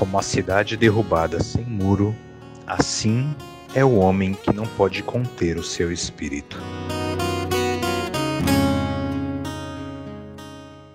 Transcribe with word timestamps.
Como 0.00 0.18
a 0.18 0.22
cidade 0.22 0.78
derrubada 0.78 1.40
sem 1.40 1.62
muro, 1.62 2.16
assim 2.66 3.36
é 3.74 3.84
o 3.84 3.96
homem 3.96 4.32
que 4.32 4.50
não 4.50 4.66
pode 4.66 5.02
conter 5.02 5.58
o 5.58 5.62
seu 5.62 5.92
espírito. 5.92 6.56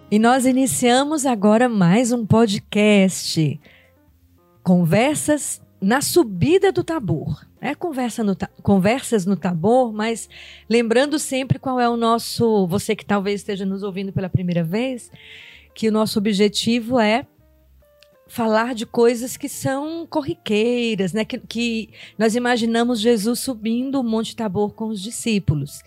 E 0.10 0.18
nós 0.18 0.48
iniciamos 0.48 1.24
agora 1.24 1.70
mais 1.70 2.12
um 2.12 2.26
podcast. 2.26 3.62
Conversas 4.64 5.62
na 5.80 6.02
subida 6.02 6.72
do 6.72 6.84
Tabor. 6.84 7.46
É 7.62 7.76
conversa 7.76 8.24
no, 8.24 8.36
conversas 8.64 9.24
no 9.24 9.36
Tabor, 9.36 9.94
mas 9.94 10.28
lembrando 10.68 11.20
sempre 11.20 11.60
qual 11.60 11.80
é 11.80 11.88
o 11.88 11.96
nosso. 11.96 12.66
Você 12.66 12.96
que 12.96 13.06
talvez 13.06 13.42
esteja 13.42 13.68
nos 13.68 13.84
ouvindo 13.84 14.12
pela 14.12 14.30
primeira 14.30 14.64
vez, 14.64 15.12
que 15.76 15.88
o 15.88 15.92
nosso 15.92 16.18
objetivo 16.18 17.00
é 17.00 17.28
falar 18.28 18.74
de 18.74 18.86
coisas 18.86 19.38
que 19.38 19.48
são 19.48 20.06
corriqueiras, 20.08 21.14
né? 21.14 21.24
Que, 21.24 21.40
que, 21.40 21.90
nós 22.18 22.36
imaginamos 22.36 23.00
Jesus 23.00 23.40
subindo 23.40 24.00
o 24.00 24.04
Monte 24.04 24.36
Tabor 24.36 24.74
com 24.74 24.88
os 24.88 25.02
discípulos. 25.02 25.84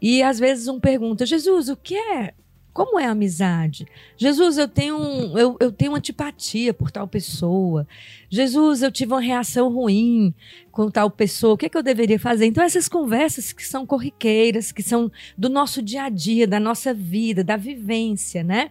E 0.00 0.22
às 0.22 0.38
vezes 0.38 0.68
um 0.68 0.80
pergunta: 0.80 1.24
Jesus, 1.24 1.68
o 1.68 1.76
que 1.76 1.96
é? 1.96 2.34
Como 2.76 3.00
é 3.00 3.06
a 3.06 3.12
amizade? 3.12 3.86
Jesus, 4.18 4.58
eu 4.58 4.68
tenho, 4.68 4.98
um, 4.98 5.38
eu, 5.38 5.56
eu 5.58 5.72
tenho 5.72 5.94
antipatia 5.94 6.74
por 6.74 6.90
tal 6.90 7.08
pessoa. 7.08 7.88
Jesus, 8.28 8.82
eu 8.82 8.92
tive 8.92 9.14
uma 9.14 9.20
reação 9.20 9.72
ruim 9.72 10.34
com 10.70 10.90
tal 10.90 11.10
pessoa. 11.10 11.54
O 11.54 11.56
que, 11.56 11.64
é 11.64 11.68
que 11.70 11.78
eu 11.78 11.82
deveria 11.82 12.20
fazer? 12.20 12.44
Então, 12.44 12.62
essas 12.62 12.86
conversas 12.86 13.50
que 13.50 13.66
são 13.66 13.86
corriqueiras, 13.86 14.72
que 14.72 14.82
são 14.82 15.10
do 15.38 15.48
nosso 15.48 15.80
dia 15.80 16.02
a 16.02 16.10
dia, 16.10 16.46
da 16.46 16.60
nossa 16.60 16.92
vida, 16.92 17.42
da 17.42 17.56
vivência, 17.56 18.44
né? 18.44 18.70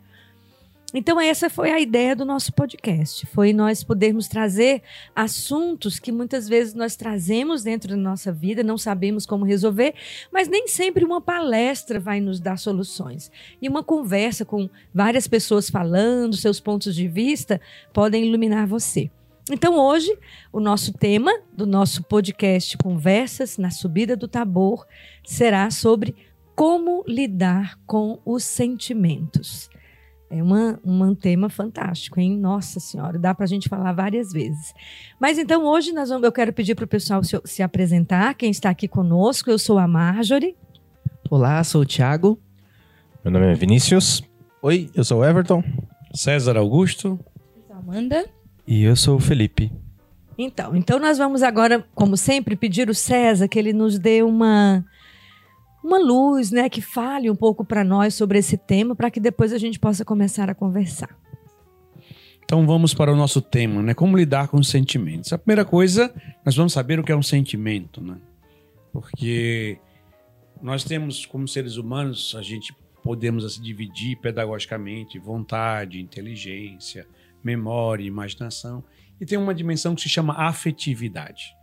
Então, 0.98 1.20
essa 1.20 1.50
foi 1.50 1.72
a 1.72 1.80
ideia 1.80 2.16
do 2.16 2.24
nosso 2.24 2.54
podcast. 2.54 3.26
Foi 3.26 3.52
nós 3.52 3.84
podermos 3.84 4.30
trazer 4.30 4.82
assuntos 5.14 6.00
que 6.00 6.10
muitas 6.10 6.48
vezes 6.48 6.74
nós 6.74 6.96
trazemos 6.96 7.64
dentro 7.64 7.90
da 7.90 7.98
nossa 7.98 8.32
vida, 8.32 8.64
não 8.64 8.78
sabemos 8.78 9.26
como 9.26 9.44
resolver, 9.44 9.94
mas 10.32 10.48
nem 10.48 10.70
sempre 10.70 11.04
uma 11.04 11.20
palestra 11.20 12.00
vai 12.00 12.22
nos 12.22 12.40
dar 12.40 12.58
soluções. 12.58 13.30
E 13.62 13.68
uma 13.68 13.84
conversa 13.84 14.46
com 14.46 14.70
várias 14.94 15.28
pessoas 15.28 15.70
falando 15.70 16.38
seus 16.38 16.62
pontos 16.62 16.96
de 16.96 17.10
vista 17.10 17.60
podem 17.92 18.26
iluminar 18.26 18.66
você. 18.66 19.12
Então, 19.52 19.78
hoje, 19.78 20.18
o 20.52 20.62
nosso 20.62 20.94
tema 20.94 21.32
do 21.52 21.66
nosso 21.66 22.04
podcast 22.04 22.78
Conversas 22.78 23.58
na 23.58 23.70
Subida 23.70 24.16
do 24.16 24.30
Tabor 24.30 24.88
será 25.26 25.70
sobre 25.70 26.16
como 26.56 27.04
lidar 27.06 27.78
com 27.86 28.18
os 28.26 28.46
sentimentos. 28.46 29.70
É 30.30 30.42
uma, 30.42 30.80
um 30.84 31.14
tema 31.14 31.50
fantástico, 31.50 32.20
hein? 32.20 32.38
Nossa 32.38 32.80
Senhora, 32.80 33.20
dá 33.20 33.34
para 33.34 33.46
a 33.46 33.48
gente 33.48 33.70
falar 33.70 33.94
várias 33.94 34.32
vezes. 34.32 34.74
Mas 35.20 35.38
então 35.38 35.66
hoje 35.66 35.92
nós 35.92 36.10
vamos, 36.10 36.26
eu 36.26 36.32
quero 36.32 36.52
pedir 36.52 36.74
para 36.74 36.86
o 36.86 36.88
pessoal 36.88 37.24
se, 37.24 37.40
se, 37.46 37.62
apresentar. 37.62 38.34
Quem 38.34 38.50
está 38.50 38.70
aqui 38.70 38.88
conosco, 38.88 39.50
eu 39.50 39.60
sou 39.60 39.78
a 39.78 39.88
Marjorie. 39.88 40.56
Olá, 41.30 41.64
sou 41.64 41.82
o 41.82 41.86
Thiago. 41.86 42.40
Meu 43.24 43.32
nome 43.32 43.52
é 43.52 43.54
Vinícius. 43.54 44.24
Oi, 44.62 44.90
eu 44.96 45.04
sou 45.04 45.20
o 45.20 45.26
Everton. 45.26 45.64
César 46.14 46.58
Augusto. 46.58 47.20
Eu 47.56 47.64
sou 47.68 47.76
Amanda. 47.76 48.26
E 48.68 48.84
eu 48.84 48.96
sou 48.96 49.18
o 49.18 49.20
Felipe. 49.20 49.72
Então, 50.38 50.76
então 50.76 51.00
nós 51.00 51.18
vamos 51.18 51.44
agora, 51.44 51.86
como 51.94 52.18
sempre, 52.18 52.56
pedir 52.56 52.90
o 52.90 52.96
César 52.96 53.48
que 53.48 53.58
ele 53.58 53.74
nos 53.74 54.00
dê 54.00 54.22
uma 54.22 54.84
uma 55.86 56.00
luz, 56.00 56.50
né, 56.50 56.68
que 56.68 56.82
fale 56.82 57.30
um 57.30 57.36
pouco 57.36 57.64
para 57.64 57.84
nós 57.84 58.16
sobre 58.16 58.40
esse 58.40 58.58
tema, 58.58 58.96
para 58.96 59.12
que 59.12 59.20
depois 59.20 59.54
a 59.54 59.58
gente 59.60 59.80
possa 59.80 60.04
começar 60.04 60.50
a 60.50 60.56
conversar. 60.56 61.16
Então 62.44 62.66
vamos 62.66 62.94
para 62.94 63.12
o 63.12 63.16
nosso 63.16 63.42
tema, 63.42 63.82
né? 63.82 63.94
Como 63.94 64.18
lidar 64.18 64.48
com 64.48 64.58
os 64.58 64.68
sentimentos. 64.68 65.34
A 65.34 65.38
primeira 65.38 65.66
coisa, 65.66 66.14
nós 66.44 66.56
vamos 66.56 66.74
saber 66.74 67.00
o 67.00 67.04
que 67.04 67.12
é 67.12 67.16
um 67.16 67.24
sentimento, 67.24 68.02
né? 68.02 68.18
Porque 68.92 69.80
nós 70.62 70.84
temos, 70.84 71.26
como 71.26 71.48
seres 71.48 71.78
humanos, 71.78 72.36
a 72.38 72.42
gente 72.42 72.74
podemos 73.04 73.46
assim, 73.46 73.62
dividir 73.62 74.18
pedagogicamente 74.18 75.20
vontade, 75.20 76.00
inteligência, 76.00 77.08
memória, 77.44 78.04
imaginação. 78.04 78.84
E 79.20 79.26
tem 79.26 79.38
uma 79.38 79.54
dimensão 79.54 79.96
que 79.96 80.02
se 80.02 80.10
chama 80.10 80.34
afetividade. 80.34 81.56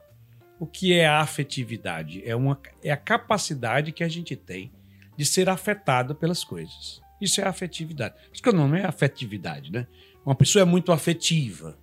O 0.62 0.66
que 0.68 0.92
é 0.92 1.04
a 1.08 1.18
afetividade? 1.18 2.22
É, 2.24 2.36
uma, 2.36 2.56
é 2.84 2.92
a 2.92 2.96
capacidade 2.96 3.90
que 3.90 4.04
a 4.04 4.08
gente 4.08 4.36
tem 4.36 4.70
de 5.16 5.26
ser 5.26 5.48
afetado 5.48 6.14
pelas 6.14 6.44
coisas. 6.44 7.02
Isso 7.20 7.40
é 7.40 7.44
afetividade. 7.44 8.14
Acho 8.30 8.40
que 8.40 8.48
o 8.48 8.52
nome 8.52 8.78
é 8.78 8.84
afetividade, 8.84 9.72
né? 9.72 9.88
Uma 10.24 10.36
pessoa 10.36 10.62
é 10.62 10.64
muito 10.64 10.92
afetiva. 10.92 11.76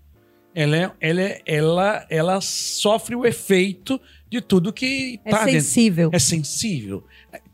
Ela, 0.56 0.78
é, 0.78 0.92
ela, 1.02 1.22
é, 1.22 1.42
ela, 1.46 2.08
ela 2.10 2.40
sofre 2.40 3.18
o 3.18 3.26
efeito 3.26 4.00
de 4.30 4.40
tudo 4.40 4.72
que 4.72 5.20
está 5.26 5.42
É 5.42 5.52
sensível. 5.52 6.06
Dentro. 6.06 6.16
É 6.16 6.20
sensível. 6.20 7.04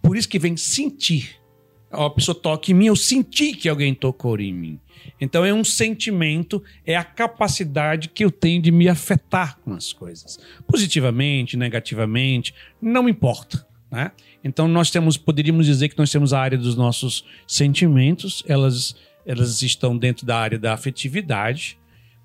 Por 0.03 0.16
isso 0.16 0.30
que 0.30 0.38
vem 0.38 0.56
sentir. 0.56 1.41
A 1.90 2.08
pessoa 2.08 2.40
toca 2.40 2.69
em 2.69 2.75
mim, 2.75 2.85
eu 2.85 2.96
senti 2.96 3.53
que 3.53 3.68
alguém 3.68 3.96
tocou 3.96 4.40
em 4.40 4.53
mim. 4.53 4.80
Então 5.20 5.46
é 5.46 5.54
um 5.54 5.64
sentimento, 5.64 6.62
é 6.86 6.96
a 6.96 7.04
capacidade 7.04 8.10
que 8.10 8.24
eu 8.24 8.32
tenho 8.32 8.62
de 8.62 8.72
me 8.72 8.90
afetar 8.90 9.58
com 9.60 9.74
as 9.74 9.94
coisas, 9.94 10.40
positivamente, 10.68 11.58
negativamente, 11.58 12.54
não 12.82 13.08
importa. 13.08 13.66
Né? 13.90 14.12
Então 14.44 14.68
nós 14.68 14.92
temos, 14.92 15.18
poderíamos 15.18 15.66
dizer 15.66 15.90
que 15.90 15.98
nós 15.98 16.12
temos 16.12 16.34
a 16.34 16.40
área 16.40 16.58
dos 16.58 16.76
nossos 16.76 17.26
sentimentos, 17.48 18.44
elas, 18.48 18.96
elas 19.26 19.62
estão 19.62 19.98
dentro 19.98 20.26
da 20.26 20.38
área 20.38 20.60
da 20.60 20.74
afetividade, 20.74 21.78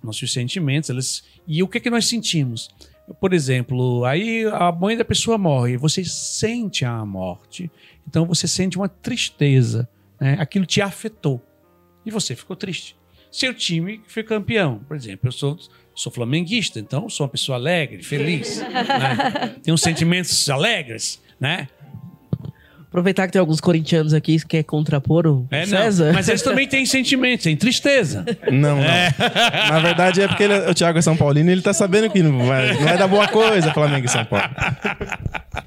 nossos 0.03 0.33
sentimentos, 0.33 0.91
elas, 0.91 1.25
e 1.47 1.63
o 1.63 1.69
que 1.69 1.79
é 1.79 1.81
que 1.81 1.91
nós 1.91 2.07
sentimos? 2.07 2.71
Por 3.21 3.33
exemplo, 3.33 4.05
aí 4.05 4.45
a 4.53 4.71
mãe 4.71 4.97
da 4.97 5.05
pessoa 5.05 5.37
morre, 5.37 5.77
você 5.77 6.05
sente 6.05 6.85
a 6.85 7.05
morte, 7.05 7.71
então 8.07 8.25
você 8.25 8.47
sente 8.47 8.77
uma 8.77 8.89
tristeza, 8.89 9.89
né? 10.21 10.37
aquilo 10.39 10.65
te 10.65 10.81
afetou 10.81 11.43
e 12.05 12.11
você 12.11 12.35
ficou 12.35 12.57
triste. 12.57 12.97
Seu 13.31 13.55
time 13.55 14.01
foi 14.09 14.23
campeão, 14.25 14.81
por 14.89 14.97
exemplo, 14.97 15.29
eu 15.29 15.33
sou, 15.33 15.57
sou 15.95 16.11
flamenguista, 16.11 16.81
então 16.81 17.09
sou 17.09 17.25
uma 17.25 17.31
pessoa 17.31 17.57
alegre, 17.57 18.03
feliz, 18.03 18.59
né? 18.67 19.55
tenho 19.63 19.79
sentimentos 19.79 20.51
alegres, 20.51 21.23
né? 21.39 21.69
Aproveitar 22.91 23.29
que 23.29 23.33
tem 23.33 23.39
alguns 23.39 23.61
corintianos 23.61 24.13
aqui 24.13 24.37
que 24.41 24.47
quer 24.47 24.63
contrapor 24.65 25.25
o 25.25 25.47
é, 25.49 25.65
César. 25.65 26.07
Não, 26.07 26.13
mas 26.13 26.29
eles 26.29 26.43
também 26.43 26.67
têm 26.67 26.85
sentimentos, 26.85 27.45
têm 27.45 27.57
tristeza. 27.57 28.27
Não, 28.51 28.79
não. 28.79 28.83
É. 28.83 29.15
Na 29.71 29.79
verdade 29.79 30.23
é 30.23 30.27
porque 30.27 30.43
ele, 30.43 30.55
o 30.69 30.75
Thiago 30.75 30.99
é 30.99 31.03
São 31.03 31.17
Paulino 31.17 31.51
e 31.51 31.53
ele 31.53 31.63
tá 31.63 31.73
sabendo 31.73 32.11
que 32.11 32.21
não 32.21 32.45
vai, 32.45 32.75
não 32.75 32.83
vai 32.83 32.99
dar 32.99 33.07
boa 33.07 33.29
coisa 33.29 33.73
Flamengo 33.73 34.07
e 34.07 34.09
São 34.09 34.25
Paulo. 34.25 34.51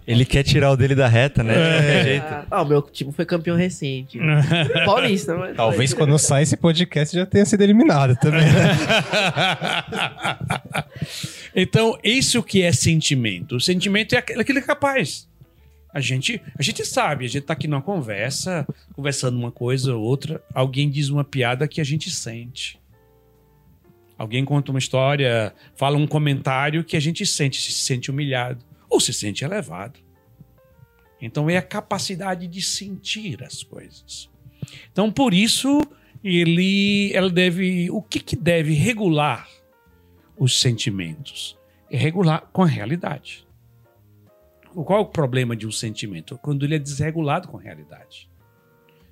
Ele 0.07 0.23
quer 0.25 0.44
tirar 0.44 0.71
o 0.71 0.77
dele 0.77 0.95
da 0.95 1.07
reta, 1.07 1.44
né? 1.44 1.53
É. 1.55 2.45
Ah, 2.49 2.61
o 2.61 2.66
meu 2.66 2.81
time 2.81 3.11
foi 3.11 3.25
campeão 3.25 3.57
recente. 3.57 4.17
Paulista, 4.85 5.35
mas... 5.35 5.55
Talvez 5.55 5.94
quando 5.94 6.17
sai 6.17 6.44
esse 6.44 6.55
podcast 6.55 7.16
já 7.16 7.25
tenha 7.25 7.45
sido 7.45 7.61
eliminado 7.61 8.16
também. 8.16 8.45
Né? 8.45 8.77
então, 11.53 11.97
isso 12.03 12.41
que 12.41 12.61
é 12.61 12.72
sentimento. 12.72 13.57
O 13.57 13.61
sentimento 13.61 14.13
é 14.16 14.19
aquilo 14.19 14.43
que 14.43 14.51
é 14.59 14.61
capaz. 14.61 15.27
A 15.93 15.99
gente, 15.99 16.41
a 16.57 16.63
gente 16.63 16.85
sabe, 16.85 17.25
a 17.25 17.27
gente 17.27 17.43
tá 17.43 17.53
aqui 17.53 17.67
numa 17.67 17.81
conversa, 17.81 18.66
conversando 18.93 19.38
uma 19.38 19.51
coisa 19.51 19.93
ou 19.93 20.01
outra, 20.01 20.41
alguém 20.53 20.89
diz 20.89 21.09
uma 21.09 21.23
piada 21.23 21.67
que 21.67 21.79
a 21.79 21.83
gente 21.83 22.09
sente. 22.09 22.79
Alguém 24.17 24.45
conta 24.45 24.72
uma 24.72 24.79
história, 24.79 25.53
fala 25.75 25.97
um 25.97 26.07
comentário 26.07 26.83
que 26.83 26.95
a 26.95 26.99
gente 26.99 27.25
sente, 27.25 27.61
se 27.61 27.73
sente 27.73 28.09
humilhado 28.09 28.63
ou 28.93 28.99
se 28.99 29.11
sente 29.11 29.43
elevado. 29.43 29.99
Então 31.19 31.49
é 31.49 31.57
a 31.57 31.63
capacidade 31.63 32.47
de 32.47 32.61
sentir 32.61 33.43
as 33.43 33.63
coisas. 33.63 34.29
Então 34.91 35.11
por 35.11 35.33
isso 35.33 35.81
ele, 36.23 37.11
ela 37.13 37.29
deve, 37.29 37.90
o 37.90 38.01
que, 38.01 38.19
que 38.19 38.35
deve 38.35 38.73
regular 38.73 39.49
os 40.37 40.59
sentimentos? 40.59 41.57
É 41.90 41.97
regular 41.97 42.49
com 42.53 42.61
a 42.61 42.67
realidade. 42.67 43.47
Qual 44.73 44.99
é 44.99 45.01
o 45.01 45.05
problema 45.05 45.55
de 45.55 45.66
um 45.66 45.72
sentimento? 45.72 46.37
Quando 46.37 46.63
ele 46.63 46.75
é 46.75 46.79
desregulado 46.79 47.47
com 47.47 47.57
a 47.57 47.61
realidade. 47.61 48.29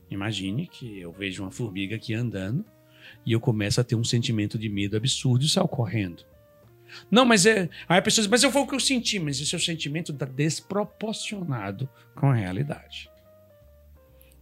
Imagine 0.09 0.67
que 0.67 0.99
eu 0.99 1.11
vejo 1.11 1.43
uma 1.43 1.51
formiga 1.51 1.95
aqui 1.95 2.13
andando 2.13 2.65
e 3.25 3.31
eu 3.31 3.39
começo 3.39 3.81
a 3.81 3.83
ter 3.83 3.95
um 3.95 4.03
sentimento 4.03 4.59
de 4.59 4.69
medo 4.69 4.95
absurdo 4.95 5.43
e 5.43 5.49
saio 5.49 5.67
correndo. 5.67 6.23
Não, 7.09 7.25
mas 7.25 7.45
é. 7.45 7.69
Aí 7.87 7.99
a 7.99 8.01
pessoa 8.01 8.23
diz, 8.23 8.29
mas 8.29 8.43
eu 8.43 8.51
foi 8.51 8.61
o 8.61 8.67
que 8.67 8.75
eu 8.75 8.79
senti, 8.79 9.19
mas 9.19 9.39
esse 9.39 9.53
é 9.55 9.57
o 9.57 9.61
sentimento 9.61 10.11
está 10.11 10.25
desproporcionado 10.25 11.89
com 12.15 12.27
a 12.29 12.33
realidade. 12.35 13.09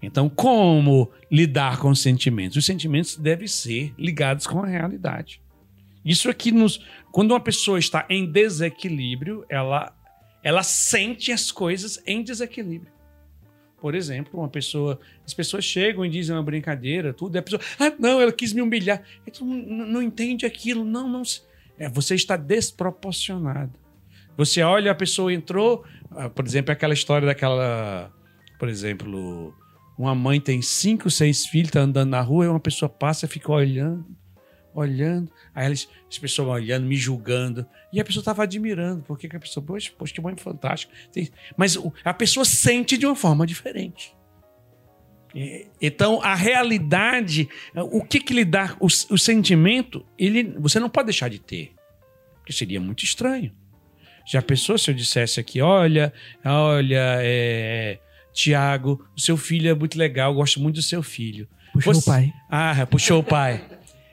Então, 0.01 0.29
como 0.29 1.11
lidar 1.29 1.77
com 1.79 1.89
os 1.89 2.01
sentimentos? 2.01 2.57
Os 2.57 2.65
sentimentos 2.65 3.17
devem 3.17 3.47
ser 3.47 3.93
ligados 3.97 4.47
com 4.47 4.61
a 4.63 4.65
realidade. 4.65 5.41
Isso 6.03 6.29
aqui 6.29 6.51
nos. 6.51 6.79
Quando 7.11 7.31
uma 7.31 7.39
pessoa 7.39 7.77
está 7.77 8.05
em 8.09 8.31
desequilíbrio, 8.31 9.45
ela 9.49 9.93
ela 10.41 10.63
sente 10.63 11.33
as 11.33 11.51
coisas 11.51 12.01
em 12.07 12.23
desequilíbrio. 12.23 12.93
Por 13.81 13.93
exemplo, 13.93 14.39
uma 14.39 14.47
pessoa. 14.47 14.99
As 15.25 15.33
pessoas 15.33 15.65
chegam 15.65 16.05
e 16.05 16.09
dizem 16.09 16.33
uma 16.35 16.43
brincadeira, 16.43 17.13
tudo, 17.13 17.35
e 17.35 17.39
a 17.39 17.41
pessoa. 17.41 17.61
Ah, 17.77 17.93
não, 17.99 18.21
ela 18.21 18.31
quis 18.31 18.53
me 18.53 18.61
humilhar. 18.61 19.03
E 19.27 19.31
tu 19.31 19.43
não, 19.43 19.85
não 19.85 20.01
entende 20.01 20.45
aquilo. 20.45 20.85
Não, 20.85 21.09
não. 21.09 21.25
se- 21.25 21.41
É, 21.79 21.87
você 21.87 22.13
está 22.13 22.35
desproporcionado. 22.35 23.71
Você 24.37 24.61
olha, 24.61 24.91
a 24.91 24.95
pessoa 24.95 25.33
entrou. 25.33 25.83
ah, 26.11 26.29
por 26.29 26.45
exemplo, 26.45 26.71
aquela 26.71 26.93
história 26.93 27.25
daquela. 27.25 28.13
Por 28.59 28.67
exemplo, 28.67 29.53
uma 29.97 30.13
mãe 30.13 30.39
tem 30.39 30.61
cinco, 30.61 31.09
seis 31.09 31.45
filhos, 31.45 31.71
tá 31.71 31.79
andando 31.79 32.09
na 32.09 32.21
rua, 32.21 32.45
e 32.45 32.47
uma 32.47 32.59
pessoa 32.59 32.89
passa 32.89 33.25
e 33.25 33.29
fica 33.29 33.51
olhando, 33.51 34.05
olhando. 34.73 35.31
Aí 35.55 35.65
elas, 35.65 35.89
as 36.09 36.17
pessoas 36.17 36.47
olhando, 36.49 36.85
me 36.85 36.95
julgando. 36.97 37.65
E 37.91 37.99
a 37.99 38.05
pessoa 38.05 38.21
estava 38.21 38.43
admirando. 38.43 39.03
Por 39.03 39.17
que, 39.17 39.29
que 39.29 39.35
a 39.35 39.39
pessoa, 39.39 39.65
poxa, 39.65 39.91
poxa, 39.97 40.13
que 40.13 40.21
mãe 40.21 40.35
fantástica. 40.37 40.93
Mas 41.57 41.77
a 42.03 42.13
pessoa 42.13 42.45
sente 42.45 42.97
de 42.97 43.05
uma 43.05 43.15
forma 43.15 43.47
diferente. 43.47 44.13
E- 45.35 45.67
Então, 45.81 46.21
a 46.21 46.33
realidade, 46.35 47.47
o 47.75 48.03
que, 48.03 48.19
que 48.19 48.33
lhe 48.33 48.45
dá 48.45 48.75
o, 48.79 48.85
o 48.87 49.17
sentimento, 49.17 50.05
ele, 50.17 50.43
você 50.59 50.79
não 50.79 50.89
pode 50.89 51.07
deixar 51.07 51.29
de 51.29 51.39
ter. 51.39 51.71
Porque 52.37 52.51
seria 52.53 52.79
muito 52.79 53.03
estranho. 53.03 53.51
Já 54.27 54.41
pensou 54.41 54.77
se 54.77 54.89
eu 54.91 54.93
dissesse 54.95 55.39
aqui, 55.39 55.59
olha, 55.61 56.13
olha, 56.45 57.17
é, 57.21 57.99
Tiago, 58.33 59.03
o 59.15 59.19
seu 59.19 59.35
filho 59.37 59.69
é 59.69 59.73
muito 59.73 59.97
legal, 59.97 60.33
gosto 60.33 60.59
muito 60.59 60.75
do 60.75 60.81
seu 60.83 61.01
filho. 61.01 61.47
Puxou 61.73 61.93
Você- 61.93 61.99
o 62.09 62.13
pai. 62.13 62.33
Ah, 62.49 62.87
puxou 62.89 63.19
o 63.19 63.23
pai. 63.23 63.63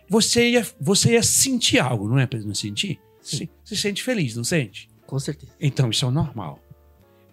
Você 0.09 0.51
ia, 0.51 0.67
você 0.81 1.13
ia 1.13 1.23
sentir 1.23 1.79
algo, 1.81 2.09
não 2.09 2.19
é? 2.19 2.29
Não 2.45 2.55
sentir? 2.55 2.99
Sim. 3.21 3.49
Você 3.65 3.75
sente 3.75 4.03
feliz, 4.03 4.37
não 4.37 4.45
sente? 4.45 4.89
Com 5.07 5.19
certeza. 5.19 5.53
Então, 5.61 5.91
isso 5.91 6.05
é 6.05 6.09
o 6.09 6.11
normal. 6.11 6.63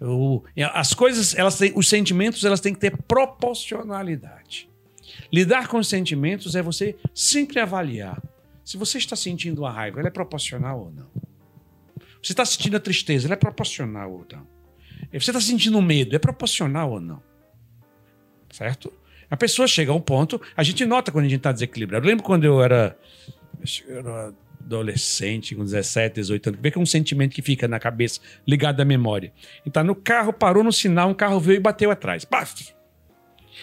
O- 0.06 0.44
as 0.74 0.94
coisas, 0.94 1.34
elas 1.36 1.58
têm, 1.58 1.72
os 1.76 1.88
sentimentos, 1.88 2.44
elas 2.44 2.60
têm 2.60 2.74
que 2.74 2.80
ter 2.80 2.98
proporcionalidade. 2.98 4.70
Lidar 5.32 5.68
com 5.68 5.78
os 5.78 5.88
sentimentos 5.88 6.56
é 6.56 6.62
você 6.62 6.96
sempre 7.14 7.60
avaliar 7.60 8.22
se 8.64 8.78
você 8.78 8.98
está 8.98 9.16
sentindo 9.16 9.66
a 9.66 9.72
raiva, 9.72 10.00
ela 10.00 10.08
é 10.08 10.12
proporcional 10.12 10.80
ou 10.80 10.92
não. 10.92 11.08
Você 12.22 12.32
está 12.32 12.46
sentindo 12.46 12.78
a 12.78 12.80
tristeza, 12.80 13.28
ela 13.28 13.34
é 13.34 13.38
proporcional 13.38 14.12
ou 14.12 14.26
não. 14.32 14.48
Você 15.12 15.32
está 15.32 15.42
sentindo 15.42 15.82
medo, 15.82 16.16
é 16.16 16.20
proporcional 16.20 16.92
ou 16.92 17.00
não. 17.00 17.22
Certo? 18.52 18.92
A 19.30 19.36
pessoa 19.36 19.68
chega 19.68 19.92
a 19.92 19.96
um 19.96 20.00
ponto, 20.02 20.42
a 20.56 20.64
gente 20.64 20.86
nota 20.86 21.12
quando 21.12 21.26
a 21.26 21.28
gente 21.28 21.40
está 21.40 21.52
desequilibrado. 21.52 22.06
Eu 22.06 22.10
lembro 22.10 22.24
quando 22.24 22.46
eu 22.46 22.62
era, 22.64 22.98
eu 23.88 23.98
era 23.98 24.34
adolescente, 24.64 25.56
com 25.56 25.64
17, 25.64 26.16
18 26.16 26.50
anos, 26.50 26.62
vê 26.62 26.72
que 26.72 26.78
é 26.78 26.82
um 26.82 26.86
sentimento 26.86 27.34
que 27.34 27.42
fica 27.42 27.68
na 27.68 27.80
cabeça, 27.80 28.20
ligado 28.48 28.82
à 28.82 28.86
memória. 28.86 29.32
Então, 29.66 29.84
no 29.84 29.96
carro, 29.96 30.34
parou 30.34 30.64
no 30.64 30.72
sinal, 30.72 31.10
um 31.10 31.14
carro 31.14 31.40
veio 31.40 31.58
e 31.58 31.60
bateu 31.60 31.92
atrás. 31.92 32.26
Paf! 32.26 32.74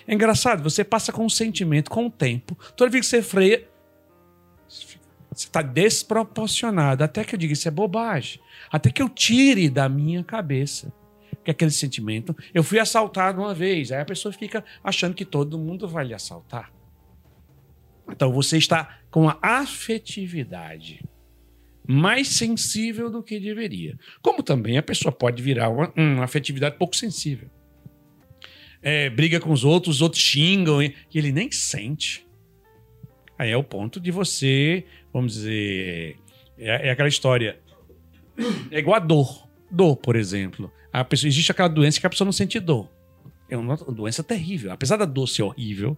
É 0.06 0.14
engraçado, 0.14 0.62
você 0.62 0.85
passa 0.85 1.12
com 1.12 1.25
um 1.25 1.29
sentimento, 1.29 1.91
com 1.91 2.06
o 2.06 2.11
tempo, 2.11 2.56
toda 2.76 2.91
vez 2.91 3.06
que 3.06 3.11
você 3.11 3.23
freia, 3.23 3.69
você 4.69 5.47
está 5.47 5.62
desproporcionado. 5.62 7.05
Até 7.05 7.25
que 7.25 7.35
eu 7.35 7.38
diga, 7.38 7.52
isso 7.52 7.69
é 7.69 7.70
bobagem. 7.70 8.41
Até 8.70 8.91
que 8.91 9.02
eu 9.02 9.08
tire 9.08 9.69
da 9.69 9.88
minha 9.88 10.23
cabeça 10.25 10.93
que 11.44 11.50
aquele 11.50 11.70
sentimento. 11.70 12.37
Eu 12.52 12.62
fui 12.62 12.79
assaltado 12.79 13.41
uma 13.41 13.55
vez, 13.55 13.93
aí 13.93 14.00
a 14.00 14.05
pessoa 14.05 14.32
fica 14.32 14.64
achando 14.82 15.14
que 15.14 15.25
todo 15.25 15.58
mundo 15.58 15.88
vai 15.88 16.05
lhe 16.05 16.14
assaltar. 16.14 16.70
Então 18.11 18.33
você 18.33 18.59
está 18.59 19.01
com 19.11 19.29
a 19.29 19.39
afetividade 19.43 21.03
mais 21.87 22.29
sensível 22.29 23.11
do 23.11 23.23
que 23.23 23.41
deveria. 23.41 23.99
Como 24.23 24.43
também 24.43 24.79
a 24.79 24.83
pessoa 24.83 25.11
pode 25.11 25.43
virar 25.43 25.69
uma, 25.69 25.93
uma 25.97 26.25
afetividade 26.25 26.77
pouco 26.77 26.95
sensível. 26.95 27.51
É, 28.83 29.11
briga 29.11 29.41
com 29.41 29.51
os 29.51 29.65
outros, 29.65 29.97
os 29.97 30.03
outros 30.03 30.23
xingam 30.23 30.83
e 30.83 30.95
ele 31.15 31.33
nem 31.33 31.51
sente. 31.51 32.27
Aí 33.39 33.51
é 33.51 33.57
o 33.57 33.65
ponto 33.65 33.99
de 33.99 34.11
você, 34.11 34.85
vamos 35.12 35.35
dizer, 35.35 36.17
é, 36.59 36.89
é 36.89 36.91
aquela 36.91 37.09
história. 37.09 37.59
É 38.71 38.79
igual 38.79 38.97
a 38.97 39.01
dor. 39.01 39.49
Dor, 39.71 39.97
por 39.97 40.17
exemplo. 40.17 40.71
A 40.93 41.05
pessoa, 41.05 41.29
existe 41.29 41.51
aquela 41.51 41.69
doença 41.69 42.01
que 42.01 42.07
a 42.07 42.11
pessoa 42.11 42.27
não 42.27 42.33
sente 42.33 42.59
dor. 42.61 42.91
É 43.49 43.57
uma 43.57 43.77
doença 43.77 44.23
terrível. 44.23 44.73
Apesar 44.73 44.97
da 44.97 45.05
dor 45.05 45.27
ser 45.27 45.43
horrível, 45.43 45.97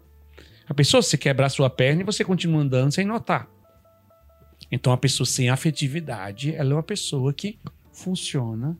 a 0.72 0.74
pessoa, 0.74 1.02
se 1.02 1.18
quebrar 1.18 1.50
sua 1.50 1.68
perna 1.68 2.00
e 2.00 2.04
você 2.04 2.24
continua 2.24 2.62
andando 2.62 2.92
sem 2.92 3.04
notar. 3.04 3.46
Então, 4.70 4.90
a 4.90 4.96
pessoa 4.96 5.26
sem 5.26 5.50
afetividade, 5.50 6.54
ela 6.54 6.70
é 6.70 6.74
uma 6.74 6.82
pessoa 6.82 7.30
que 7.34 7.58
funciona 7.92 8.78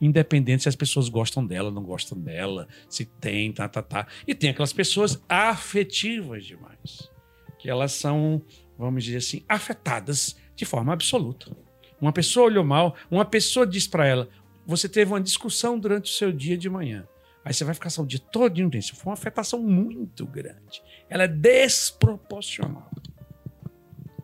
independente 0.00 0.62
se 0.62 0.68
as 0.68 0.76
pessoas 0.76 1.08
gostam 1.08 1.44
dela, 1.44 1.68
não 1.70 1.82
gostam 1.82 2.16
dela, 2.16 2.68
se 2.88 3.04
tem, 3.04 3.50
tá, 3.52 3.68
tá, 3.68 3.82
tá. 3.82 4.06
E 4.24 4.36
tem 4.36 4.50
aquelas 4.50 4.72
pessoas 4.72 5.20
afetivas 5.28 6.44
demais, 6.44 7.10
que 7.58 7.68
elas 7.68 7.90
são, 7.90 8.40
vamos 8.78 9.02
dizer 9.02 9.16
assim, 9.16 9.42
afetadas 9.48 10.36
de 10.54 10.64
forma 10.64 10.92
absoluta. 10.92 11.50
Uma 12.00 12.12
pessoa 12.12 12.46
olhou 12.46 12.64
mal, 12.64 12.94
uma 13.10 13.24
pessoa 13.24 13.66
diz 13.66 13.88
para 13.88 14.06
ela: 14.06 14.28
você 14.64 14.88
teve 14.88 15.10
uma 15.10 15.20
discussão 15.20 15.76
durante 15.76 16.12
o 16.12 16.14
seu 16.14 16.30
dia 16.30 16.56
de 16.56 16.70
manhã. 16.70 17.04
Aí 17.46 17.54
você 17.54 17.62
vai 17.62 17.74
ficar 17.74 17.90
só 17.90 18.02
o 18.02 18.06
dia 18.06 18.18
todo 18.18 18.60
intenso. 18.60 18.96
Foi 18.96 19.06
uma 19.10 19.14
afetação 19.14 19.62
muito 19.62 20.26
grande. 20.26 20.82
Ela 21.08 21.22
é 21.22 21.28
desproporcional. 21.28 22.90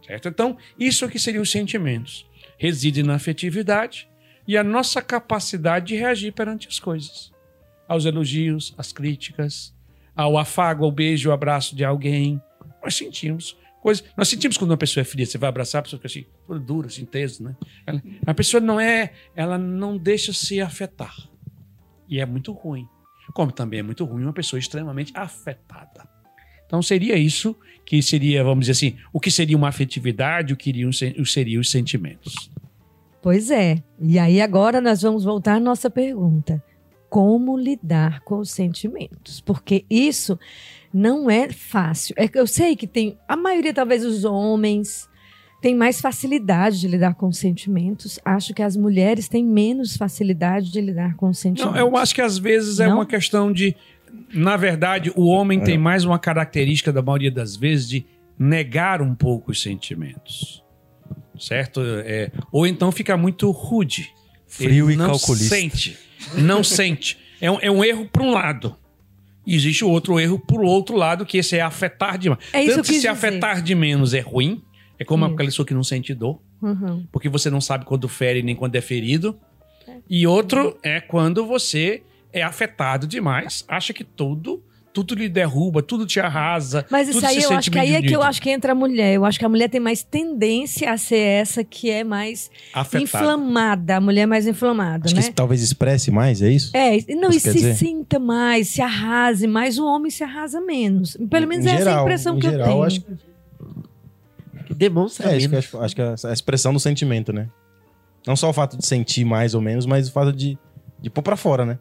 Certo? 0.05 0.27
Então, 0.29 0.59
isso 0.77 1.05
aqui 1.05 1.21
seriam 1.21 1.43
os 1.43 1.51
sentimentos. 1.53 2.29
Reside 2.59 3.01
na 3.05 3.15
afetividade 3.15 4.09
e 4.47 4.57
a 4.57 4.65
nossa 4.65 5.01
capacidade 5.01 5.87
de 5.87 5.95
reagir 5.95 6.33
perante 6.33 6.67
as 6.67 6.81
coisas. 6.81 7.31
Aos 7.87 8.05
elogios, 8.07 8.75
às 8.77 8.93
críticas, 8.93 9.73
ao 10.17 10.37
afago, 10.37 10.85
ao 10.85 10.91
beijo, 10.91 11.29
ao 11.31 11.35
abraço 11.35 11.77
de 11.77 11.85
alguém. 11.85 12.43
Nós 12.83 12.97
sentimos 12.97 13.57
coisas. 13.81 14.05
Nós 14.17 14.27
sentimos 14.27 14.57
quando 14.59 14.73
uma 14.73 14.77
pessoa 14.77 15.03
é 15.03 15.05
fria, 15.05 15.25
você 15.25 15.39
vai 15.39 15.49
abraçar, 15.49 15.79
a 15.79 15.83
pessoa 15.83 16.03
fica 16.03 16.09
assim, 16.09 16.27
dura, 16.65 16.89
assim, 16.89 17.05
teso, 17.05 17.45
né? 17.45 17.55
Ela- 17.87 18.03
a 18.27 18.35
pessoa 18.35 18.61
não 18.61 18.81
é, 18.81 19.13
ela 19.37 19.57
não 19.57 19.97
deixa 19.97 20.33
se 20.33 20.61
afetar. 20.61 21.15
E 22.09 22.19
é 22.21 22.27
muito 22.27 22.51
ruim. 22.51 22.89
Como 23.33 23.53
também 23.53 23.81
é 23.81 23.83
muito 23.83 24.05
ruim 24.05 24.25
uma 24.25 24.33
pessoa 24.33 24.59
extremamente 24.59 25.13
afetada. 25.15 26.09
Então 26.67 26.83
seria 26.83 27.17
isso 27.17 27.55
que 27.85 28.03
seria, 28.03 28.43
vamos 28.43 28.67
dizer 28.67 28.73
assim, 28.73 28.97
o 29.13 29.21
que 29.21 29.31
seria 29.31 29.57
uma 29.57 29.69
afetividade, 29.69 30.53
o 30.53 30.57
que 30.57 30.73
seriam 31.27 31.61
os 31.61 31.71
sentimentos. 31.71 32.51
Pois 33.21 33.51
é. 33.51 33.83
E 34.01 34.19
aí 34.19 34.41
agora 34.41 34.81
nós 34.81 35.03
vamos 35.03 35.23
voltar 35.23 35.57
à 35.57 35.61
nossa 35.61 35.91
pergunta. 35.91 36.63
Como 37.09 37.59
lidar 37.59 38.21
com 38.21 38.39
os 38.39 38.51
sentimentos? 38.51 39.41
Porque 39.41 39.85
isso 39.91 40.39
não 40.93 41.31
é 41.31 41.51
fácil. 41.51 42.15
É 42.19 42.29
eu 42.35 42.47
sei 42.47 42.75
que 42.75 42.87
tem 42.87 43.19
a 43.29 43.37
maioria 43.37 43.75
talvez 43.75 44.05
os 44.05 44.25
homens 44.25 45.09
tem 45.63 45.75
mais 45.77 46.01
facilidade 46.01 46.81
de 46.81 46.89
lidar 46.89 47.15
com 47.15 47.29
os 47.29 47.39
sentimentos. 47.39 48.19
Acho 48.25 48.53
que 48.53 48.61
as 48.63 48.77
mulheres 48.77 49.29
têm 49.29 49.45
menos 49.45 49.97
facilidade 49.97 50.71
de 50.73 50.81
lidar 50.81 51.15
com 51.15 51.29
os 51.31 51.39
sentimentos. 51.39 51.75
Não, 51.75 51.81
eu 51.89 51.97
acho 51.97 52.13
que 52.15 52.21
às 52.21 52.37
vezes 52.37 52.81
é 52.81 52.89
Não? 52.89 52.97
uma 52.97 53.07
questão 53.07 53.53
de. 53.53 53.75
Na 54.35 54.57
verdade, 54.57 55.11
o 55.17 55.27
homem 55.27 55.61
tem 55.61 55.79
mais 55.79 56.05
uma 56.05 56.19
característica, 56.19 56.93
da 56.93 57.01
maioria 57.01 57.31
das 57.31 57.57
vezes, 57.57 57.89
de 57.89 58.05
negar 58.39 59.01
um 59.01 59.15
pouco 59.15 59.53
os 59.53 59.63
sentimentos. 59.63 60.63
Certo? 61.39 61.81
É, 62.05 62.31
ou 62.51 62.67
então 62.67 62.91
fica 62.93 63.17
muito 63.17 63.51
rude. 63.51 64.11
Frio 64.47 64.87
Ele 64.87 64.95
e 64.95 64.97
não 64.97 65.07
calculista. 65.07 65.55
sente. 65.55 65.99
Não 66.37 66.63
sente. 66.65 67.17
É 67.41 67.51
um, 67.51 67.59
é 67.61 67.71
um 67.71 67.83
erro 67.85 68.07
para 68.13 68.23
um 68.23 68.33
lado. 68.33 68.77
E 69.47 69.55
existe 69.55 69.85
outro 69.85 70.21
erro 70.21 70.39
para 70.39 70.61
o 70.61 70.65
outro 70.67 70.95
lado, 70.97 71.25
que 71.25 71.39
esse 71.39 71.57
é 71.57 71.63
afetar 71.63 72.19
demais. 72.19 72.41
É 72.53 72.59
isso 72.63 72.67
que 72.67 72.71
eu 72.73 72.77
Tanto 72.77 72.87
se 72.89 72.93
dizer. 72.95 73.09
afetar 73.09 73.63
de 73.63 73.75
menos 73.75 74.13
é 74.13 74.21
ruim, 74.21 74.63
é 74.99 75.05
como 75.05 75.25
Isso. 75.25 75.35
aquela 75.35 75.49
pessoa 75.49 75.67
que 75.67 75.75
não 75.75 75.85
sente 75.85 76.15
dor 76.15 76.41
Uhum. 76.61 77.05
porque 77.11 77.29
você 77.29 77.51
não 77.51 77.61
sabe 77.61 77.85
quando 77.85 78.09
fere 78.09 78.43
nem 78.43 78.55
quando 78.55 78.77
é 78.77 78.81
ferido. 78.81 79.37
E 80.09 80.27
outro 80.27 80.79
é 80.83 81.01
quando 81.01 81.45
você 81.47 82.03
é 82.33 82.43
afetado 82.43 83.07
demais, 83.07 83.65
acha 83.69 83.93
que 83.93 84.05
tudo, 84.05 84.63
tudo 84.93 85.15
lhe 85.15 85.29
derruba, 85.29 85.83
tudo 85.83 86.07
te 86.07 86.21
arrasa. 86.21 86.87
Mas 86.91 87.09
isso 87.09 87.19
tudo 87.19 87.29
aí 87.29 87.35
se 87.37 87.43
eu 87.45 87.49
sente 87.49 87.59
acho 87.59 87.71
que 87.71 87.79
aí 87.79 87.95
é 87.95 88.03
que 88.03 88.15
eu 88.15 88.23
acho 88.23 88.41
que 88.41 88.51
entra 88.51 88.73
a 88.73 88.75
mulher. 88.75 89.15
Eu 89.15 89.25
acho 89.25 89.39
que 89.39 89.45
a 89.45 89.49
mulher 89.49 89.69
tem 89.69 89.81
mais 89.81 90.03
tendência 90.03 90.93
a 90.93 90.97
ser 90.99 91.17
essa 91.19 91.65
que 91.65 91.91
é 91.91 92.05
mais 92.05 92.51
afetado. 92.73 93.03
inflamada. 93.05 93.97
A 93.97 94.01
mulher 94.01 94.23
é 94.23 94.27
mais 94.27 94.47
inflamada, 94.47 95.07
Acho 95.07 95.15
né? 95.17 95.23
que 95.23 95.33
talvez 95.33 95.63
expresse 95.63 96.11
mais, 96.11 96.41
é 96.43 96.51
isso? 96.51 96.71
É, 96.77 96.97
e- 96.99 97.15
não, 97.17 97.31
Isso 97.31 97.39
e 97.49 97.53
se 97.53 97.53
dizer? 97.55 97.75
sinta 97.75 98.19
mais, 98.19 98.69
se 98.69 98.81
arrase 98.83 99.47
mais, 99.47 99.79
o 99.79 99.85
homem 99.87 100.11
se 100.11 100.23
arrasa 100.23 100.61
menos. 100.61 101.17
Pelo 101.31 101.47
menos 101.49 101.65
Em 101.67 101.71
essa 101.71 101.79
é 101.79 101.83
a 101.83 101.85
geral, 101.89 102.03
impressão 102.05 102.37
em 102.37 102.39
que 102.41 102.47
eu 102.47 102.51
geral, 102.51 102.69
tenho. 102.69 102.83
acho 102.85 103.01
Que 103.01 103.13
demonstra 104.75 105.33
É, 105.33 105.37
isso 105.37 105.49
que 105.49 105.55
eu 105.55 105.59
menos. 105.59 105.67
acho, 105.75 105.79
acho 105.81 105.95
que 105.97 106.03
é 106.03 106.31
a 106.31 106.33
expressão 106.33 106.73
do 106.73 106.81
sentimento, 106.81 107.33
né? 107.33 107.49
Não 108.27 108.37
só 108.37 108.49
o 108.51 108.53
fato 108.53 108.77
de 108.77 108.87
sentir 108.87 109.25
mais 109.25 109.55
ou 109.55 109.61
menos, 109.61 109.85
mas 109.87 110.09
o 110.09 110.13
fato 110.13 110.33
de, 110.33 110.59
de 111.01 111.11
pôr 111.11 111.23
pra 111.23 111.37
fora, 111.37 111.65
né? 111.65 111.79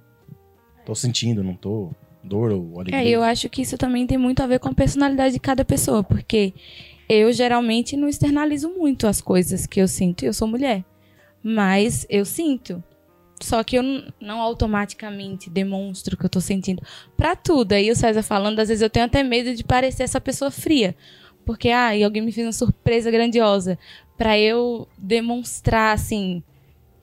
Tô 0.86 0.95
sentindo, 0.95 1.43
não 1.43 1.53
tô. 1.53 1.91
Dor 2.24 2.51
ou 2.51 2.79
alegria. 2.79 3.01
É, 3.03 3.07
eu 3.10 3.24
acho 3.24 3.50
que 3.50 3.63
isso 3.63 3.77
também 3.77 4.05
tem 4.05 4.17
muito 4.17 4.43
a 4.43 4.48
ver 4.48 4.60
com 4.60 4.69
a 4.69 4.74
personalidade 4.74 5.33
de 5.33 5.39
cada 5.39 5.65
pessoa, 5.65 6.03
porque 6.03 6.53
eu 7.10 7.31
geralmente 7.33 7.98
não 7.98 8.07
externalizo 8.07 8.69
muito 8.69 9.07
as 9.07 9.19
coisas 9.19 9.65
que 9.65 9.79
eu 9.81 9.88
sinto. 9.88 10.24
Eu 10.24 10.33
sou 10.33 10.48
mulher, 10.48 10.83
mas 11.43 12.05
eu 12.10 12.24
sinto. 12.25 12.83
Só 13.41 13.63
que 13.63 13.75
eu 13.75 13.83
não 14.21 14.39
automaticamente 14.39 15.50
demonstro 15.50 16.13
o 16.13 16.17
que 16.17 16.24
eu 16.25 16.29
tô 16.29 16.39
sentindo. 16.39 16.83
Pra 17.17 17.36
tudo. 17.36 17.71
Aí 17.74 17.89
o 17.89 17.95
César 17.95 18.21
falando, 18.21 18.60
às 18.60 18.67
vezes 18.69 18.83
eu 18.83 18.89
tenho 18.89 19.07
até 19.07 19.24
medo 19.24 19.55
de 19.55 19.63
parecer 19.63 20.03
essa 20.03 20.21
pessoa 20.21 20.51
fria. 20.51 20.95
Porque, 21.51 21.70
ah, 21.70 21.96
e 21.96 22.03
alguém 22.03 22.22
me 22.22 22.31
fez 22.31 22.48
uma 22.48 22.53
surpresa 22.53 23.12
grandiosa. 23.12 23.77
Pra 24.17 24.39
eu 24.39 24.88
demonstrar, 24.98 25.93
assim, 25.93 26.41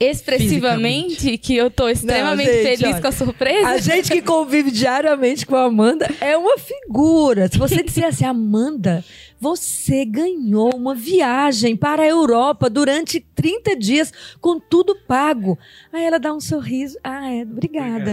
expressivamente 0.01 1.37
que 1.37 1.55
eu 1.57 1.71
tô 1.71 1.89
extremamente 1.89 2.51
gente, 2.51 2.63
feliz 2.63 2.95
olha, 2.95 3.01
com 3.01 3.09
a 3.09 3.13
surpresa. 3.13 3.69
A 3.69 3.79
gente 3.79 4.11
que 4.11 4.23
convive 4.23 4.71
diariamente 4.71 5.45
com 5.45 5.57
a 5.57 5.65
Amanda 5.65 6.09
é 6.21 6.37
uma 6.37 6.57
figura. 6.57 7.49
Se 7.49 7.59
você 7.59 7.83
disser 7.83 8.07
assim, 8.07 8.25
Amanda, 8.25 9.05
você 9.41 10.05
ganhou 10.05 10.75
uma 10.75 10.95
viagem 10.95 11.77
para 11.77 12.03
a 12.03 12.07
Europa 12.07 12.69
durante 12.69 13.21
30 13.21 13.77
dias 13.77 14.13
com 14.41 14.59
tudo 14.59 14.97
pago. 15.07 15.59
Aí 15.93 16.05
ela 16.05 16.19
dá 16.19 16.33
um 16.33 16.41
sorriso. 16.41 16.99
Ah, 17.05 17.31
é, 17.33 17.43
obrigada. 17.43 18.11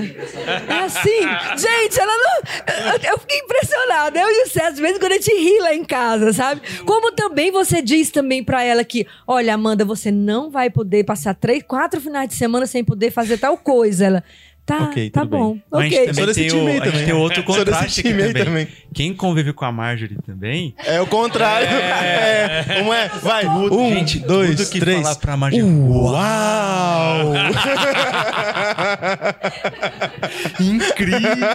É 0.69 0.79
assim. 0.85 1.21
Gente, 1.57 1.99
ela 1.99 2.13
não. 2.17 3.11
eu- 3.11 3.17
fiquei 3.19 3.39
impressionada. 3.39 4.19
Eu 4.19 4.27
e 4.29 4.43
o 4.43 4.49
César, 4.49 4.71
de 4.73 4.81
vez 4.81 4.95
em 4.95 4.99
quando 4.99 5.11
a 5.13 5.15
gente 5.15 5.31
ri 5.31 5.59
lá 5.59 5.73
em 5.73 5.83
casa, 5.83 6.31
sabe? 6.33 6.61
Como 6.85 7.11
também 7.11 7.51
você 7.51 7.81
diz 7.81 8.11
também 8.11 8.43
pra 8.43 8.63
ela 8.63 8.83
que, 8.83 9.07
olha, 9.27 9.53
Amanda, 9.53 9.83
você 9.85 10.11
não 10.11 10.49
vai 10.51 10.69
poder 10.69 11.03
passar 11.05 11.33
três, 11.33 11.63
quatro 11.63 11.99
finais 11.99 12.29
de 12.29 12.35
semana 12.35 12.65
sem 12.67 12.83
poder 12.83 13.11
fazer 13.11 13.37
tal 13.37 13.57
coisa. 13.57 14.05
Ela, 14.05 14.23
tá, 14.65 14.83
Ok, 14.83 15.09
tá 15.09 15.21
tudo 15.21 15.29
bem. 15.31 15.39
bom. 15.39 15.57
Mas 15.71 15.81
a 15.81 15.85
Ok. 15.87 15.97
gente 16.13 16.15
também 16.15 16.33
tem, 16.33 16.51
o, 16.51 16.67
a 16.67 16.71
gente 16.71 16.83
também. 16.91 17.05
tem 17.05 17.13
outro 17.13 17.43
contraste 17.43 17.99
aqui 18.01 18.09
também. 18.11 18.33
também. 18.33 18.67
Quem 18.95 19.13
convive 19.13 19.51
com 19.51 19.65
a 19.65 19.73
Marjorie 19.73 20.17
também, 20.25 20.73
É 20.85 21.01
o 21.01 21.05
contrário. 21.05 21.67
É. 21.67 22.81
Um 22.81 22.93
é. 22.93 23.09
Vai. 23.21 23.45
Um, 23.45 23.89
gente, 23.89 24.19
dois, 24.19 24.55
tudo 24.55 24.69
que 24.69 24.79
três. 24.79 25.01
falar 25.01 25.15
pra 25.17 25.35
Marjorie. 25.35 25.65
Uau! 25.65 27.33
Incrível! 30.61 31.49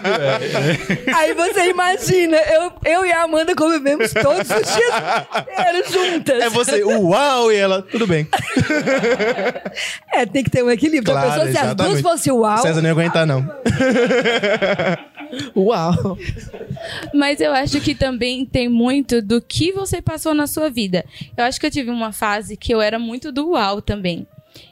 Aí 1.16 1.32
você 1.32 1.70
imagina, 1.70 2.36
eu, 2.36 2.72
eu 2.84 3.06
e 3.06 3.12
a 3.12 3.22
Amanda 3.22 3.54
convivemos 3.56 4.12
todos 4.12 4.50
os 4.50 4.74
dias 4.74 4.92
inteiros 5.40 5.90
juntas. 5.90 6.42
É 6.42 6.50
você, 6.50 6.84
uau! 6.84 7.50
E 7.50 7.56
ela, 7.56 7.80
tudo 7.80 8.06
bem. 8.06 8.28
É, 10.12 10.26
tem 10.26 10.42
que 10.42 10.50
ter 10.50 10.62
um 10.62 10.70
equilíbrio. 10.70 11.14
Claro, 11.14 11.28
a 11.28 11.32
pessoa, 11.32 11.52
se 11.52 11.58
as 11.58 11.74
duas 11.74 12.00
fossem 12.00 12.32
uau, 12.32 12.58
César 12.58 12.80
não 12.82 12.88
ia 12.88 12.92
aguentar, 12.92 13.26
não. 13.26 13.48
Uau! 15.54 16.18
Mas 17.14 17.29
eu 17.38 17.52
acho 17.52 17.80
que 17.80 17.94
também 17.94 18.46
tem 18.46 18.68
muito 18.68 19.20
do 19.20 19.40
que 19.40 19.72
você 19.72 20.00
passou 20.00 20.34
na 20.34 20.46
sua 20.46 20.70
vida. 20.70 21.04
Eu 21.36 21.44
acho 21.44 21.60
que 21.60 21.66
eu 21.66 21.70
tive 21.70 21.90
uma 21.90 22.12
fase 22.12 22.56
que 22.56 22.72
eu 22.72 22.80
era 22.80 22.98
muito 22.98 23.30
do 23.30 23.50
uau 23.50 23.82
também. 23.82 24.26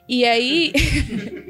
E 0.09 0.25
aí, 0.25 0.73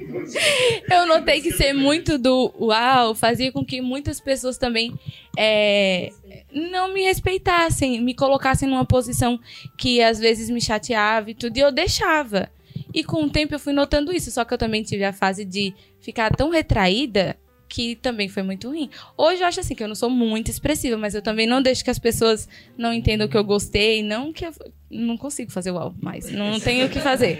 eu 0.90 1.06
notei 1.06 1.40
que 1.40 1.52
ser 1.52 1.72
muito 1.72 2.18
do 2.18 2.52
uau 2.60 3.14
fazia 3.14 3.52
com 3.52 3.64
que 3.64 3.80
muitas 3.80 4.20
pessoas 4.20 4.58
também 4.58 4.92
é, 5.36 6.10
não 6.52 6.92
me 6.92 7.02
respeitassem, 7.02 8.00
me 8.00 8.14
colocassem 8.14 8.68
numa 8.68 8.84
posição 8.84 9.38
que 9.76 10.02
às 10.02 10.18
vezes 10.18 10.50
me 10.50 10.60
chateava 10.60 11.30
e 11.30 11.34
tudo, 11.34 11.56
e 11.56 11.60
eu 11.60 11.70
deixava. 11.70 12.50
E 12.92 13.04
com 13.04 13.24
o 13.24 13.30
tempo 13.30 13.54
eu 13.54 13.60
fui 13.60 13.72
notando 13.72 14.12
isso, 14.12 14.30
só 14.30 14.44
que 14.44 14.52
eu 14.52 14.58
também 14.58 14.82
tive 14.82 15.04
a 15.04 15.12
fase 15.12 15.44
de 15.44 15.74
ficar 16.00 16.34
tão 16.34 16.50
retraída 16.50 17.36
que 17.68 17.96
também 17.96 18.28
foi 18.28 18.42
muito 18.42 18.68
ruim. 18.68 18.88
Hoje 19.16 19.42
eu 19.42 19.46
acho 19.46 19.60
assim 19.60 19.75
que 19.75 19.82
eu 19.82 19.88
não 19.88 19.94
sou 19.94 20.08
muito 20.08 20.50
expressiva, 20.50 20.96
mas 20.96 21.14
eu 21.14 21.22
também 21.22 21.46
não 21.46 21.60
deixo 21.60 21.84
que 21.84 21.90
as 21.90 21.98
pessoas 21.98 22.48
não 22.76 22.92
entendam 22.92 23.28
que 23.28 23.37
eu 23.37 23.44
gostei, 23.44 24.02
não 24.02 24.32
que 24.32 24.46
eu 24.46 24.52
não 24.90 25.16
consigo 25.16 25.52
fazer 25.52 25.70
uau, 25.70 25.94
mas 26.00 26.30
não 26.30 26.58
tenho 26.58 26.87
o 26.87 26.90
que 26.90 27.00
fazer. 27.00 27.38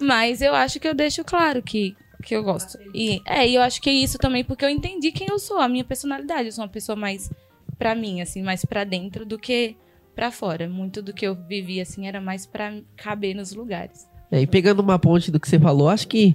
Mas 0.00 0.42
eu 0.42 0.54
acho 0.54 0.78
que 0.78 0.86
eu 0.86 0.94
deixo 0.94 1.24
claro 1.24 1.62
que 1.62 1.96
que 2.22 2.36
eu 2.36 2.42
gosto. 2.42 2.78
E 2.94 3.22
é, 3.24 3.48
e 3.48 3.54
eu 3.54 3.62
acho 3.62 3.80
que 3.80 3.88
é 3.88 3.94
isso 3.94 4.18
também 4.18 4.44
porque 4.44 4.64
eu 4.64 4.68
entendi 4.68 5.10
quem 5.10 5.28
eu 5.28 5.38
sou, 5.38 5.58
a 5.58 5.68
minha 5.68 5.84
personalidade, 5.84 6.46
eu 6.46 6.52
sou 6.52 6.62
uma 6.62 6.70
pessoa 6.70 6.94
mais 6.94 7.30
pra 7.78 7.94
mim 7.94 8.20
assim, 8.20 8.42
mais 8.42 8.62
pra 8.62 8.84
dentro 8.84 9.24
do 9.24 9.38
que 9.38 9.74
pra 10.14 10.30
fora. 10.30 10.68
Muito 10.68 11.00
do 11.00 11.14
que 11.14 11.26
eu 11.26 11.34
vivi 11.34 11.80
assim 11.80 12.06
era 12.06 12.20
mais 12.20 12.44
pra 12.44 12.74
caber 12.96 13.34
nos 13.34 13.54
lugares. 13.54 14.06
É, 14.30 14.42
e 14.42 14.46
pegando 14.46 14.80
uma 14.80 14.98
ponte 14.98 15.30
do 15.30 15.40
que 15.40 15.48
você 15.48 15.58
falou, 15.58 15.88
acho 15.88 16.06
que 16.06 16.32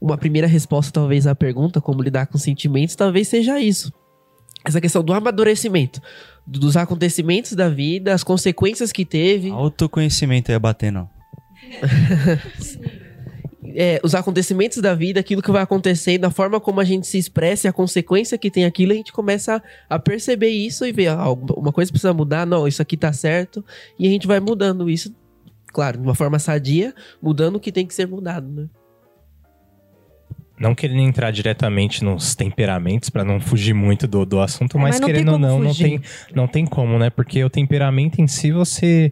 uma 0.00 0.16
primeira 0.16 0.46
resposta, 0.46 0.92
talvez, 0.92 1.26
à 1.26 1.34
pergunta, 1.34 1.80
como 1.80 2.02
lidar 2.02 2.26
com 2.26 2.38
sentimentos, 2.38 2.94
talvez 2.94 3.28
seja 3.28 3.60
isso. 3.60 3.92
Essa 4.64 4.80
questão 4.80 5.02
do 5.02 5.12
amadurecimento, 5.12 6.00
dos 6.46 6.76
acontecimentos 6.76 7.52
da 7.52 7.68
vida, 7.68 8.12
as 8.12 8.24
consequências 8.24 8.92
que 8.92 9.04
teve, 9.04 9.50
Autoconhecimento 9.50 10.50
aí 10.50 10.58
batendo. 10.58 11.08
é, 13.74 14.00
os 14.02 14.14
acontecimentos 14.14 14.78
da 14.78 14.94
vida, 14.94 15.20
aquilo 15.20 15.42
que 15.42 15.50
vai 15.50 15.62
acontecendo, 15.62 16.24
a 16.24 16.30
forma 16.30 16.60
como 16.60 16.80
a 16.80 16.84
gente 16.84 17.06
se 17.06 17.18
expressa 17.18 17.66
e 17.66 17.68
a 17.68 17.72
consequência 17.72 18.38
que 18.38 18.50
tem 18.50 18.64
aquilo, 18.64 18.92
a 18.92 18.96
gente 18.96 19.12
começa 19.12 19.62
a, 19.88 19.94
a 19.94 19.98
perceber 19.98 20.50
isso 20.50 20.84
e 20.84 20.92
ver, 20.92 21.08
ah, 21.08 21.30
uma 21.30 21.72
coisa 21.72 21.90
precisa 21.90 22.12
mudar, 22.12 22.46
não, 22.46 22.66
isso 22.66 22.82
aqui 22.82 22.96
tá 22.96 23.12
certo, 23.12 23.64
e 23.98 24.06
a 24.06 24.10
gente 24.10 24.26
vai 24.26 24.40
mudando 24.40 24.90
isso, 24.90 25.14
claro, 25.68 25.98
de 25.98 26.04
uma 26.04 26.14
forma 26.14 26.38
sadia, 26.38 26.94
mudando 27.22 27.56
o 27.56 27.60
que 27.60 27.72
tem 27.72 27.86
que 27.86 27.94
ser 27.94 28.06
mudado, 28.06 28.48
né? 28.48 28.68
Não 30.60 30.74
querendo 30.74 31.00
entrar 31.00 31.30
diretamente 31.30 32.04
nos 32.04 32.34
temperamentos 32.34 33.08
pra 33.08 33.24
não 33.24 33.40
fugir 33.40 33.72
muito 33.72 34.06
do, 34.06 34.26
do 34.26 34.40
assunto, 34.40 34.76
É, 34.76 34.80
mas, 34.80 35.00
mas 35.00 35.04
querendo 35.06 35.32
ou 35.32 35.38
não, 35.38 35.58
não 35.58 35.74
tem, 35.74 36.00
não 36.34 36.46
tem 36.46 36.66
como, 36.66 36.98
né? 36.98 37.08
Porque 37.08 37.42
o 37.42 37.48
temperamento 37.48 38.20
em 38.20 38.26
si 38.28 38.52
você 38.52 39.10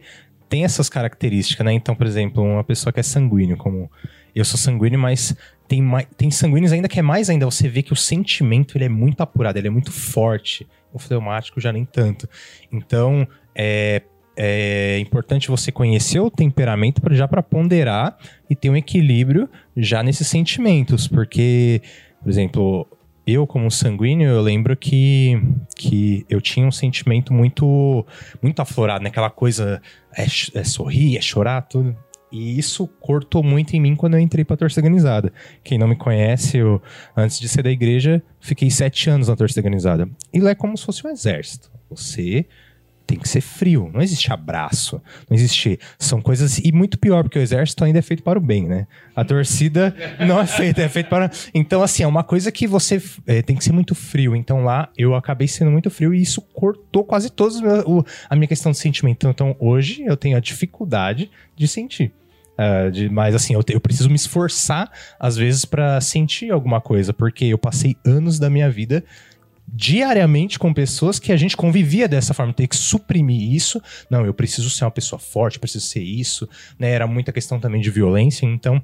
tem 0.49 0.65
essas 0.65 0.89
características, 0.91 1.65
né? 1.65 1.73
Então, 1.73 1.95
por 1.95 2.07
exemplo, 2.07 2.43
uma 2.43 2.63
pessoa 2.63 2.93
que 2.93 3.01
é 3.01 3.03
sanguíneo, 3.03 3.57
como 3.57 3.91
eu 4.35 4.45
sou 4.45 4.59
sanguíneo, 4.59 4.99
mas 4.99 5.35
tem, 5.67 5.81
mai- 5.83 6.07
tem 6.17 6.31
sanguíneos 6.31 6.73
ainda 6.73 6.87
que 6.89 6.99
é 6.99 7.03
mais 7.03 7.31
ainda. 7.31 7.47
Você 7.47 7.67
vê 7.67 7.83
que 7.83 7.93
o 7.93 7.97
sentimento 7.97 8.77
ele 8.77 8.85
é 8.85 8.89
muito 8.89 9.23
apurado, 9.23 9.59
ele 9.59 9.69
é 9.69 9.71
muito 9.71 9.91
forte. 9.91 10.67
O 10.93 10.99
fleumático 10.99 11.61
já 11.61 11.73
nem 11.73 11.85
tanto. 11.85 12.29
Então, 12.71 13.27
é, 13.55 14.03
é 14.41 15.01
importante 15.01 15.49
você 15.49 15.73
conhecer 15.73 16.21
o 16.21 16.31
temperamento 16.31 17.01
pra, 17.01 17.13
já 17.13 17.27
para 17.27 17.43
ponderar 17.43 18.17
e 18.49 18.55
ter 18.55 18.71
um 18.71 18.77
equilíbrio 18.77 19.49
já 19.77 20.01
nesses 20.01 20.29
sentimentos, 20.29 21.09
porque, 21.09 21.83
por 22.23 22.31
exemplo, 22.31 22.87
eu 23.27 23.49
como 23.49 23.69
sanguíneo, 23.69 24.31
eu 24.31 24.41
lembro 24.41 24.77
que, 24.77 25.43
que 25.75 26.25
eu 26.31 26.41
tinha 26.41 26.65
um 26.65 26.71
sentimento 26.71 27.35
muito 27.35 28.07
muito 28.41 28.61
aflorado, 28.61 29.03
né? 29.03 29.11
Aquela 29.11 29.29
coisa 29.29 29.83
é, 30.17 30.23
é 30.23 30.65
sorrir, 30.65 31.17
é 31.17 31.21
chorar, 31.21 31.63
tudo. 31.63 31.97
E 32.31 32.59
isso 32.59 32.87
cortou 32.87 33.43
muito 33.43 33.75
em 33.75 33.81
mim 33.81 33.97
quando 33.97 34.15
eu 34.15 34.21
entrei 34.21 34.45
pra 34.45 34.57
torcida 34.57 34.81
organizada. 34.81 35.33
Quem 35.65 35.79
não 35.79 35.89
me 35.89 35.97
conhece, 35.97 36.59
eu, 36.59 36.81
antes 37.17 37.41
de 37.41 37.49
ser 37.49 37.63
da 37.63 37.71
igreja, 37.71 38.23
fiquei 38.39 38.71
sete 38.71 39.11
anos 39.11 39.29
na 39.29 39.35
torcida 39.35 39.61
organizada. 39.61 40.09
E 40.33 40.39
lá 40.39 40.51
é 40.51 40.55
como 40.55 40.77
se 40.77 40.85
fosse 40.85 41.05
um 41.07 41.11
exército. 41.11 41.71
Você 41.91 42.47
tem 43.09 43.19
que 43.19 43.29
ser 43.29 43.41
frio. 43.41 43.91
Não 43.93 44.03
existe 44.03 44.31
abraço. 44.31 45.01
Não 45.29 45.35
existe. 45.35 45.81
São 45.99 46.21
coisas. 46.21 46.59
E 46.59 46.71
muito 46.71 46.99
pior, 46.99 47.23
porque 47.25 47.39
o 47.39 47.43
exército 47.43 47.83
ainda 47.83 47.99
é 47.99 48.03
feito 48.03 48.23
para 48.23 48.39
o 48.39 48.43
bem, 48.43 48.69
né? 48.69 48.87
A 49.17 49.25
torcida 49.25 49.97
não 50.21 50.39
é 50.39 50.47
feita, 50.47 50.83
é 50.83 50.89
feito 50.89 51.09
para. 51.09 51.31
Então, 51.55 51.83
assim, 51.83 52.03
é 52.03 52.07
uma 52.07 52.23
coisa 52.23 52.53
que 52.53 52.67
você 52.67 53.03
é, 53.27 53.41
tem 53.41 53.57
que 53.57 53.65
ser 53.65 53.73
muito 53.73 53.95
frio. 53.95 54.37
Então 54.37 54.63
lá 54.63 54.91
eu 54.97 55.15
acabei 55.15 55.49
sendo 55.49 55.71
muito 55.71 55.91
frio 55.91 56.13
e 56.13 56.21
isso 56.21 56.43
cortou 56.53 57.03
quase 57.03 57.31
todos 57.31 57.57
os 57.57 57.63
meus- 57.63 57.85
o- 57.87 58.05
a 58.29 58.37
minha 58.37 58.47
questão 58.47 58.71
de 58.71 58.79
sentimento. 58.79 59.27
Então 59.27 59.57
hoje 59.59 60.03
eu 60.05 60.17
tenho 60.17 60.37
a 60.37 60.41
dificuldade 60.41 61.31
de 61.57 61.67
sentir. 61.67 62.13
Ah, 62.61 62.91
de- 62.91 63.09
mas 63.09 63.35
assim, 63.37 63.55
eu, 63.55 63.63
te- 63.63 63.73
eu 63.73 63.81
preciso 63.81 64.09
me 64.11 64.17
esforçar, 64.17 64.91
às 65.19 65.37
vezes, 65.37 65.65
para 65.65 66.01
sentir 66.01 66.51
alguma 66.51 66.81
coisa, 66.81 67.13
porque 67.13 67.45
eu 67.45 67.57
passei 67.57 67.97
anos 68.05 68.39
da 68.39 68.51
minha 68.51 68.69
vida 68.69 69.05
diariamente 69.73 70.59
com 70.59 70.73
pessoas 70.73 71.19
que 71.19 71.31
a 71.31 71.37
gente 71.37 71.57
convivia 71.57 72.09
dessa 72.09 72.33
forma, 72.33 72.53
ter 72.53 72.67
que 72.67 72.77
suprimir 72.77 73.53
isso. 73.53 73.81
Não, 74.11 74.25
eu 74.25 74.33
preciso 74.33 74.71
ser 74.71 74.85
uma 74.85 74.91
pessoa 74.91 75.19
forte, 75.19 75.59
preciso 75.59 75.87
ser 75.87 76.03
isso, 76.03 76.49
né? 76.79 76.91
Era 76.91 77.07
muita 77.07 77.33
questão 77.33 77.61
também 77.61 77.81
de 77.81 77.91
violência, 77.91 78.47
então 78.47 78.83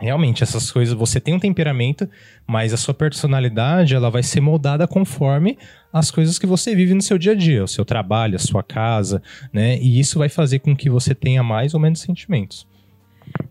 realmente 0.00 0.44
essas 0.44 0.70
coisas, 0.70 0.94
você 0.94 1.20
tem 1.20 1.34
um 1.34 1.40
temperamento, 1.40 2.08
mas 2.46 2.72
a 2.72 2.76
sua 2.76 2.94
personalidade, 2.94 3.94
ela 3.94 4.10
vai 4.10 4.22
ser 4.22 4.40
moldada 4.40 4.86
conforme 4.86 5.58
as 5.92 6.10
coisas 6.10 6.38
que 6.38 6.46
você 6.46 6.74
vive 6.74 6.94
no 6.94 7.02
seu 7.02 7.18
dia 7.18 7.32
a 7.32 7.34
dia, 7.34 7.64
o 7.64 7.68
seu 7.68 7.84
trabalho, 7.84 8.36
a 8.36 8.38
sua 8.38 8.62
casa, 8.62 9.22
né? 9.52 9.78
E 9.78 9.98
isso 9.98 10.18
vai 10.18 10.28
fazer 10.28 10.60
com 10.60 10.76
que 10.76 10.88
você 10.88 11.14
tenha 11.14 11.42
mais 11.42 11.74
ou 11.74 11.80
menos 11.80 12.00
sentimentos. 12.00 12.66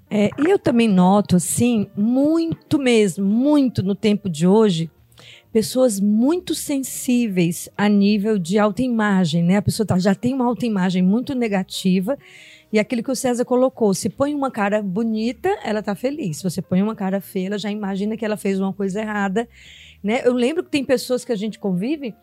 É, 0.09 0.29
e 0.39 0.49
eu 0.49 0.57
também 0.57 0.87
noto, 0.87 1.35
assim, 1.35 1.87
muito 1.95 2.79
mesmo, 2.79 3.25
muito 3.25 3.83
no 3.83 3.93
tempo 3.93 4.29
de 4.29 4.47
hoje, 4.47 4.89
pessoas 5.57 5.99
muito 5.99 6.53
sensíveis 6.53 7.67
a 7.75 7.89
nível 7.89 8.37
de 8.37 8.59
autoimagem, 8.59 9.43
né? 9.43 9.57
A 9.57 9.61
pessoa 9.63 9.87
tá- 9.87 9.97
já 9.97 10.13
tem 10.13 10.31
uma 10.31 10.45
autoimagem 10.45 11.01
muito 11.01 11.33
negativa. 11.33 12.15
E 12.71 12.77
aquilo 12.77 13.01
que 13.01 13.09
o 13.09 13.15
César 13.15 13.43
colocou, 13.43 13.91
se 13.95 14.07
põe 14.07 14.35
uma 14.35 14.51
cara 14.51 14.83
bonita, 14.83 15.49
ela 15.63 15.81
tá 15.81 15.95
feliz. 15.95 16.37
Se 16.37 16.43
você 16.43 16.61
põe 16.61 16.83
uma 16.83 16.93
cara 16.93 17.19
feia, 17.19 17.47
ela 17.47 17.57
já 17.57 17.71
imagina 17.71 18.15
que 18.15 18.23
ela 18.23 18.37
fez 18.37 18.59
uma 18.59 18.71
coisa 18.71 19.01
errada, 19.01 19.49
né? 20.03 20.21
Eu 20.23 20.33
lembro 20.33 20.63
que 20.63 20.69
tem 20.69 20.85
pessoas 20.85 21.25
que 21.25 21.31
a 21.31 21.35
gente 21.35 21.57
convive 21.57 22.13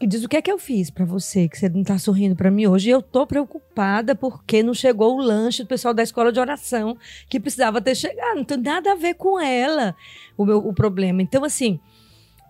e 0.00 0.06
diz 0.06 0.24
o 0.24 0.28
que 0.28 0.36
é 0.38 0.42
que 0.42 0.50
eu 0.50 0.58
fiz 0.58 0.90
pra 0.90 1.04
você 1.04 1.46
que 1.48 1.56
você 1.56 1.68
não 1.68 1.84
tá 1.84 1.96
sorrindo 1.96 2.34
pra 2.34 2.50
mim 2.50 2.66
hoje. 2.66 2.88
E 2.88 2.92
eu 2.92 3.00
tô 3.00 3.24
preocupada 3.24 4.16
porque 4.16 4.64
não 4.64 4.74
chegou 4.74 5.16
o 5.16 5.22
lanche 5.22 5.62
do 5.62 5.68
pessoal 5.68 5.94
da 5.94 6.02
escola 6.02 6.32
de 6.32 6.40
oração 6.40 6.96
que 7.28 7.38
precisava 7.38 7.80
ter 7.80 7.94
chegado. 7.94 8.34
Não 8.38 8.44
tem 8.44 8.58
nada 8.58 8.90
a 8.90 8.96
ver 8.96 9.14
com 9.14 9.38
ela 9.38 9.94
o 10.36 10.44
meu 10.44 10.58
o 10.58 10.72
problema. 10.74 11.22
Então 11.22 11.44
assim, 11.44 11.78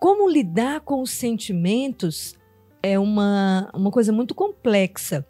como 0.00 0.28
lidar 0.28 0.80
com 0.80 1.02
os 1.02 1.11
sentimentos 1.11 2.35
é 2.83 2.99
uma, 2.99 3.71
uma 3.75 3.90
coisa 3.90 4.11
muito 4.11 4.35
complexa. 4.35 5.26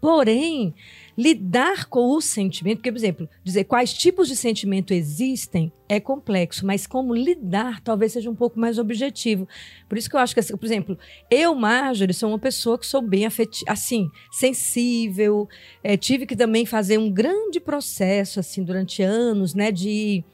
Porém, 0.00 0.74
lidar 1.18 1.84
com 1.84 2.16
o 2.16 2.20
sentimento, 2.22 2.78
porque, 2.78 2.90
por 2.90 2.96
exemplo, 2.96 3.28
dizer 3.44 3.64
quais 3.64 3.92
tipos 3.92 4.26
de 4.26 4.34
sentimento 4.34 4.94
existem 4.94 5.70
é 5.86 6.00
complexo, 6.00 6.64
mas 6.64 6.86
como 6.86 7.14
lidar 7.14 7.82
talvez 7.82 8.12
seja 8.12 8.30
um 8.30 8.34
pouco 8.34 8.58
mais 8.58 8.78
objetivo. 8.78 9.46
Por 9.86 9.98
isso 9.98 10.08
que 10.08 10.16
eu 10.16 10.20
acho 10.20 10.32
que, 10.32 10.40
assim, 10.40 10.56
por 10.56 10.64
exemplo, 10.64 10.98
eu, 11.30 11.54
Marjorie, 11.54 12.14
sou 12.14 12.30
uma 12.30 12.38
pessoa 12.38 12.78
que 12.78 12.86
sou 12.86 13.02
bem 13.02 13.26
afetiva, 13.26 13.70
assim, 13.70 14.08
sensível, 14.30 15.46
eh, 15.84 15.98
tive 15.98 16.24
que 16.24 16.34
também 16.34 16.64
fazer 16.64 16.96
um 16.96 17.10
grande 17.10 17.60
processo, 17.60 18.40
assim, 18.40 18.64
durante 18.64 19.02
anos, 19.02 19.54
né, 19.54 19.70
de 19.70 20.24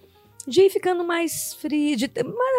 de 0.48 0.62
ir 0.62 0.70
ficando 0.70 1.04
mais 1.04 1.54
frio, 1.54 1.96
de 1.96 2.10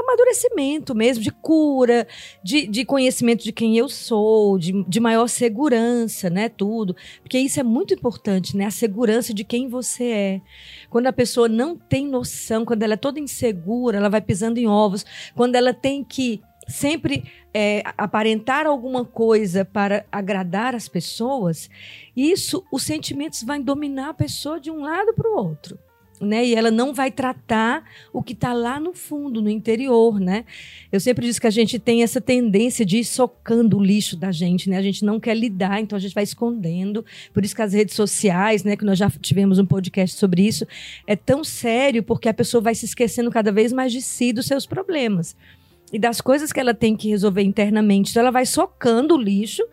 amadurecimento 0.04 0.94
mesmo, 0.96 1.24
de 1.24 1.32
cura, 1.32 2.08
de, 2.44 2.68
de 2.68 2.86
conhecimento 2.86 3.44
de 3.44 3.52
quem 3.52 3.78
eu 3.78 3.90
sou, 3.90 4.58
de, 4.58 4.84
de 4.88 5.00
maior 5.00 5.28
segurança, 5.28 6.30
né? 6.30 6.50
Tudo. 6.50 6.96
Porque 7.22 7.38
isso 7.38 7.60
é 7.60 7.64
muito 7.64 7.94
importante, 7.94 8.56
né? 8.56 8.66
A 8.66 8.72
segurança 8.72 9.34
de 9.34 9.44
quem 9.44 9.68
você 9.68 10.04
é. 10.04 10.42
Quando 10.90 11.08
a 11.08 11.14
pessoa 11.14 11.50
não 11.50 11.76
tem 11.76 12.08
noção, 12.08 12.64
quando 12.64 12.84
ela 12.84 12.94
é 12.94 12.98
toda 12.98 13.20
insegura, 13.20 13.98
ela 13.98 14.10
vai 14.10 14.22
pisando 14.22 14.60
em 14.60 14.68
ovos, 14.68 15.06
quando 15.36 15.56
ela 15.56 15.74
tem 15.74 16.04
que 16.04 16.42
sempre 16.68 17.24
é, 17.52 17.82
aparentar 17.98 18.68
alguma 18.68 19.04
coisa 19.04 19.66
para 19.66 20.06
agradar 20.12 20.76
as 20.76 20.88
pessoas, 20.88 21.68
isso, 22.16 22.64
os 22.72 22.84
sentimentos 22.84 23.42
vão 23.42 23.60
dominar 23.60 24.10
a 24.10 24.14
pessoa 24.14 24.60
de 24.60 24.70
um 24.70 24.82
lado 24.82 25.14
para 25.16 25.30
o 25.30 25.36
outro 25.36 25.80
né? 26.20 26.46
E 26.46 26.56
ela 26.56 26.72
não 26.72 26.94
vai 26.94 27.12
tratar 27.12 27.84
o 28.12 28.22
que 28.22 28.34
está 28.34 28.54
lá 28.54 28.80
no 28.80 28.94
fundo, 28.94 29.42
no 29.42 29.50
interior, 29.50 30.20
né? 30.20 30.46
Eu 30.92 31.00
sempre 31.00 31.26
disse 31.26 31.40
que 31.40 31.48
a 31.48 31.52
gente 31.52 31.80
tem 31.80 32.04
essa 32.04 32.20
tendência 32.20 32.86
de 32.86 32.98
ir 32.98 33.06
socando 33.06 33.78
o 33.78 33.84
lixo 33.84 34.16
da 34.18 34.32
gente, 34.32 34.70
né? 34.70 34.78
A 34.78 34.82
gente 34.82 35.06
não 35.06 35.20
quer 35.20 35.36
lidar, 35.36 35.80
então 35.80 35.96
a 35.96 36.00
gente 36.00 36.14
vai 36.14 36.24
escondendo. 36.24 37.06
Por 37.34 37.44
isso 37.44 37.56
que 37.56 37.62
as 37.62 37.74
redes 37.74 37.96
sociais, 37.96 38.64
né? 38.64 38.76
Que 38.76 38.86
nós 38.86 38.98
já 38.98 39.10
tivemos 39.10 39.60
um 39.60 39.66
podcast 39.66 40.18
sobre 40.18 40.48
isso, 40.48 40.68
é 41.08 41.16
tão 41.16 41.44
sério 41.44 42.04
porque 42.04 42.30
a 42.30 42.34
pessoa 42.34 42.62
vai 42.62 42.76
se 42.76 42.86
esquecendo 42.86 43.32
cada 43.32 43.52
vez 43.52 43.72
mais 43.72 43.92
de 43.92 44.02
si, 44.02 44.34
dos 44.34 44.46
seus 44.46 44.66
problemas 44.66 45.36
e 45.92 46.00
das 46.00 46.22
coisas 46.22 46.52
que 46.52 46.60
ela 46.60 46.74
tem 46.74 46.96
que 46.96 47.10
resolver 47.10 47.42
internamente. 47.42 48.12
Então, 48.12 48.22
ela 48.22 48.32
vai 48.32 48.46
socando 48.46 49.16
o 49.16 49.22
lixo 49.22 49.64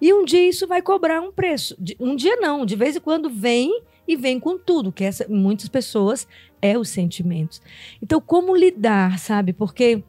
e 0.00 0.12
um 0.12 0.24
dia 0.24 0.48
isso 0.48 0.66
vai 0.66 0.82
cobrar 0.82 1.20
um 1.20 1.32
preço. 1.32 1.76
Um 2.00 2.16
dia 2.16 2.36
não, 2.36 2.64
de 2.64 2.76
vez 2.76 2.96
em 2.96 3.00
quando 3.00 3.28
vem 3.28 3.82
e 4.06 4.16
vem 4.16 4.38
com 4.38 4.56
tudo, 4.56 4.92
que 4.92 5.04
essa, 5.04 5.26
muitas 5.28 5.68
pessoas 5.68 6.26
é 6.62 6.78
os 6.78 6.88
sentimentos. 6.88 7.60
Então, 8.02 8.20
como 8.20 8.54
lidar, 8.56 9.18
sabe? 9.18 9.52
Porque 9.52 10.02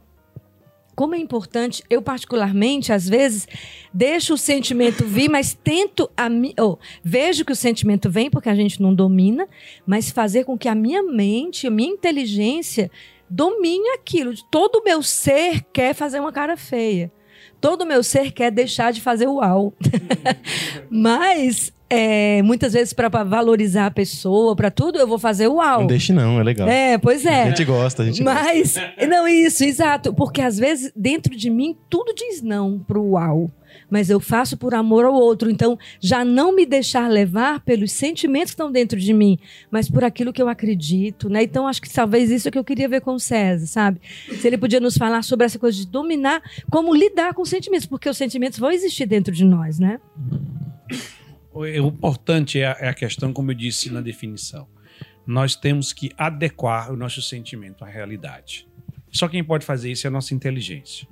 como 0.97 1.13
é 1.13 1.19
importante, 1.19 1.83
eu 1.91 2.01
particularmente, 2.01 2.91
às 2.91 3.07
vezes, 3.07 3.47
deixo 3.93 4.33
o 4.33 4.37
sentimento 4.37 5.05
vir, 5.05 5.29
mas 5.29 5.53
tento 5.53 6.09
a 6.17 6.27
mi... 6.27 6.55
oh, 6.59 6.77
vejo 7.03 7.45
que 7.45 7.51
o 7.51 7.55
sentimento 7.55 8.09
vem 8.09 8.31
porque 8.31 8.49
a 8.49 8.55
gente 8.55 8.81
não 8.81 8.95
domina, 8.95 9.47
mas 9.85 10.09
fazer 10.09 10.43
com 10.43 10.57
que 10.57 10.67
a 10.67 10.73
minha 10.73 11.03
mente, 11.03 11.67
a 11.67 11.69
minha 11.69 11.91
inteligência 11.91 12.89
domine 13.29 13.89
aquilo. 13.89 14.33
Todo 14.49 14.77
o 14.77 14.83
meu 14.83 15.01
ser 15.03 15.63
quer 15.73 15.93
fazer 15.93 16.19
uma 16.19 16.31
cara 16.31 16.57
feia. 16.57 17.11
Todo 17.59 17.81
o 17.81 17.85
meu 17.85 18.03
ser 18.03 18.31
quer 18.31 18.51
deixar 18.51 18.91
de 18.91 19.01
fazer 19.01 19.27
uau. 19.27 19.73
mas 20.89 21.73
é, 21.89 22.41
muitas 22.43 22.73
vezes 22.73 22.93
para 22.93 23.07
valorizar 23.23 23.87
a 23.87 23.91
pessoa, 23.91 24.55
para 24.55 24.69
tudo, 24.69 24.99
eu 24.99 25.07
vou 25.07 25.17
fazer 25.17 25.47
uau. 25.47 25.81
Não 25.81 25.87
deixe 25.87 26.11
não, 26.11 26.39
é 26.39 26.43
legal. 26.43 26.67
É, 26.67 26.97
pois 26.97 27.25
é. 27.25 27.43
A 27.43 27.49
gente 27.49 27.65
gosta, 27.65 28.03
a 28.03 28.05
gente 28.05 28.23
gosta. 28.23 28.43
Mas, 28.43 28.75
não, 29.07 29.27
isso, 29.27 29.63
exato. 29.63 30.13
Porque 30.13 30.41
às 30.41 30.57
vezes, 30.57 30.91
dentro 30.95 31.35
de 31.35 31.49
mim, 31.49 31.77
tudo 31.89 32.13
diz 32.13 32.41
não 32.41 32.79
pro 32.79 33.03
uau. 33.03 33.49
Mas 33.89 34.09
eu 34.09 34.19
faço 34.19 34.57
por 34.57 34.73
amor 34.73 35.05
ao 35.05 35.13
outro. 35.13 35.49
Então, 35.49 35.77
já 35.99 36.23
não 36.23 36.55
me 36.55 36.65
deixar 36.65 37.09
levar 37.09 37.59
pelos 37.61 37.91
sentimentos 37.91 38.51
que 38.51 38.55
estão 38.55 38.71
dentro 38.71 38.99
de 38.99 39.13
mim, 39.13 39.37
mas 39.69 39.89
por 39.89 40.03
aquilo 40.03 40.31
que 40.31 40.41
eu 40.41 40.49
acredito, 40.49 41.29
né? 41.29 41.43
Então, 41.43 41.67
acho 41.67 41.81
que 41.81 41.91
talvez 41.91 42.31
isso 42.31 42.47
é 42.47 42.51
que 42.51 42.57
eu 42.57 42.63
queria 42.63 42.87
ver 42.87 43.01
com 43.01 43.13
o 43.13 43.19
César, 43.19 43.65
sabe? 43.65 44.01
Se 44.39 44.47
ele 44.47 44.57
podia 44.57 44.79
nos 44.79 44.97
falar 44.97 45.21
sobre 45.23 45.45
essa 45.45 45.59
coisa 45.59 45.77
de 45.77 45.87
dominar, 45.87 46.41
como 46.69 46.95
lidar 46.95 47.33
com 47.33 47.41
os 47.41 47.49
sentimentos, 47.49 47.85
porque 47.85 48.09
os 48.09 48.17
sentimentos 48.17 48.59
vão 48.59 48.71
existir 48.71 49.05
dentro 49.05 49.33
de 49.33 49.43
nós, 49.43 49.79
né? 49.79 49.99
O 51.53 51.65
importante 51.65 52.59
é 52.61 52.77
é 52.79 52.89
a 52.89 52.93
questão, 52.93 53.33
como 53.33 53.51
eu 53.51 53.55
disse 53.55 53.89
na 53.91 54.01
definição. 54.01 54.67
Nós 55.25 55.55
temos 55.55 55.91
que 55.91 56.11
adequar 56.17 56.91
o 56.91 56.95
nosso 56.95 57.21
sentimento 57.21 57.83
à 57.83 57.87
realidade. 57.87 58.67
Só 59.11 59.27
quem 59.27 59.43
pode 59.43 59.65
fazer 59.65 59.91
isso 59.91 60.07
é 60.07 60.09
a 60.09 60.11
nossa 60.11 60.33
inteligência. 60.33 61.07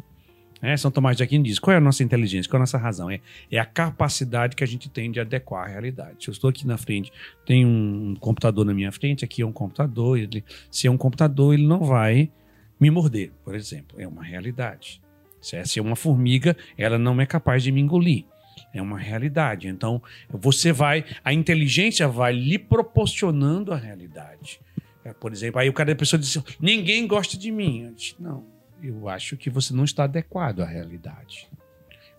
É, 0.66 0.76
São 0.76 0.90
Tomás 0.90 1.16
de 1.16 1.24
Aquino 1.24 1.44
diz: 1.44 1.60
qual 1.60 1.74
é 1.74 1.78
a 1.78 1.82
nossa 1.82 2.04
inteligência? 2.04 2.50
Qual 2.50 2.58
é 2.58 2.62
a 2.62 2.64
nossa 2.64 2.78
razão? 2.78 3.10
É, 3.10 3.20
é 3.52 3.60
a 3.60 3.66
capacidade 3.66 4.56
que 4.56 4.64
a 4.64 4.68
gente 4.68 4.90
tem 4.90 5.12
de 5.12 5.20
adequar 5.20 5.66
à 5.66 5.68
realidade. 5.68 6.24
Se 6.24 6.30
eu 6.30 6.32
estou 6.32 6.50
aqui 6.50 6.66
na 6.66 6.78
frente, 6.78 7.12
tem 7.46 7.66
um 7.66 8.16
computador 8.20 8.66
na 8.66 8.74
minha 8.74 8.92
frente, 8.92 9.24
aqui 9.24 9.44
é 9.44 9.46
um 9.46 9.52
computador. 9.52 10.18
Ele, 10.18 10.44
se 10.72 10.88
é 10.88 10.92
um 10.92 10.98
computador, 10.98 11.54
ele 11.54 11.68
não 11.68 11.82
vai 11.82 12.32
me 12.80 12.90
morder, 12.90 13.32
por 13.44 13.54
exemplo. 13.54 14.02
É 14.02 14.08
uma 14.08 14.24
realidade. 14.24 15.02
Se 15.40 15.56
é, 15.56 15.64
é 15.78 15.82
uma 15.82 15.96
formiga, 15.96 16.58
ela 16.76 16.98
não 16.98 17.22
é 17.22 17.26
capaz 17.26 17.62
de 17.62 17.72
me 17.72 17.80
engolir. 17.80 18.26
É 18.74 18.82
uma 18.82 18.98
realidade. 18.98 19.68
Então, 19.68 20.02
você 20.30 20.72
vai, 20.72 21.06
a 21.24 21.32
inteligência 21.32 22.08
vai 22.08 22.34
lhe 22.34 22.58
proporcionando 22.58 23.72
a 23.72 23.78
realidade. 23.78 24.60
É, 25.04 25.14
por 25.14 25.32
exemplo, 25.32 25.62
aí 25.62 25.70
o 25.70 25.74
cara, 25.74 25.92
a 25.92 25.96
pessoa 25.96 26.20
diz: 26.20 26.36
assim, 26.36 26.46
ninguém 26.60 27.06
gosta 27.06 27.38
de 27.38 27.52
mim. 27.52 27.84
Eu 27.84 27.92
disse, 27.94 28.16
não, 28.20 28.55
eu 28.88 29.08
acho 29.08 29.38
que 29.38 29.50
você 29.50 29.74
não 29.74 29.84
está 29.84 30.04
adequado 30.04 30.62
à 30.62 30.66
realidade. 30.66 31.50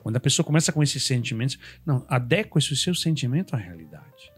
Quando 0.03 0.17
a 0.17 0.21
pessoa 0.21 0.45
começa 0.45 0.73
com 0.73 0.83
esses 0.83 1.03
sentimentos, 1.05 1.59
não, 1.85 2.05
adequa 2.09 2.59
esse 2.59 2.77
seu 2.77 2.95
sentimento 2.95 3.55
à 3.55 3.59
realidade. 3.59 4.33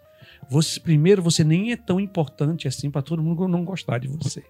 Você, 0.48 0.80
primeiro, 0.80 1.22
você 1.22 1.44
nem 1.44 1.72
é 1.72 1.76
tão 1.76 2.00
importante 2.00 2.66
assim 2.66 2.90
para 2.90 3.02
todo 3.02 3.22
mundo 3.22 3.46
não 3.46 3.64
gostar 3.64 3.98
de 3.98 4.08
você. 4.08 4.42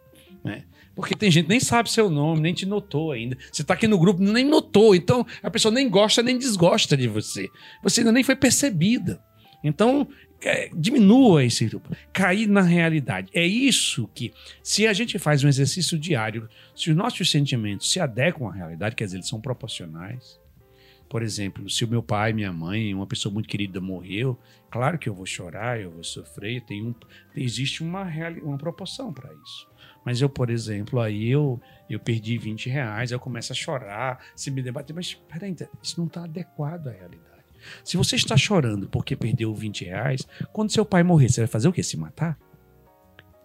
Né? 0.45 0.65
Porque 0.95 1.17
tem 1.17 1.31
gente 1.31 1.45
que 1.45 1.51
nem 1.51 1.61
sabe 1.61 1.91
seu 1.91 2.09
nome, 2.09 2.41
nem 2.41 2.55
te 2.55 2.67
notou 2.67 3.13
ainda. 3.13 3.37
Você 3.53 3.63
está 3.63 3.75
aqui 3.75 3.89
no 3.89 3.99
grupo, 3.99 4.23
nem 4.23 4.45
notou. 4.45 4.95
Então, 4.95 5.27
a 5.43 5.51
pessoa 5.51 5.73
nem 5.73 5.89
gosta 5.89 6.23
nem 6.23 6.39
desgosta 6.39 6.97
de 6.97 7.09
você. 7.09 7.49
Você 7.83 8.01
ainda 8.01 8.13
nem 8.13 8.23
foi 8.23 8.37
percebida. 8.37 9.21
Então, 9.63 10.09
é, 10.43 10.71
diminua 10.75 11.45
esse 11.45 11.69
cair 12.13 12.49
na 12.49 12.63
realidade. 12.63 13.31
É 13.35 13.45
isso 13.47 14.09
que, 14.15 14.33
se 14.63 14.87
a 14.87 14.93
gente 14.93 15.19
faz 15.19 15.43
um 15.43 15.49
exercício 15.49 15.99
diário, 15.99 16.49
se 16.75 16.91
os 16.91 16.97
nossos 16.97 17.31
sentimentos 17.31 17.91
se 17.91 18.01
adequam 18.01 18.49
à 18.49 18.53
realidade, 18.53 18.95
quer 18.95 19.05
dizer, 19.05 19.17
eles 19.19 19.29
são 19.29 19.41
proporcionais. 19.41 20.39
Por 21.09 21.23
exemplo, 21.23 21.69
se 21.71 21.85
o 21.85 21.89
meu 21.89 22.03
pai, 22.03 22.33
minha 22.33 22.53
mãe, 22.53 22.95
uma 22.95 23.07
pessoa 23.07 23.33
muito 23.33 23.49
querida 23.49 23.81
morreu, 23.81 24.39
claro 24.71 24.99
que 24.99 25.09
eu 25.09 25.15
vou 25.15 25.25
chorar, 25.25 25.81
eu 25.81 25.91
vou 25.91 26.05
sofrer, 26.05 26.61
tem 26.65 26.83
um, 26.83 26.95
existe 27.35 27.83
uma, 27.83 28.07
uma 28.43 28.59
proporção 28.59 29.13
para 29.13 29.33
isso. 29.33 29.67
Mas 30.05 30.21
eu, 30.21 30.29
por 30.29 30.51
exemplo, 30.51 31.01
aí 31.01 31.31
eu, 31.31 31.61
eu 31.89 31.99
perdi 31.99 32.37
20 32.37 32.69
reais, 32.69 33.11
eu 33.11 33.19
começo 33.19 33.53
a 33.53 33.57
chorar, 33.57 34.23
se 34.37 34.51
me 34.51 34.63
debater, 34.63 34.95
mas 34.95 35.15
peraí, 35.15 35.57
isso 35.83 35.99
não 35.99 36.07
está 36.07 36.25
adequado 36.25 36.89
à 36.89 36.93
realidade. 36.93 37.28
Se 37.85 37.97
você 37.97 38.17
está 38.17 38.37
chorando 38.37 38.89
porque 38.89 39.15
perdeu 39.17 39.55
20 39.55 39.85
reais, 39.85 40.27
quando 40.53 40.73
seu 40.73 40.85
pai 40.85 41.03
morrer, 41.03 41.29
você 41.29 41.41
vai 41.43 41.49
fazer 41.49 41.69
o 41.69 41.73
quê? 41.73 41.83
Se 41.83 41.97
matar? 41.97 42.39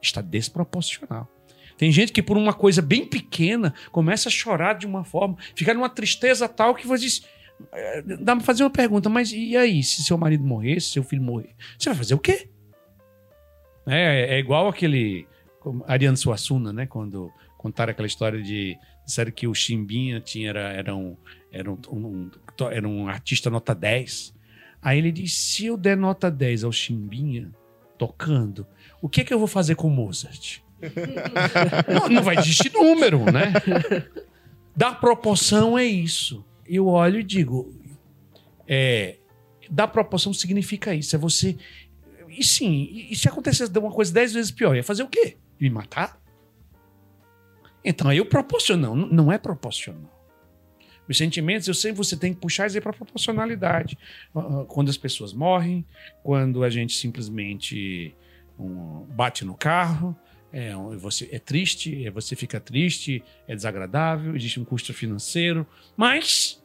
Está 0.02 0.22
desproporcional. 0.22 1.30
Tem 1.78 1.92
gente 1.92 2.12
que 2.12 2.22
por 2.22 2.38
uma 2.38 2.54
coisa 2.54 2.82
bem 2.82 3.06
pequena 3.06 3.74
começa 3.92 4.30
a 4.30 4.32
chorar 4.32 4.74
de 4.74 4.86
uma 4.86 5.04
forma, 5.04 5.38
ficar 5.56 5.74
numa 5.74 5.90
tristeza 5.90 6.48
tal 6.48 6.76
que 6.76 6.86
você 6.86 7.06
diz. 7.06 7.26
eh, 7.72 8.02
Dá 8.20 8.36
pra 8.36 8.46
fazer 8.46 8.64
uma 8.64 8.70
pergunta, 8.70 9.10
mas 9.10 9.32
e 9.32 9.58
aí? 9.58 9.82
Se 9.82 10.04
seu 10.04 10.18
marido 10.18 10.44
morrer, 10.44 10.80
se 10.80 10.90
seu 10.92 11.04
filho 11.04 11.22
morrer, 11.24 11.56
você 11.78 11.90
vai 11.90 11.98
fazer 11.98 12.14
o 12.14 12.20
quê? 12.20 12.50
É, 13.88 14.36
é 14.36 14.40
igual 14.40 14.68
aquele. 14.68 15.28
Ariano 15.88 16.18
Suassuna, 16.18 16.72
né? 16.74 16.86
Quando 16.86 17.32
contaram 17.58 17.92
aquela 17.92 18.08
história 18.08 18.42
de. 18.42 18.78
Disseram 19.06 19.32
que 19.32 19.48
o 19.48 19.54
Chimbinha 19.54 20.22
tinha, 20.22 20.50
era, 20.50 20.72
era, 20.72 20.96
um, 20.96 21.18
era, 21.52 21.70
um, 21.72 21.78
um- 21.92 22.32
era 22.72 22.88
um 22.88 23.08
artista 23.08 23.50
nota 23.50 23.74
10. 23.74 24.34
Aí 24.82 24.98
ele 24.98 25.12
disse: 25.12 25.36
se 25.36 25.66
eu 25.66 25.78
der 25.78 25.98
nota 25.98 26.30
10 26.30 26.64
ao 26.64 26.72
Chimbinha 26.72 27.52
tocando, 27.98 28.68
o 29.02 29.08
que, 29.08 29.22
é 29.22 29.24
que 29.24 29.34
eu 29.34 29.40
vou 29.40 29.48
fazer 29.48 29.76
com 29.76 29.88
o 29.88 29.92
Mozart? 29.92 30.60
não, 31.94 32.10
não 32.10 32.24
vai 32.24 32.38
existir 32.38 32.72
número, 32.74 33.24
né? 33.32 33.54
Dar 34.76 35.00
proporção 35.00 35.78
é 35.78 35.86
isso. 35.86 36.46
Eu 36.66 36.88
olho 36.88 37.20
e 37.20 37.24
digo: 37.24 37.74
é, 38.68 39.18
dar 39.70 39.88
proporção 39.88 40.34
significa 40.34 40.94
isso. 40.94 41.16
É 41.16 41.20
você. 41.20 41.58
E 42.28 42.44
sim, 42.44 43.08
e, 43.10 43.16
se 43.16 43.30
acontecesse 43.30 43.72
uma 43.78 43.92
coisa 43.92 44.12
dez 44.12 44.34
vezes 44.34 44.52
pior, 44.52 44.76
ia 44.76 44.84
fazer 44.84 45.04
o 45.04 45.08
quê? 45.08 45.38
Me 45.60 45.70
matar? 45.70 46.20
Então 47.84 48.10
aí 48.10 48.18
eu 48.18 48.26
proporciono. 48.26 48.96
Não, 48.96 49.08
não 49.08 49.32
é 49.32 49.38
proporcional. 49.38 50.13
Os 51.08 51.18
sentimentos, 51.18 51.68
eu 51.68 51.74
sei 51.74 51.92
que 51.92 51.98
você 51.98 52.16
tem 52.16 52.34
que 52.34 52.40
puxar 52.40 52.68
isso 52.68 52.80
para 52.82 52.92
a 52.92 52.96
proporcionalidade. 52.96 53.98
Ah, 54.34 54.40
ah, 54.40 54.66
Quando 54.66 54.90
as 54.90 54.98
pessoas 54.98 55.34
morrem, 55.34 55.86
quando 56.24 56.64
a 56.64 56.70
gente 56.70 56.96
simplesmente 56.96 58.16
um, 58.58 59.06
bate 59.10 59.44
no 59.44 59.56
carro, 59.56 60.16
é, 60.52 60.74
você 60.98 61.28
é 61.32 61.40
triste, 61.40 62.06
é, 62.06 62.12
você 62.12 62.36
fica 62.36 62.60
triste, 62.60 63.24
é 63.48 63.56
desagradável, 63.56 64.36
existe 64.36 64.60
um 64.60 64.66
custo 64.66 64.94
financeiro, 64.94 65.68
mas 65.98 66.64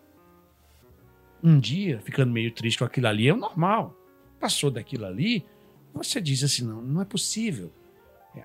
um 1.42 1.58
dia, 1.58 2.00
ficando 2.00 2.32
meio 2.32 2.52
triste 2.52 2.78
com 2.78 2.84
aquilo 2.84 3.06
ali, 3.08 3.28
é 3.28 3.32
o 3.32 3.36
normal. 3.36 3.96
Passou 4.38 4.70
daquilo 4.70 5.06
ali, 5.06 5.44
você 5.92 6.20
diz 6.20 6.44
assim: 6.44 6.64
não, 6.64 6.82
não 6.82 7.00
é 7.00 7.04
possível 7.04 7.72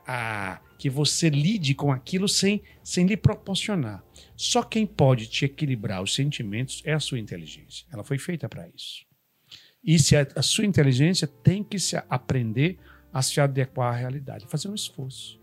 ah, 0.07 0.59
que 0.77 0.89
você 0.89 1.29
lide 1.29 1.73
com 1.73 1.91
aquilo 1.91 2.27
sem, 2.27 2.61
sem 2.83 3.05
lhe 3.05 3.17
proporcionar. 3.17 4.03
Só 4.35 4.63
quem 4.63 4.85
pode 4.85 5.27
te 5.27 5.45
equilibrar 5.45 6.01
os 6.01 6.13
sentimentos 6.13 6.81
é 6.85 6.93
a 6.93 6.99
sua 6.99 7.19
inteligência. 7.19 7.85
Ela 7.91 8.03
foi 8.03 8.17
feita 8.17 8.49
para 8.49 8.67
isso. 8.69 9.05
E 9.83 9.99
se 9.99 10.15
a, 10.15 10.27
a 10.35 10.41
sua 10.41 10.65
inteligência 10.65 11.27
tem 11.27 11.63
que 11.63 11.77
se 11.77 11.95
aprender 12.09 12.79
a 13.11 13.21
se 13.21 13.39
adequar 13.39 13.93
à 13.93 13.97
realidade, 13.97 14.47
fazer 14.47 14.69
um 14.69 14.75
esforço. 14.75 15.39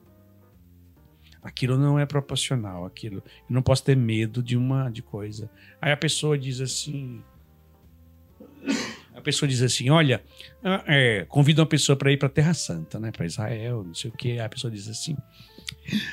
Aquilo 1.42 1.78
não 1.78 1.98
é 1.98 2.04
proporcional, 2.04 2.84
aquilo. 2.84 3.22
Eu 3.48 3.54
não 3.54 3.62
posso 3.62 3.84
ter 3.84 3.96
medo 3.96 4.42
de 4.42 4.56
uma 4.56 4.90
de 4.90 5.02
coisa. 5.02 5.50
Aí 5.80 5.90
a 5.92 5.96
pessoa 5.96 6.36
diz 6.36 6.60
assim, 6.60 7.22
a 9.20 9.22
pessoa 9.22 9.48
diz 9.48 9.62
assim: 9.62 9.90
olha, 9.90 10.22
ah, 10.64 10.82
é, 10.86 11.24
convida 11.28 11.62
uma 11.62 11.68
pessoa 11.68 11.96
para 11.96 12.10
ir 12.12 12.16
para 12.16 12.28
Terra 12.28 12.54
Santa, 12.54 12.98
né? 12.98 13.12
Para 13.12 13.26
Israel, 13.26 13.84
não 13.84 13.94
sei 13.94 14.10
o 14.10 14.14
quê. 14.14 14.38
A 14.42 14.48
pessoa 14.48 14.70
diz 14.70 14.88
assim: 14.88 15.16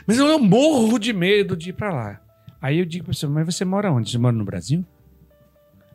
mas 0.06 0.18
eu 0.18 0.40
morro 0.40 0.98
de 0.98 1.14
medo 1.14 1.56
de 1.56 1.70
ir 1.70 1.74
para 1.74 1.94
lá. 1.94 2.22
Aí 2.62 2.80
eu 2.80 2.86
digo 2.86 3.06
para 3.06 3.14
você: 3.14 3.28
mas 3.28 3.46
você 3.46 3.66
mora 3.66 3.92
onde? 3.92 4.12
Você 4.12 4.18
mora 4.18 4.36
no 4.36 4.46
Brasil? 4.46 4.86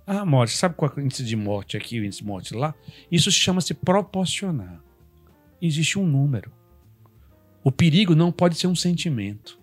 Ah. 0.07 0.25
Você 0.25 0.57
sabe 0.57 0.75
qual 0.75 0.92
é 0.96 1.01
o 1.01 1.05
índice 1.05 1.25
de 1.25 1.37
morte 1.37 1.77
aqui, 1.77 2.01
o 2.01 2.05
índice 2.05 2.20
de 2.20 2.27
morte 2.27 2.55
lá? 2.55 2.75
Isso 3.11 3.31
chama-se 3.31 3.75
proporcionar. 3.75 4.83
Existe 5.61 5.98
um 5.98 6.07
número. 6.07 6.53
O 7.62 7.70
perigo 7.70 8.14
não 8.14 8.33
pode 8.33 8.57
ser 8.57 8.66
um 8.66 8.75
sentimento. 8.75 9.61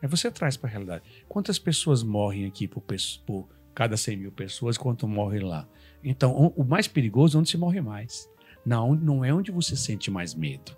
Aí 0.00 0.08
você 0.08 0.30
traz 0.30 0.56
para 0.56 0.68
a 0.68 0.70
realidade. 0.70 1.04
Quantas 1.28 1.58
pessoas 1.58 2.02
morrem 2.02 2.46
aqui 2.46 2.68
por, 2.68 2.82
por 3.26 3.48
cada 3.74 3.96
100 3.96 4.16
mil 4.16 4.32
pessoas, 4.32 4.78
quanto 4.78 5.08
morrem 5.08 5.40
lá? 5.40 5.66
Então, 6.04 6.52
o 6.54 6.62
mais 6.62 6.86
perigoso 6.86 7.36
é 7.36 7.40
onde 7.40 7.50
se 7.50 7.56
morre 7.56 7.80
mais. 7.80 8.28
Não, 8.64 8.94
não 8.94 9.24
é 9.24 9.32
onde 9.32 9.50
você 9.50 9.74
sente 9.76 10.10
mais 10.10 10.34
medo. 10.34 10.76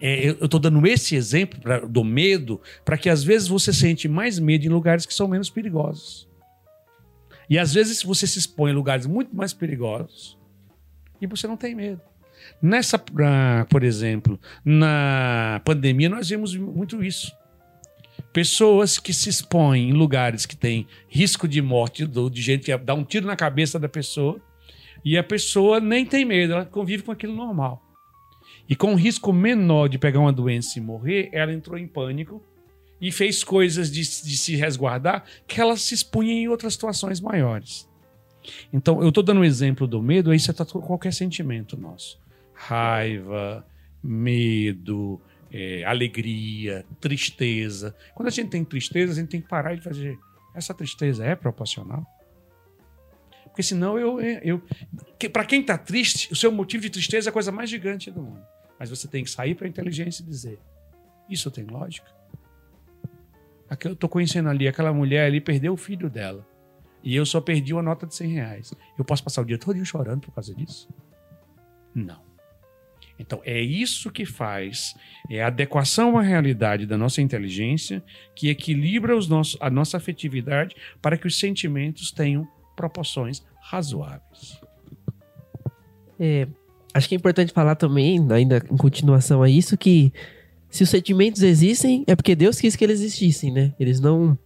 É, 0.00 0.30
eu 0.30 0.44
estou 0.46 0.58
dando 0.58 0.84
esse 0.86 1.14
exemplo 1.14 1.60
pra- 1.60 1.80
do 1.80 2.02
medo 2.02 2.60
para 2.84 2.96
que 2.96 3.10
às 3.10 3.22
vezes 3.22 3.46
você 3.48 3.72
sente 3.72 4.08
mais 4.08 4.38
medo 4.38 4.64
em 4.64 4.70
lugares 4.70 5.04
que 5.04 5.12
são 5.12 5.28
menos 5.28 5.50
perigosos. 5.50 6.26
E 7.48 7.58
às 7.58 7.74
vezes 7.74 8.02
você 8.02 8.26
se 8.26 8.38
expõe 8.38 8.70
em 8.70 8.74
lugares 8.74 9.06
muito 9.06 9.34
mais 9.36 9.52
perigosos 9.52 10.38
e 11.20 11.26
você 11.26 11.46
não 11.46 11.56
tem 11.56 11.74
medo. 11.74 12.00
Nessa, 12.62 13.02
ah, 13.22 13.66
por 13.68 13.82
exemplo, 13.82 14.40
na 14.64 15.60
pandemia 15.64 16.08
nós 16.08 16.28
vimos 16.30 16.56
muito 16.56 17.04
isso. 17.04 17.30
Pessoas 18.32 18.98
que 18.98 19.12
se 19.12 19.28
expõem 19.28 19.90
em 19.90 19.92
lugares 19.92 20.46
que 20.46 20.56
tem 20.56 20.86
risco 21.08 21.48
de 21.48 21.60
morte, 21.60 22.06
de 22.06 22.42
gente 22.42 22.64
que 22.64 22.76
dá 22.78 22.94
um 22.94 23.04
tiro 23.04 23.26
na 23.26 23.34
cabeça 23.34 23.78
da 23.78 23.88
pessoa, 23.88 24.40
e 25.04 25.18
a 25.18 25.24
pessoa 25.24 25.80
nem 25.80 26.04
tem 26.04 26.24
medo, 26.24 26.52
ela 26.52 26.64
convive 26.64 27.02
com 27.02 27.10
aquilo 27.10 27.34
normal. 27.34 27.82
E 28.68 28.76
com 28.76 28.92
um 28.92 28.96
risco 28.96 29.32
menor 29.32 29.88
de 29.88 29.98
pegar 29.98 30.20
uma 30.20 30.32
doença 30.32 30.78
e 30.78 30.82
morrer, 30.82 31.28
ela 31.32 31.52
entrou 31.52 31.76
em 31.76 31.88
pânico 31.88 32.42
e 33.00 33.10
fez 33.10 33.42
coisas 33.42 33.90
de, 33.90 34.02
de 34.02 34.36
se 34.36 34.54
resguardar 34.54 35.24
que 35.48 35.60
ela 35.60 35.76
se 35.76 35.94
expunha 35.94 36.32
em 36.32 36.48
outras 36.48 36.74
situações 36.74 37.20
maiores. 37.20 37.88
Então, 38.72 39.02
eu 39.02 39.08
estou 39.08 39.24
dando 39.24 39.40
um 39.40 39.44
exemplo 39.44 39.86
do 39.86 40.00
medo, 40.00 40.30
aí 40.30 40.38
você 40.38 40.50
está 40.50 40.64
com 40.64 40.80
qualquer 40.80 41.12
sentimento 41.12 41.76
nosso. 41.76 42.20
Raiva, 42.54 43.66
medo, 44.02 45.20
é, 45.52 45.84
alegria, 45.84 46.84
tristeza. 47.00 47.94
Quando 48.14 48.28
a 48.28 48.30
gente 48.30 48.50
tem 48.50 48.64
tristeza, 48.64 49.12
a 49.12 49.16
gente 49.16 49.28
tem 49.28 49.40
que 49.40 49.48
parar 49.48 49.74
e 49.74 49.80
fazer. 49.80 50.18
Essa 50.54 50.74
tristeza 50.74 51.24
é 51.24 51.34
proporcional? 51.34 52.04
Porque 53.44 53.62
senão 53.62 53.98
eu. 53.98 54.20
eu 54.20 54.62
que, 55.18 55.28
para 55.28 55.44
quem 55.44 55.60
está 55.60 55.76
triste, 55.76 56.32
o 56.32 56.36
seu 56.36 56.52
motivo 56.52 56.82
de 56.82 56.90
tristeza 56.90 57.28
é 57.28 57.30
a 57.30 57.32
coisa 57.32 57.50
mais 57.50 57.68
gigante 57.68 58.10
do 58.10 58.22
mundo. 58.22 58.44
Mas 58.78 58.88
você 58.90 59.06
tem 59.06 59.24
que 59.24 59.30
sair 59.30 59.54
para 59.54 59.66
a 59.66 59.68
inteligência 59.68 60.22
e 60.22 60.26
dizer: 60.26 60.58
Isso 61.28 61.50
tem 61.50 61.64
lógica? 61.64 62.10
Aqui 63.68 63.86
eu 63.86 63.92
estou 63.92 64.08
conhecendo 64.08 64.48
ali, 64.48 64.66
aquela 64.66 64.92
mulher 64.92 65.26
ali 65.26 65.40
perdeu 65.40 65.72
o 65.72 65.76
filho 65.76 66.10
dela. 66.10 66.46
E 67.02 67.14
eu 67.14 67.24
só 67.24 67.40
perdi 67.40 67.72
uma 67.72 67.82
nota 67.82 68.06
de 68.06 68.14
100 68.14 68.32
reais. 68.32 68.74
Eu 68.98 69.04
posso 69.04 69.22
passar 69.24 69.42
o 69.42 69.44
dia 69.44 69.58
todo 69.58 69.82
chorando 69.84 70.22
por 70.22 70.34
causa 70.34 70.54
disso? 70.54 70.88
Não. 71.94 72.29
Então, 73.20 73.42
é 73.44 73.60
isso 73.60 74.10
que 74.10 74.24
faz, 74.24 74.94
é 75.28 75.42
a 75.42 75.48
adequação 75.48 76.16
à 76.16 76.22
realidade 76.22 76.86
da 76.86 76.96
nossa 76.96 77.20
inteligência 77.20 78.02
que 78.34 78.48
equilibra 78.48 79.14
os 79.14 79.28
nossos, 79.28 79.58
a 79.60 79.68
nossa 79.68 79.98
afetividade 79.98 80.74
para 81.02 81.18
que 81.18 81.26
os 81.26 81.38
sentimentos 81.38 82.10
tenham 82.10 82.48
proporções 82.74 83.42
razoáveis. 83.60 84.58
É, 86.18 86.48
acho 86.94 87.08
que 87.08 87.14
é 87.14 87.18
importante 87.18 87.52
falar 87.52 87.74
também, 87.74 88.26
ainda 88.32 88.56
em 88.56 88.76
continuação 88.78 89.42
a 89.42 89.50
isso, 89.50 89.76
que 89.76 90.10
se 90.70 90.82
os 90.82 90.88
sentimentos 90.88 91.42
existem, 91.42 92.04
é 92.06 92.16
porque 92.16 92.34
Deus 92.34 92.58
quis 92.58 92.74
que 92.74 92.84
eles 92.84 93.00
existissem, 93.00 93.52
né? 93.52 93.74
Eles 93.78 94.00
não. 94.00 94.38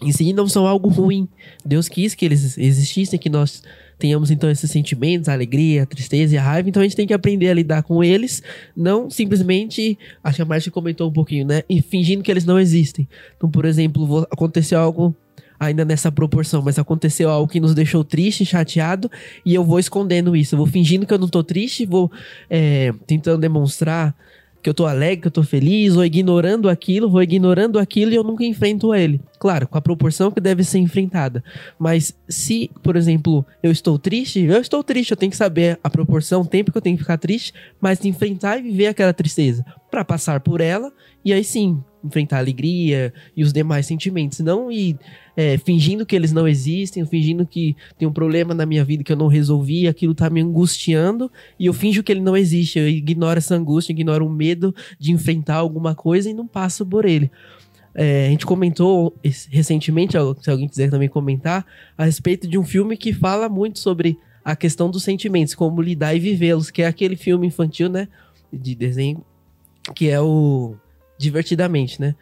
Em 0.00 0.12
si 0.12 0.32
não 0.32 0.46
são 0.46 0.66
algo 0.66 0.88
ruim. 0.88 1.28
Deus 1.64 1.88
quis 1.88 2.14
que 2.14 2.24
eles 2.24 2.56
existissem, 2.56 3.18
que 3.18 3.28
nós 3.28 3.62
tenhamos 4.02 4.32
então 4.32 4.50
esses 4.50 4.68
sentimentos, 4.68 5.28
a 5.28 5.32
alegria, 5.32 5.84
a 5.84 5.86
tristeza 5.86 6.34
e 6.34 6.38
a 6.38 6.42
raiva. 6.42 6.68
Então 6.68 6.80
a 6.80 6.84
gente 6.84 6.96
tem 6.96 7.06
que 7.06 7.14
aprender 7.14 7.48
a 7.48 7.54
lidar 7.54 7.84
com 7.84 8.02
eles, 8.02 8.42
não 8.76 9.08
simplesmente. 9.08 9.96
Acho 10.24 10.36
que 10.36 10.42
a 10.42 10.44
Marcia 10.44 10.72
comentou 10.72 11.08
um 11.08 11.12
pouquinho, 11.12 11.46
né? 11.46 11.62
E 11.68 11.80
fingindo 11.80 12.20
que 12.20 12.30
eles 12.30 12.44
não 12.44 12.58
existem. 12.58 13.08
Então, 13.36 13.48
por 13.48 13.64
exemplo, 13.64 14.26
aconteceu 14.28 14.80
algo 14.80 15.14
ainda 15.58 15.84
nessa 15.84 16.10
proporção, 16.10 16.60
mas 16.60 16.80
aconteceu 16.80 17.30
algo 17.30 17.46
que 17.46 17.60
nos 17.60 17.76
deixou 17.76 18.02
triste, 18.02 18.44
chateado, 18.44 19.08
e 19.46 19.54
eu 19.54 19.64
vou 19.64 19.78
escondendo 19.78 20.34
isso. 20.34 20.56
Eu 20.56 20.58
vou 20.58 20.66
fingindo 20.66 21.06
que 21.06 21.14
eu 21.14 21.18
não 21.18 21.28
tô 21.28 21.44
triste, 21.44 21.86
vou 21.86 22.10
é, 22.50 22.92
tentando 23.06 23.40
demonstrar 23.40 24.12
que 24.62 24.70
eu 24.70 24.74
tô 24.74 24.86
alegre, 24.86 25.22
que 25.22 25.26
eu 25.26 25.32
tô 25.32 25.42
feliz, 25.42 25.96
ou 25.96 26.04
ignorando 26.04 26.68
aquilo, 26.68 27.10
vou 27.10 27.22
ignorando 27.22 27.78
aquilo 27.78 28.12
e 28.12 28.14
eu 28.14 28.22
nunca 28.22 28.44
enfrento 28.44 28.94
ele. 28.94 29.20
Claro, 29.38 29.66
com 29.66 29.76
a 29.76 29.82
proporção 29.82 30.30
que 30.30 30.40
deve 30.40 30.62
ser 30.62 30.78
enfrentada. 30.78 31.42
Mas 31.78 32.16
se, 32.28 32.70
por 32.82 32.94
exemplo, 32.94 33.44
eu 33.62 33.72
estou 33.72 33.98
triste, 33.98 34.40
eu 34.40 34.60
estou 34.60 34.84
triste, 34.84 35.10
eu 35.10 35.16
tenho 35.16 35.30
que 35.30 35.36
saber 35.36 35.80
a 35.82 35.90
proporção, 35.90 36.42
o 36.42 36.46
tempo 36.46 36.70
que 36.70 36.78
eu 36.78 36.82
tenho 36.82 36.96
que 36.96 37.02
ficar 37.02 37.18
triste, 37.18 37.52
mas 37.80 38.04
enfrentar 38.04 38.58
e 38.58 38.62
viver 38.62 38.86
aquela 38.86 39.12
tristeza. 39.12 39.64
Pra 39.90 40.04
passar 40.04 40.40
por 40.40 40.60
ela 40.60 40.92
e 41.24 41.32
aí 41.32 41.44
sim 41.44 41.82
enfrentar 42.04 42.36
a 42.36 42.40
alegria 42.40 43.12
e 43.36 43.42
os 43.42 43.52
demais 43.52 43.86
sentimentos. 43.86 44.40
Não 44.40 44.70
ir 44.70 44.98
é, 45.36 45.56
fingindo 45.58 46.04
que 46.04 46.16
eles 46.16 46.32
não 46.32 46.48
existem, 46.48 47.04
fingindo 47.06 47.46
que 47.46 47.76
tem 47.96 48.06
um 48.08 48.12
problema 48.12 48.52
na 48.54 48.66
minha 48.66 48.84
vida 48.84 49.04
que 49.04 49.12
eu 49.12 49.16
não 49.16 49.28
resolvi, 49.28 49.86
aquilo 49.86 50.14
tá 50.14 50.28
me 50.28 50.40
angustiando 50.40 51.30
e 51.58 51.66
eu 51.66 51.72
finjo 51.72 52.02
que 52.02 52.10
ele 52.10 52.20
não 52.20 52.36
existe. 52.36 52.78
Eu 52.78 52.88
ignoro 52.88 53.38
essa 53.38 53.54
angústia, 53.54 53.92
ignoro 53.92 54.26
o 54.26 54.30
medo 54.30 54.74
de 54.98 55.12
enfrentar 55.12 55.56
alguma 55.56 55.94
coisa 55.94 56.28
e 56.28 56.34
não 56.34 56.46
passo 56.46 56.84
por 56.84 57.04
ele. 57.04 57.30
É, 57.94 58.26
a 58.26 58.30
gente 58.30 58.46
comentou 58.46 59.14
recentemente, 59.50 60.14
se 60.40 60.50
alguém 60.50 60.68
quiser 60.68 60.90
também 60.90 61.08
comentar, 61.08 61.64
a 61.96 62.04
respeito 62.04 62.48
de 62.48 62.58
um 62.58 62.64
filme 62.64 62.96
que 62.96 63.12
fala 63.12 63.48
muito 63.48 63.78
sobre 63.78 64.18
a 64.44 64.56
questão 64.56 64.90
dos 64.90 65.04
sentimentos, 65.04 65.54
como 65.54 65.80
lidar 65.80 66.14
e 66.14 66.18
vivê-los, 66.18 66.70
que 66.70 66.82
é 66.82 66.86
aquele 66.86 67.16
filme 67.16 67.46
infantil, 67.46 67.88
né, 67.88 68.08
de 68.52 68.74
desenho, 68.74 69.22
que 69.94 70.08
é 70.08 70.20
o 70.20 70.74
Divertidamente, 71.22 72.00
né? 72.00 72.14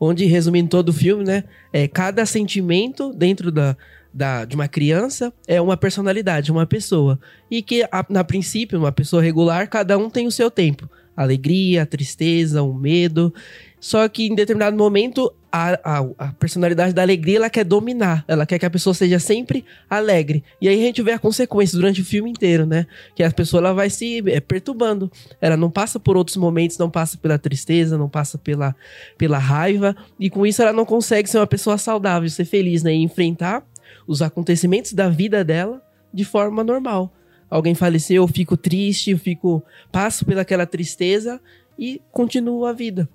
Onde, 0.00 0.24
resumindo 0.26 0.68
todo 0.68 0.88
o 0.88 0.92
filme, 0.92 1.24
né, 1.24 1.44
é, 1.72 1.88
cada 1.88 2.24
sentimento 2.24 3.12
dentro 3.12 3.50
da, 3.50 3.76
da, 4.12 4.44
de 4.44 4.54
uma 4.54 4.68
criança 4.68 5.32
é 5.46 5.60
uma 5.60 5.76
personalidade, 5.76 6.50
uma 6.50 6.66
pessoa. 6.66 7.18
E 7.50 7.62
que, 7.62 7.82
a, 7.84 8.04
na 8.08 8.24
princípio, 8.24 8.78
uma 8.78 8.92
pessoa 8.92 9.22
regular, 9.22 9.68
cada 9.68 9.96
um 9.98 10.10
tem 10.10 10.26
o 10.26 10.32
seu 10.32 10.50
tempo. 10.50 10.88
Alegria, 11.16 11.86
tristeza, 11.86 12.62
o 12.62 12.74
medo. 12.74 13.32
Só 13.80 14.08
que 14.08 14.26
em 14.26 14.34
determinado 14.34 14.76
momento, 14.76 15.32
a, 15.50 15.98
a, 15.98 15.98
a 16.18 16.32
personalidade 16.32 16.92
da 16.92 17.02
alegria, 17.02 17.36
ela 17.36 17.50
quer 17.50 17.64
dominar. 17.64 18.24
Ela 18.26 18.44
quer 18.44 18.58
que 18.58 18.66
a 18.66 18.70
pessoa 18.70 18.92
seja 18.92 19.18
sempre 19.18 19.64
alegre. 19.88 20.44
E 20.60 20.68
aí 20.68 20.80
a 20.80 20.82
gente 20.84 21.02
vê 21.02 21.12
a 21.12 21.18
consequência 21.18 21.76
durante 21.76 22.00
o 22.00 22.04
filme 22.04 22.30
inteiro, 22.30 22.66
né? 22.66 22.86
Que 23.14 23.22
a 23.22 23.30
pessoa 23.30 23.60
ela 23.60 23.72
vai 23.72 23.88
se 23.90 24.22
é, 24.30 24.40
perturbando. 24.40 25.10
Ela 25.40 25.56
não 25.56 25.70
passa 25.70 25.98
por 25.98 26.16
outros 26.16 26.36
momentos, 26.36 26.78
não 26.78 26.90
passa 26.90 27.16
pela 27.16 27.38
tristeza, 27.38 27.96
não 27.96 28.08
passa 28.08 28.36
pela, 28.36 28.74
pela 29.16 29.38
raiva. 29.38 29.96
E 30.18 30.28
com 30.28 30.46
isso 30.46 30.60
ela 30.60 30.72
não 30.72 30.84
consegue 30.84 31.28
ser 31.28 31.38
uma 31.38 31.46
pessoa 31.46 31.78
saudável, 31.78 32.28
ser 32.28 32.44
feliz, 32.44 32.82
né? 32.82 32.92
E 32.92 33.02
enfrentar 33.02 33.64
os 34.06 34.22
acontecimentos 34.22 34.92
da 34.92 35.08
vida 35.08 35.44
dela 35.44 35.82
de 36.12 36.24
forma 36.24 36.64
normal. 36.64 37.12
Alguém 37.50 37.74
faleceu, 37.74 38.22
eu 38.22 38.28
fico 38.28 38.56
triste, 38.56 39.10
eu 39.12 39.18
fico. 39.18 39.62
passo 39.90 40.24
pelaquela 40.24 40.66
tristeza 40.66 41.40
e 41.78 42.02
continuo 42.10 42.66
a 42.66 42.72
vida. 42.72 43.08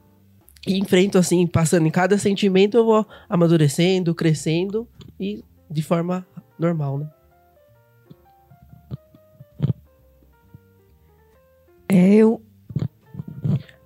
E 0.65 0.80
enfrento 0.80 1.17
assim, 1.17 1.45
passando 1.45 1.86
em 1.86 1.91
cada 1.91 2.17
sentimento, 2.17 2.78
eu 2.78 2.86
vou 2.86 3.06
amadurecendo, 3.28 4.15
crescendo 4.15 4.88
e 5.19 5.43
de 5.69 5.82
forma 5.82 6.26
normal, 6.58 6.99
né? 6.99 7.10
É, 11.89 12.15
eu, 12.15 12.41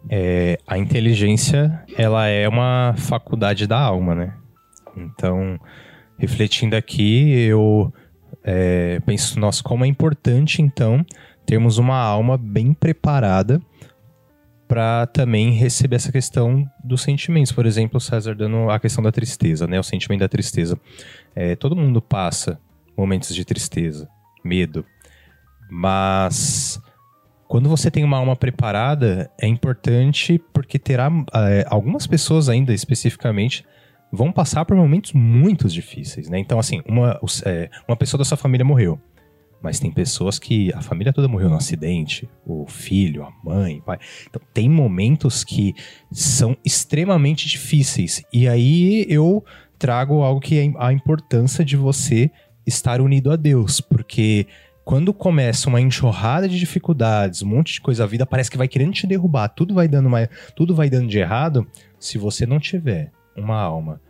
É, 0.09 0.57
a 0.65 0.77
inteligência, 0.77 1.83
ela 1.97 2.27
é 2.27 2.47
uma 2.47 2.93
faculdade 2.97 3.67
da 3.67 3.79
alma, 3.79 4.15
né? 4.15 4.33
Então, 4.95 5.59
refletindo 6.17 6.75
aqui, 6.75 7.41
eu 7.41 7.93
é, 8.43 8.99
penso, 9.05 9.39
nossa, 9.39 9.61
como 9.61 9.83
é 9.83 9.87
importante, 9.87 10.61
então, 10.61 11.05
termos 11.45 11.77
uma 11.77 11.97
alma 11.97 12.37
bem 12.37 12.73
preparada 12.73 13.61
para 14.67 15.07
também 15.07 15.51
receber 15.51 15.95
essa 15.95 16.11
questão 16.11 16.69
dos 16.83 17.01
sentimentos. 17.01 17.51
Por 17.51 17.65
exemplo, 17.65 17.97
o 17.97 18.01
César 18.01 18.35
dando 18.35 18.69
a 18.69 18.79
questão 18.79 19.03
da 19.03 19.11
tristeza, 19.11 19.65
né? 19.65 19.79
O 19.79 19.83
sentimento 19.83 20.19
da 20.19 20.27
tristeza. 20.27 20.79
É, 21.35 21.55
todo 21.55 21.75
mundo 21.75 22.01
passa 22.01 22.59
momentos 22.97 23.33
de 23.33 23.45
tristeza, 23.45 24.09
medo, 24.43 24.83
mas 25.69 26.81
quando 27.47 27.69
você 27.69 27.89
tem 27.89 28.03
uma 28.03 28.17
alma 28.17 28.35
preparada, 28.35 29.31
é 29.39 29.47
importante 29.47 30.41
porque 30.51 30.77
terá 30.77 31.09
é, 31.33 31.65
algumas 31.69 32.05
pessoas 32.05 32.49
ainda 32.49 32.73
especificamente 32.73 33.65
vão 34.11 34.31
passar 34.31 34.65
por 34.65 34.75
momentos 34.75 35.13
muito 35.13 35.67
difíceis, 35.67 36.29
né? 36.29 36.39
Então, 36.39 36.59
assim, 36.59 36.81
uma, 36.85 37.19
é, 37.45 37.69
uma 37.87 37.95
pessoa 37.95 38.17
da 38.17 38.25
sua 38.25 38.37
família 38.37 38.65
morreu, 38.65 38.99
mas 39.61 39.79
tem 39.79 39.91
pessoas 39.91 40.37
que 40.37 40.71
a 40.73 40.81
família 40.81 41.11
toda 41.11 41.27
morreu 41.27 41.49
num 41.49 41.55
acidente, 41.55 42.29
o 42.45 42.65
filho, 42.67 43.23
a 43.23 43.31
mãe, 43.43 43.79
o 43.79 43.81
pai. 43.81 43.99
Então, 44.29 44.41
tem 44.53 44.69
momentos 44.69 45.43
que 45.43 45.73
são 46.11 46.55
extremamente 46.63 47.47
difíceis. 47.47 48.23
E 48.31 48.47
aí 48.47 49.05
eu 49.09 49.43
trago 49.77 50.21
algo 50.21 50.39
que 50.39 50.59
é 50.59 50.71
a 50.77 50.93
importância 50.93 51.63
de 51.63 51.75
você 51.75 52.31
estar 52.65 53.01
unido 53.01 53.31
a 53.31 53.35
Deus, 53.35 53.79
porque 53.79 54.47
quando 54.83 55.13
começa 55.13 55.67
uma 55.67 55.81
enxurrada 55.81 56.47
de 56.47 56.57
dificuldades, 56.57 57.41
um 57.41 57.47
monte 57.47 57.73
de 57.73 57.81
coisa, 57.81 58.03
a 58.03 58.07
vida 58.07 58.25
parece 58.25 58.49
que 58.49 58.57
vai 58.57 58.67
querendo 58.67 58.93
te 58.93 59.05
derrubar, 59.05 59.49
tudo 59.49 59.73
vai 59.73 59.87
dando 59.87 60.09
mais, 60.09 60.29
tudo 60.55 60.73
vai 60.73 60.89
dando 60.89 61.07
de 61.07 61.17
errado. 61.17 61.67
Se 61.99 62.17
você 62.17 62.45
não 62.45 62.59
tiver 62.59 63.11
uma 63.35 63.59
alma 63.59 64.01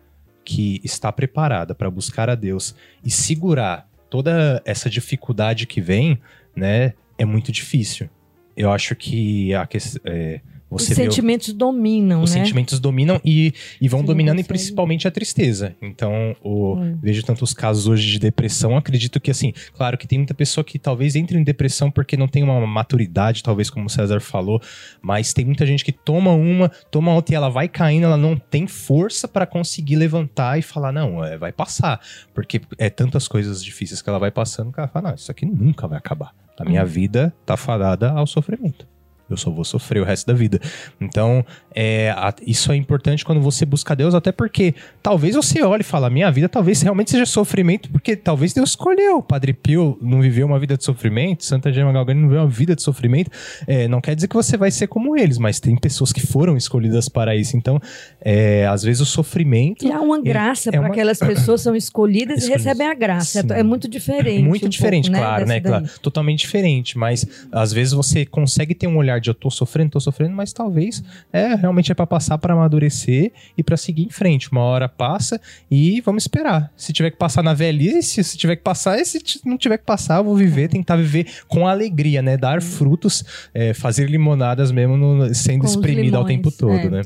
que 0.45 0.79
está 0.83 1.11
preparada 1.11 1.73
para 1.73 1.89
buscar 1.89 2.29
a 2.29 2.35
Deus 2.35 2.75
e 3.03 3.09
segurar 3.09 3.86
toda 4.09 4.61
essa 4.65 4.89
dificuldade 4.89 5.65
que 5.65 5.81
vem, 5.81 6.19
né, 6.55 6.93
é 7.17 7.25
muito 7.25 7.51
difícil. 7.51 8.09
Eu 8.55 8.71
acho 8.71 8.95
que 8.95 9.53
a 9.53 9.67
questão, 9.67 10.01
é, 10.05 10.41
os 10.69 10.83
você 10.83 10.93
vê 10.93 11.03
o- 11.03 11.05
sentimentos 11.11 11.53
dominam, 11.53 12.21
os 12.21 12.33
né? 12.35 12.41
sentimentos 12.43 12.79
dominam 12.79 13.21
e, 13.23 13.53
e 13.79 13.87
vão 13.87 13.99
não 13.99 14.07
dominando 14.07 14.39
e 14.39 14.43
principalmente 14.43 15.07
a 15.07 15.11
tristeza. 15.11 15.75
Então, 15.81 16.35
o, 16.43 16.75
Hum. 16.75 16.97
vejo 17.01 17.23
tantos 17.23 17.53
casos 17.53 17.87
hoje 17.87 18.05
de 18.11 18.19
depressão. 18.19 18.75
Acredito 18.75 19.19
que, 19.19 19.31
assim, 19.31 19.53
claro 19.73 19.97
que 19.97 20.05
tem 20.07 20.17
muita 20.19 20.33
pessoa 20.33 20.63
que 20.63 20.77
talvez 20.77 21.15
entre 21.15 21.37
em 21.37 21.43
depressão 21.43 21.89
porque 21.89 22.17
não 22.17 22.27
tem 22.27 22.43
uma 22.43 22.65
maturidade, 22.67 23.41
talvez, 23.41 23.69
como 23.69 23.85
o 23.85 23.89
César 23.89 24.19
falou, 24.19 24.61
mas 25.01 25.31
tem 25.33 25.45
muita 25.45 25.65
gente 25.65 25.85
que 25.85 25.91
toma 25.91 26.31
uma, 26.33 26.69
toma 26.91 27.13
outra 27.13 27.33
e 27.33 27.37
ela 27.37 27.49
vai 27.49 27.67
caindo, 27.69 28.03
ela 28.05 28.17
não 28.17 28.35
tem 28.37 28.67
força 28.67 29.27
para 29.27 29.45
conseguir 29.45 29.95
levantar 29.95 30.59
e 30.59 30.61
falar, 30.61 30.91
não, 30.91 31.23
é, 31.23 31.37
vai 31.37 31.51
passar. 31.53 32.01
Porque 32.33 32.59
é 32.77 32.89
tantas 32.89 33.27
coisas 33.27 33.63
difíceis 33.63 34.01
que 34.01 34.09
ela 34.09 34.19
vai 34.19 34.31
passando 34.31 34.71
que 34.73 34.79
ela 34.79 34.87
fala, 34.89 35.09
não, 35.09 35.15
isso 35.15 35.31
aqui 35.31 35.45
nunca 35.45 35.87
vai 35.87 35.97
acabar. 35.97 36.31
A 36.59 36.65
minha 36.65 36.83
vida 36.83 37.33
tá 37.45 37.55
fadada 37.55 38.11
ao 38.11 38.25
sofrimento. 38.27 38.87
Eu 39.29 39.37
só 39.37 39.49
vou 39.51 39.63
sofrer 39.65 40.01
o 40.01 40.05
resto 40.05 40.25
da 40.27 40.33
vida. 40.33 40.59
Então, 41.01 41.45
é, 41.75 42.11
a- 42.11 42.33
isso 42.45 42.71
é 42.71 42.75
importante 42.75 43.25
quando 43.25 43.41
você 43.41 43.65
busca 43.65 43.95
Deus, 43.95 44.13
até 44.15 44.31
porque 44.31 44.73
talvez 45.01 45.35
você 45.35 45.61
olhe 45.63 45.81
e 45.81 45.83
fale, 45.83 46.09
minha 46.09 46.31
vida 46.31 46.47
talvez 46.47 46.81
realmente 46.81 47.11
seja 47.11 47.25
sofrimento, 47.25 47.89
porque 47.89 48.15
talvez 48.15 48.53
Deus 48.53 48.69
escolheu. 48.69 49.21
Padre 49.21 49.51
Pio 49.53 49.97
não 50.01 50.21
viveu 50.21 50.45
uma 50.47 50.59
vida 50.59 50.77
de 50.77 50.83
sofrimento, 50.83 51.43
Santa 51.43 51.71
Gema 51.73 51.91
Galgani 51.91 52.21
não 52.21 52.27
viveu 52.29 52.43
uma 52.43 52.49
vida 52.49 52.75
de 52.75 52.81
sofrimento. 52.81 53.29
É, 53.67 53.87
não 53.87 53.99
quer 53.99 54.15
dizer 54.15 54.27
que 54.27 54.35
você 54.35 54.55
vai 54.57 54.71
ser 54.71 54.87
como 54.87 55.17
eles, 55.17 55.37
mas 55.37 55.59
tem 55.59 55.75
pessoas 55.75 56.13
que 56.13 56.25
foram 56.25 56.55
escolhidas 56.55 57.09
para 57.09 57.35
isso. 57.35 57.57
Então, 57.57 57.79
é, 58.21 58.65
às 58.67 58.83
vezes 58.83 59.01
o 59.01 59.05
sofrimento 59.05 59.85
E 59.85 59.91
há 59.91 59.99
uma 59.99 60.21
graça 60.21 60.69
é 60.69 60.71
para 60.71 60.81
uma- 60.81 60.87
aquelas 60.89 61.19
pessoas 61.19 61.61
que 61.61 61.63
são 61.63 61.75
escolhidas 61.75 62.37
e 62.37 62.39
Escolhidas. 62.45 62.65
recebem 62.65 62.87
a 62.87 62.93
graça. 62.93 63.41
Sim. 63.41 63.47
É 63.51 63.63
muito 63.63 63.87
diferente. 63.89 64.43
muito 64.43 64.65
um 64.65 64.69
diferente, 64.69 65.09
pouco, 65.11 65.19
claro, 65.25 65.45
né? 65.45 65.59
dessa 65.59 65.69
daí. 65.79 65.81
Claro, 65.83 65.99
totalmente 66.01 66.39
diferente, 66.39 66.97
mas 66.97 67.25
às 67.51 67.73
vezes 67.73 67.93
você 67.93 68.25
consegue 68.25 68.73
ter 68.73 68.87
um 68.87 68.97
olhar 68.97 69.16
eu 69.25 69.33
tô 69.33 69.49
sofrendo, 69.49 69.91
tô 69.91 69.99
sofrendo, 69.99 70.35
mas 70.35 70.53
talvez 70.53 71.03
é 71.33 71.55
realmente 71.55 71.91
é 71.91 71.95
para 71.95 72.05
passar 72.05 72.37
para 72.37 72.53
amadurecer 72.53 73.31
e 73.57 73.63
para 73.63 73.75
seguir 73.75 74.03
em 74.03 74.09
frente. 74.09 74.51
Uma 74.51 74.61
hora 74.61 74.87
passa 74.87 75.41
e 75.71 75.99
vamos 76.01 76.23
esperar. 76.23 76.71
Se 76.77 76.93
tiver 76.93 77.09
que 77.11 77.17
passar 77.17 77.41
na 77.43 77.53
velhice, 77.53 78.23
se 78.23 78.37
tiver 78.37 78.55
que 78.57 78.63
passar, 78.63 78.99
e 78.99 79.05
se 79.05 79.19
não 79.43 79.57
tiver 79.57 79.77
que 79.77 79.85
passar, 79.85 80.17
eu 80.17 80.23
vou 80.23 80.35
viver, 80.35 80.67
tentar 80.69 80.95
viver 80.95 81.27
com 81.47 81.67
alegria, 81.67 82.21
né? 82.21 82.37
Dar 82.37 82.61
frutos, 82.61 83.23
é, 83.53 83.73
fazer 83.73 84.09
limonadas 84.09 84.71
mesmo 84.71 84.95
no- 84.97 85.33
sendo 85.33 85.61
Com 85.61 85.65
espremida 85.67 86.17
ao 86.17 86.23
limões, 86.27 86.43
tempo 86.43 86.51
todo, 86.55 86.73
é. 86.73 86.89
né? 86.89 87.01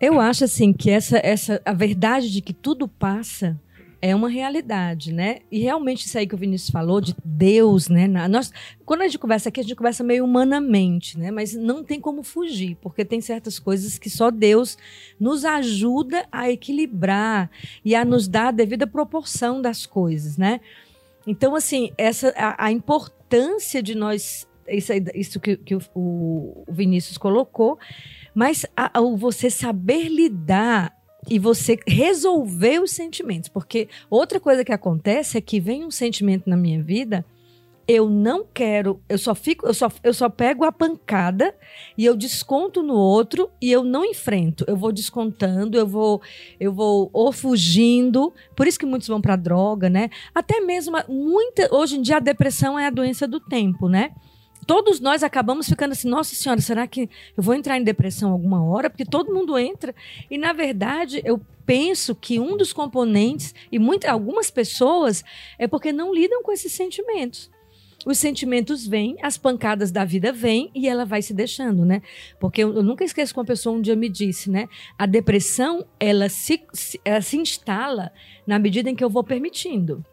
Eu 0.00 0.20
acho 0.20 0.44
assim 0.44 0.72
que 0.72 0.90
essa, 0.90 1.18
essa 1.22 1.60
a 1.64 1.72
verdade 1.72 2.30
de 2.30 2.40
que 2.40 2.52
tudo 2.52 2.86
passa 2.86 3.58
é 4.00 4.14
uma 4.14 4.28
realidade, 4.28 5.12
né? 5.12 5.38
E 5.50 5.58
realmente 5.58 6.06
isso 6.06 6.16
aí 6.18 6.26
que 6.26 6.34
o 6.34 6.38
Vinícius 6.38 6.70
falou 6.70 7.00
de 7.00 7.14
Deus, 7.24 7.88
né? 7.88 8.06
Nós, 8.28 8.52
quando 8.84 9.02
a 9.02 9.04
gente 9.06 9.18
conversa 9.18 9.48
aqui, 9.48 9.60
a 9.60 9.62
gente 9.62 9.74
conversa 9.74 10.04
meio 10.04 10.24
humanamente, 10.24 11.18
né? 11.18 11.30
Mas 11.30 11.54
não 11.54 11.82
tem 11.82 12.00
como 12.00 12.22
fugir, 12.22 12.76
porque 12.80 13.04
tem 13.04 13.20
certas 13.20 13.58
coisas 13.58 13.98
que 13.98 14.10
só 14.10 14.30
Deus 14.30 14.76
nos 15.18 15.44
ajuda 15.44 16.26
a 16.30 16.50
equilibrar 16.50 17.50
e 17.84 17.94
a 17.94 18.04
nos 18.04 18.28
dar 18.28 18.48
a 18.48 18.52
devida 18.52 18.86
proporção 18.86 19.60
das 19.60 19.86
coisas, 19.86 20.36
né? 20.36 20.60
Então, 21.26 21.54
assim, 21.54 21.90
essa 21.98 22.32
a, 22.36 22.66
a 22.66 22.72
importância 22.72 23.82
de 23.82 23.94
nós 23.94 24.46
isso, 24.68 24.92
isso 25.14 25.40
que, 25.40 25.56
que 25.56 25.74
o, 25.76 25.80
o 25.94 26.64
Vinícius 26.68 27.16
colocou, 27.16 27.78
mas 28.34 28.66
a- 28.76 28.98
a- 28.98 29.00
você 29.16 29.48
saber 29.48 30.08
lidar 30.08 30.95
e 31.28 31.38
você 31.38 31.78
resolver 31.86 32.80
os 32.80 32.90
sentimentos. 32.90 33.48
Porque 33.48 33.88
outra 34.08 34.38
coisa 34.40 34.64
que 34.64 34.72
acontece 34.72 35.38
é 35.38 35.40
que 35.40 35.60
vem 35.60 35.84
um 35.84 35.90
sentimento 35.90 36.48
na 36.48 36.56
minha 36.56 36.82
vida, 36.82 37.24
eu 37.88 38.10
não 38.10 38.44
quero, 38.52 39.00
eu 39.08 39.16
só 39.16 39.32
fico, 39.32 39.64
eu 39.64 39.72
só, 39.72 39.88
eu 40.02 40.12
só 40.12 40.28
pego 40.28 40.64
a 40.64 40.72
pancada 40.72 41.54
e 41.96 42.04
eu 42.04 42.16
desconto 42.16 42.82
no 42.82 42.94
outro 42.94 43.48
e 43.60 43.70
eu 43.70 43.84
não 43.84 44.04
enfrento. 44.04 44.64
Eu 44.66 44.76
vou 44.76 44.90
descontando, 44.90 45.78
eu 45.78 45.86
vou, 45.86 46.20
eu 46.58 46.72
vou 46.72 47.08
ou 47.12 47.30
fugindo. 47.30 48.32
Por 48.56 48.66
isso 48.66 48.78
que 48.78 48.86
muitos 48.86 49.06
vão 49.06 49.20
para 49.20 49.36
droga, 49.36 49.88
né? 49.88 50.10
Até 50.34 50.60
mesmo 50.60 50.96
muita, 51.08 51.72
hoje 51.72 51.96
em 51.96 52.02
dia 52.02 52.16
a 52.16 52.20
depressão 52.20 52.76
é 52.76 52.86
a 52.86 52.90
doença 52.90 53.26
do 53.26 53.38
tempo, 53.38 53.88
né? 53.88 54.10
Todos 54.66 54.98
nós 54.98 55.22
acabamos 55.22 55.68
ficando 55.68 55.92
assim, 55.92 56.08
nossa 56.08 56.34
senhora, 56.34 56.60
será 56.60 56.86
que 56.86 57.08
eu 57.36 57.42
vou 57.42 57.54
entrar 57.54 57.78
em 57.78 57.84
depressão 57.84 58.32
alguma 58.32 58.64
hora? 58.64 58.90
Porque 58.90 59.04
todo 59.04 59.32
mundo 59.32 59.56
entra. 59.58 59.94
E, 60.30 60.36
na 60.36 60.52
verdade, 60.52 61.22
eu 61.24 61.40
penso 61.64 62.14
que 62.14 62.40
um 62.40 62.56
dos 62.56 62.72
componentes, 62.72 63.54
e 63.70 63.78
muitas, 63.78 64.10
algumas 64.10 64.50
pessoas, 64.50 65.24
é 65.58 65.68
porque 65.68 65.92
não 65.92 66.12
lidam 66.12 66.42
com 66.42 66.50
esses 66.52 66.72
sentimentos. 66.72 67.50
Os 68.04 68.18
sentimentos 68.18 68.86
vêm, 68.86 69.16
as 69.20 69.36
pancadas 69.36 69.90
da 69.90 70.04
vida 70.04 70.32
vêm 70.32 70.70
e 70.74 70.88
ela 70.88 71.04
vai 71.04 71.20
se 71.22 71.34
deixando, 71.34 71.84
né? 71.84 72.02
Porque 72.38 72.62
eu, 72.62 72.72
eu 72.74 72.82
nunca 72.82 73.04
esqueço 73.04 73.32
que 73.34 73.38
uma 73.40 73.44
pessoa 73.46 73.76
um 73.76 73.80
dia 73.80 73.96
me 73.96 74.08
disse, 74.08 74.48
né? 74.48 74.68
A 74.96 75.06
depressão, 75.06 75.84
ela 75.98 76.28
se, 76.28 76.62
se- 76.72 77.00
ela 77.04 77.20
se 77.20 77.36
instala 77.36 78.12
na 78.46 78.58
medida 78.60 78.88
em 78.88 78.94
que 78.94 79.02
eu 79.02 79.10
vou 79.10 79.24
permitindo. 79.24 80.04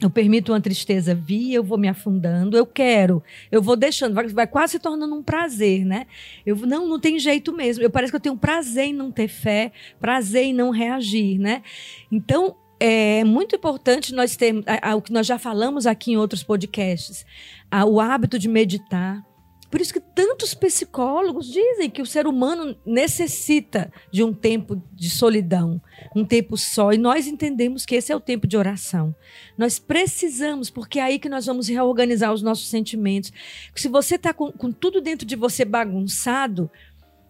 Eu 0.00 0.08
permito 0.08 0.52
uma 0.52 0.60
tristeza 0.60 1.12
vir, 1.14 1.52
eu 1.54 1.64
vou 1.64 1.76
me 1.76 1.88
afundando, 1.88 2.56
eu 2.56 2.64
quero, 2.64 3.20
eu 3.50 3.60
vou 3.60 3.74
deixando, 3.74 4.14
vai, 4.14 4.28
vai 4.28 4.46
quase 4.46 4.72
se 4.72 4.78
tornando 4.78 5.12
um 5.14 5.22
prazer, 5.22 5.84
né? 5.84 6.06
Eu 6.46 6.54
não, 6.56 6.86
não 6.88 7.00
tem 7.00 7.18
jeito 7.18 7.52
mesmo. 7.52 7.82
Eu 7.82 7.90
parece 7.90 8.12
que 8.12 8.16
eu 8.16 8.20
tenho 8.20 8.36
prazer 8.36 8.84
em 8.86 8.92
não 8.92 9.10
ter 9.10 9.26
fé, 9.26 9.72
prazer 10.00 10.44
em 10.44 10.52
não 10.54 10.70
reagir, 10.70 11.38
né? 11.38 11.62
Então 12.12 12.54
é 12.78 13.24
muito 13.24 13.56
importante 13.56 14.14
nós 14.14 14.36
termos 14.36 14.64
o 14.96 15.02
que 15.02 15.12
nós 15.12 15.26
já 15.26 15.36
falamos 15.36 15.84
aqui 15.84 16.12
em 16.12 16.16
outros 16.16 16.44
podcasts, 16.44 17.26
a- 17.68 17.84
o 17.84 18.00
hábito 18.00 18.38
de 18.38 18.48
meditar. 18.48 19.26
Por 19.70 19.80
isso 19.80 19.92
que 19.92 20.00
tantos 20.00 20.54
psicólogos 20.54 21.46
dizem 21.46 21.90
que 21.90 22.00
o 22.00 22.06
ser 22.06 22.26
humano 22.26 22.76
necessita 22.86 23.92
de 24.10 24.24
um 24.24 24.32
tempo 24.32 24.82
de 24.94 25.10
solidão, 25.10 25.80
um 26.16 26.24
tempo 26.24 26.56
só. 26.56 26.92
E 26.92 26.98
nós 26.98 27.26
entendemos 27.26 27.84
que 27.84 27.94
esse 27.94 28.10
é 28.10 28.16
o 28.16 28.20
tempo 28.20 28.46
de 28.46 28.56
oração. 28.56 29.14
Nós 29.58 29.78
precisamos, 29.78 30.70
porque 30.70 30.98
é 30.98 31.02
aí 31.02 31.18
que 31.18 31.28
nós 31.28 31.46
vamos 31.46 31.68
reorganizar 31.68 32.32
os 32.32 32.40
nossos 32.40 32.68
sentimentos. 32.68 33.32
Se 33.74 33.88
você 33.88 34.14
está 34.14 34.32
com, 34.32 34.50
com 34.50 34.72
tudo 34.72 35.00
dentro 35.02 35.26
de 35.26 35.36
você 35.36 35.64
bagunçado, 35.64 36.70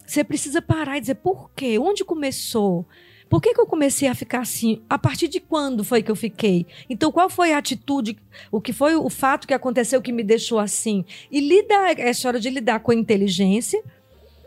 você 0.07 0.23
precisa 0.23 0.63
parar 0.63 0.97
e 0.97 1.01
dizer 1.01 1.17
por 1.17 1.51
quê? 1.51 1.79
Onde 1.79 2.05
começou? 2.05 2.87
Por 3.29 3.43
que, 3.43 3.53
que 3.53 3.61
eu 3.61 3.67
comecei 3.67 4.09
a 4.09 4.15
ficar 4.15 4.41
assim? 4.41 4.81
A 4.89 4.99
partir 4.99 5.29
de 5.29 5.39
quando 5.39 5.85
foi 5.85 6.03
que 6.03 6.11
eu 6.11 6.17
fiquei? 6.17 6.67
Então, 6.89 7.13
qual 7.13 7.29
foi 7.29 7.53
a 7.53 7.59
atitude? 7.59 8.17
O 8.51 8.61
que 8.61 8.73
foi 8.73 8.95
o 8.95 9.11
fato 9.11 9.47
que 9.47 9.53
aconteceu 9.53 10.01
que 10.01 10.13
me 10.13 10.23
deixou 10.23 10.59
assim? 10.59 11.05
E 11.31 11.41
lidar, 11.41 11.99
é 11.99 12.11
hora 12.25 12.41
de 12.41 12.49
lidar 12.49 12.81
com 12.81 12.91
a 12.91 12.95
inteligência 12.95 13.83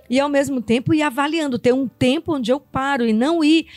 e 0.09 0.19
ao 0.19 0.27
mesmo 0.27 0.61
tempo 0.61 0.93
ir 0.93 1.03
avaliando, 1.03 1.57
ter 1.57 1.73
um 1.73 1.87
tempo 1.87 2.35
onde 2.35 2.51
eu 2.51 2.59
paro 2.59 3.05
e 3.05 3.13
não 3.13 3.43
ir 3.43 3.67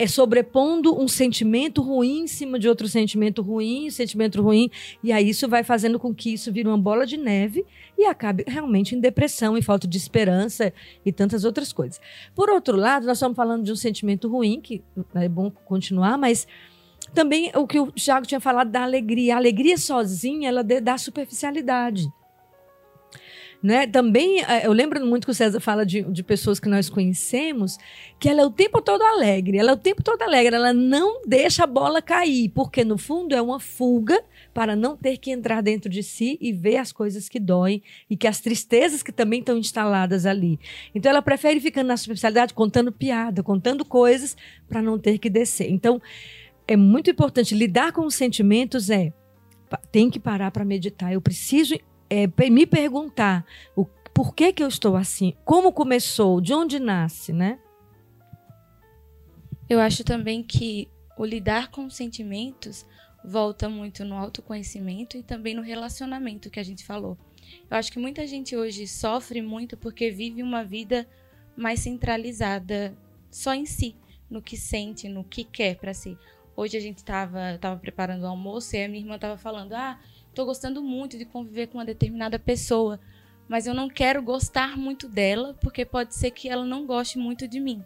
é 0.00 0.06
sobrepondo 0.06 0.98
um 0.98 1.06
sentimento 1.06 1.82
ruim 1.82 2.20
em 2.20 2.26
cima 2.26 2.58
de 2.58 2.66
outro 2.66 2.88
sentimento 2.88 3.42
ruim, 3.42 3.90
sentimento 3.90 4.40
ruim, 4.40 4.70
e 5.04 5.12
aí 5.12 5.28
isso 5.28 5.46
vai 5.46 5.62
fazendo 5.62 5.98
com 5.98 6.14
que 6.14 6.32
isso 6.32 6.50
vire 6.50 6.66
uma 6.66 6.78
bola 6.78 7.04
de 7.04 7.18
neve 7.18 7.66
e 7.98 8.06
acabe 8.06 8.42
realmente 8.48 8.94
em 8.94 8.98
depressão, 9.00 9.58
em 9.58 9.60
falta 9.60 9.86
de 9.86 9.98
esperança 9.98 10.72
e 11.04 11.12
tantas 11.12 11.44
outras 11.44 11.70
coisas. 11.70 12.00
Por 12.34 12.48
outro 12.48 12.78
lado, 12.78 13.04
nós 13.04 13.18
estamos 13.18 13.36
falando 13.36 13.62
de 13.62 13.72
um 13.72 13.76
sentimento 13.76 14.26
ruim, 14.26 14.58
que 14.62 14.82
é 15.14 15.28
bom 15.28 15.50
continuar, 15.50 16.16
mas 16.16 16.46
também 17.12 17.52
o 17.54 17.66
que 17.66 17.78
o 17.78 17.92
Thiago 17.92 18.26
tinha 18.26 18.40
falado 18.40 18.70
da 18.70 18.82
alegria. 18.82 19.34
A 19.34 19.36
alegria 19.36 19.76
sozinha, 19.76 20.48
ela 20.48 20.64
dá 20.64 20.96
superficialidade. 20.96 22.08
Né? 23.62 23.86
Também, 23.86 24.40
eh, 24.40 24.66
eu 24.66 24.72
lembro 24.72 25.04
muito 25.04 25.26
que 25.26 25.30
o 25.30 25.34
César 25.34 25.60
fala 25.60 25.84
de, 25.84 26.02
de 26.02 26.22
pessoas 26.22 26.58
que 26.58 26.68
nós 26.68 26.88
conhecemos, 26.88 27.76
que 28.18 28.28
ela 28.28 28.40
é 28.40 28.44
o 28.44 28.50
tempo 28.50 28.80
todo 28.80 29.02
alegre, 29.02 29.58
ela 29.58 29.72
é 29.72 29.74
o 29.74 29.76
tempo 29.76 30.02
todo 30.02 30.22
alegre, 30.22 30.54
ela 30.56 30.72
não 30.72 31.20
deixa 31.26 31.64
a 31.64 31.66
bola 31.66 32.00
cair, 32.00 32.48
porque 32.50 32.84
no 32.84 32.96
fundo 32.96 33.34
é 33.34 33.42
uma 33.42 33.60
fuga 33.60 34.22
para 34.54 34.74
não 34.74 34.96
ter 34.96 35.18
que 35.18 35.30
entrar 35.30 35.62
dentro 35.62 35.90
de 35.90 36.02
si 36.02 36.38
e 36.40 36.52
ver 36.52 36.78
as 36.78 36.90
coisas 36.90 37.28
que 37.28 37.38
doem 37.38 37.82
e 38.08 38.16
que 38.16 38.26
as 38.26 38.40
tristezas 38.40 39.02
que 39.02 39.12
também 39.12 39.40
estão 39.40 39.58
instaladas 39.58 40.24
ali. 40.24 40.58
Então 40.94 41.10
ela 41.10 41.20
prefere 41.20 41.60
ficar 41.60 41.84
na 41.84 41.98
superficialidade, 41.98 42.54
contando 42.54 42.90
piada, 42.90 43.42
contando 43.42 43.84
coisas, 43.84 44.36
para 44.68 44.80
não 44.80 44.98
ter 44.98 45.18
que 45.18 45.28
descer. 45.28 45.70
Então, 45.70 46.00
é 46.66 46.76
muito 46.76 47.10
importante 47.10 47.54
lidar 47.54 47.92
com 47.92 48.06
os 48.06 48.14
sentimentos 48.14 48.88
é 48.88 49.12
tem 49.92 50.10
que 50.10 50.18
parar 50.18 50.50
para 50.50 50.64
meditar. 50.64 51.12
Eu 51.12 51.20
preciso 51.20 51.76
é, 52.10 52.26
me 52.50 52.66
perguntar 52.66 53.46
o, 53.76 53.86
por 54.12 54.34
que, 54.34 54.52
que 54.52 54.62
eu 54.62 54.68
estou 54.68 54.96
assim, 54.96 55.34
como 55.44 55.72
começou, 55.72 56.40
de 56.40 56.52
onde 56.52 56.78
nasce, 56.80 57.32
né? 57.32 57.58
Eu 59.68 59.80
acho 59.80 60.02
também 60.02 60.42
que 60.42 60.90
o 61.16 61.24
lidar 61.24 61.70
com 61.70 61.88
sentimentos 61.88 62.84
volta 63.24 63.68
muito 63.68 64.04
no 64.04 64.16
autoconhecimento 64.16 65.16
e 65.16 65.22
também 65.22 65.54
no 65.54 65.62
relacionamento 65.62 66.50
que 66.50 66.58
a 66.58 66.62
gente 66.62 66.84
falou. 66.84 67.16
Eu 67.70 67.76
acho 67.76 67.92
que 67.92 67.98
muita 67.98 68.26
gente 68.26 68.56
hoje 68.56 68.86
sofre 68.88 69.40
muito 69.40 69.76
porque 69.76 70.10
vive 70.10 70.42
uma 70.42 70.64
vida 70.64 71.08
mais 71.56 71.80
centralizada 71.80 72.96
só 73.30 73.54
em 73.54 73.66
si, 73.66 73.94
no 74.28 74.42
que 74.42 74.56
sente, 74.56 75.08
no 75.08 75.22
que 75.22 75.44
quer 75.44 75.76
para 75.76 75.94
si. 75.94 76.18
Hoje 76.56 76.76
a 76.76 76.80
gente 76.80 76.98
estava 76.98 77.58
tava 77.58 77.78
preparando 77.78 78.22
o 78.22 78.26
almoço 78.26 78.74
e 78.74 78.84
a 78.84 78.88
minha 78.88 79.00
irmã 79.00 79.14
estava 79.14 79.36
falando: 79.36 79.72
"Ah, 79.72 80.00
estou 80.30 80.46
gostando 80.46 80.82
muito 80.82 81.18
de 81.18 81.24
conviver 81.24 81.66
com 81.66 81.78
uma 81.78 81.84
determinada 81.84 82.38
pessoa, 82.38 82.98
mas 83.48 83.66
eu 83.66 83.74
não 83.74 83.88
quero 83.88 84.22
gostar 84.22 84.76
muito 84.76 85.08
dela, 85.08 85.54
porque 85.60 85.84
pode 85.84 86.14
ser 86.14 86.30
que 86.30 86.48
ela 86.48 86.64
não 86.64 86.86
goste 86.86 87.18
muito 87.18 87.46
de 87.46 87.60
mim. 87.60 87.84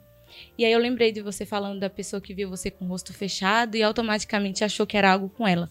E 0.58 0.64
aí 0.64 0.72
eu 0.72 0.78
lembrei 0.78 1.12
de 1.12 1.22
você 1.22 1.46
falando 1.46 1.80
da 1.80 1.90
pessoa 1.90 2.20
que 2.20 2.34
viu 2.34 2.48
você 2.48 2.70
com 2.70 2.84
o 2.84 2.88
rosto 2.88 3.12
fechado 3.12 3.76
e 3.76 3.82
automaticamente 3.82 4.64
achou 4.64 4.86
que 4.86 4.96
era 4.96 5.12
algo 5.12 5.28
com 5.28 5.46
ela. 5.46 5.70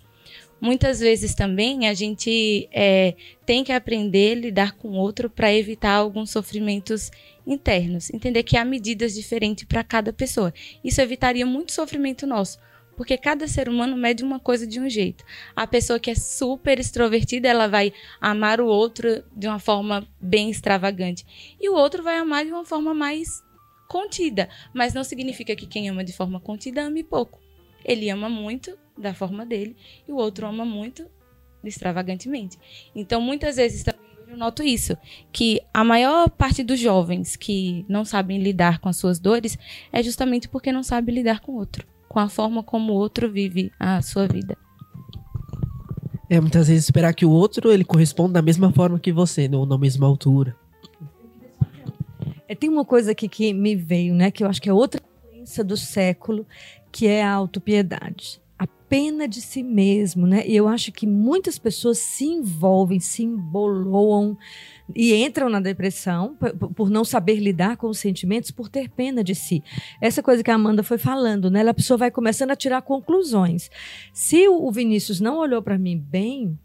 Muitas 0.59 1.01
vezes 1.01 1.35
também 1.35 1.89
a 1.89 1.93
gente 1.93 2.69
é, 2.71 3.15
tem 3.45 3.63
que 3.63 3.71
aprender 3.71 4.31
a 4.31 4.39
lidar 4.39 4.71
com 4.77 4.89
o 4.89 4.95
outro 4.95 5.29
para 5.29 5.53
evitar 5.53 5.91
alguns 5.91 6.31
sofrimentos 6.31 7.11
internos. 7.45 8.09
Entender 8.13 8.43
que 8.43 8.55
há 8.55 8.63
medidas 8.63 9.13
diferentes 9.13 9.65
para 9.65 9.83
cada 9.83 10.13
pessoa. 10.13 10.53
Isso 10.81 11.01
evitaria 11.01 11.45
muito 11.45 11.73
sofrimento 11.73 12.25
nosso 12.25 12.57
porque 12.95 13.17
cada 13.17 13.47
ser 13.47 13.67
humano 13.67 13.95
mede 13.95 14.23
uma 14.23 14.39
coisa 14.39 14.65
de 14.65 14.79
um 14.79 14.89
jeito. 14.89 15.23
A 15.55 15.65
pessoa 15.65 15.99
que 15.99 16.11
é 16.11 16.15
super 16.15 16.79
extrovertida, 16.79 17.47
ela 17.47 17.67
vai 17.67 17.93
amar 18.21 18.61
o 18.61 18.67
outro 18.67 19.23
de 19.35 19.47
uma 19.47 19.59
forma 19.59 20.07
bem 20.19 20.49
extravagante. 20.49 21.25
E 21.59 21.69
o 21.69 21.75
outro 21.75 22.03
vai 22.03 22.17
amar 22.17 22.45
de 22.45 22.51
uma 22.51 22.65
forma 22.65 22.93
mais 22.93 23.43
contida. 23.87 24.49
Mas 24.73 24.93
não 24.93 25.03
significa 25.03 25.55
que 25.55 25.67
quem 25.67 25.89
ama 25.89 26.03
de 26.03 26.13
forma 26.13 26.39
contida 26.39 26.83
ame 26.83 27.03
pouco. 27.03 27.41
Ele 27.83 28.09
ama 28.09 28.29
muito 28.29 28.77
da 28.97 29.13
forma 29.13 29.45
dele 29.45 29.75
e 30.07 30.11
o 30.11 30.15
outro 30.15 30.47
ama 30.47 30.65
muito 30.65 31.05
extravagantemente. 31.63 32.57
Então, 32.95 33.19
muitas 33.21 33.55
vezes 33.55 33.83
também 33.83 34.03
eu 34.27 34.37
noto 34.37 34.63
isso, 34.63 34.97
que 35.31 35.61
a 35.73 35.83
maior 35.83 36.29
parte 36.29 36.63
dos 36.63 36.79
jovens 36.79 37.35
que 37.35 37.85
não 37.87 38.03
sabem 38.03 38.41
lidar 38.41 38.79
com 38.79 38.89
as 38.89 38.97
suas 38.97 39.19
dores 39.19 39.57
é 39.91 40.01
justamente 40.01 40.49
porque 40.49 40.71
não 40.71 40.81
sabe 40.81 41.11
lidar 41.11 41.39
com 41.39 41.51
o 41.51 41.55
outro 41.55 41.92
com 42.13 42.19
a 42.19 42.29
forma 42.29 42.61
como 42.61 42.93
o 42.93 42.95
outro 42.95 43.27
vive 43.27 43.71
a 43.79 43.99
sua 44.03 44.27
vida. 44.27 44.55
É, 46.29 46.39
muitas 46.39 46.67
vezes 46.67 46.83
esperar 46.83 47.11
que 47.11 47.25
o 47.25 47.31
outro 47.31 47.71
ele 47.71 47.83
corresponda 47.83 48.33
da 48.33 48.41
mesma 48.41 48.71
forma 48.71 48.99
que 48.99 49.11
você, 49.11 49.47
não 49.47 49.65
na 49.65 49.79
mesma 49.79 50.05
altura. 50.05 50.55
É, 52.47 52.53
tem 52.53 52.69
uma 52.69 52.85
coisa 52.85 53.13
aqui 53.13 53.27
que 53.27 53.51
me 53.51 53.75
veio, 53.75 54.13
né, 54.13 54.29
que 54.29 54.43
eu 54.43 54.47
acho 54.47 54.61
que 54.61 54.69
é 54.69 54.73
outra 54.73 55.01
doença 55.27 55.63
do 55.63 55.75
século, 55.75 56.45
que 56.91 57.07
é 57.07 57.23
a 57.23 57.33
autopiedade. 57.33 58.39
A 58.59 58.67
pena 58.67 59.27
de 59.27 59.41
si 59.41 59.63
mesmo, 59.63 60.27
né? 60.27 60.47
E 60.47 60.55
eu 60.55 60.67
acho 60.67 60.91
que 60.91 61.07
muitas 61.07 61.57
pessoas 61.57 61.97
se 61.97 62.25
envolvem, 62.25 62.99
se 62.99 63.23
emboloam 63.23 64.37
e 64.95 65.13
entram 65.13 65.49
na 65.49 65.59
depressão 65.59 66.35
por, 66.75 66.89
não 66.89 67.03
saber 67.03 67.35
lidar 67.35 67.77
com 67.77 67.87
os 67.87 67.99
sentimentos, 67.99 68.51
por 68.51 68.69
ter 68.69 68.89
pena 68.89 69.23
de 69.23 69.33
si. 69.33 69.63
Essa 70.01 70.21
coisa 70.21 70.43
que 70.43 70.51
a 70.51 70.55
Amanda 70.55 70.83
foi 70.83 70.97
falando, 70.97 71.49
né? 71.49 71.67
A 71.67 71.73
pessoa 71.73 71.97
vai 71.97 72.11
começando 72.11 72.51
a 72.51 72.55
tirar 72.55 72.81
conclusões. 72.81 73.69
Se 74.13 74.47
o 74.47 74.71
Vinícius 74.71 75.19
não 75.19 75.37
olhou 75.37 75.61
para 75.61 75.77
mim 75.77 75.97
bem, 75.97 76.57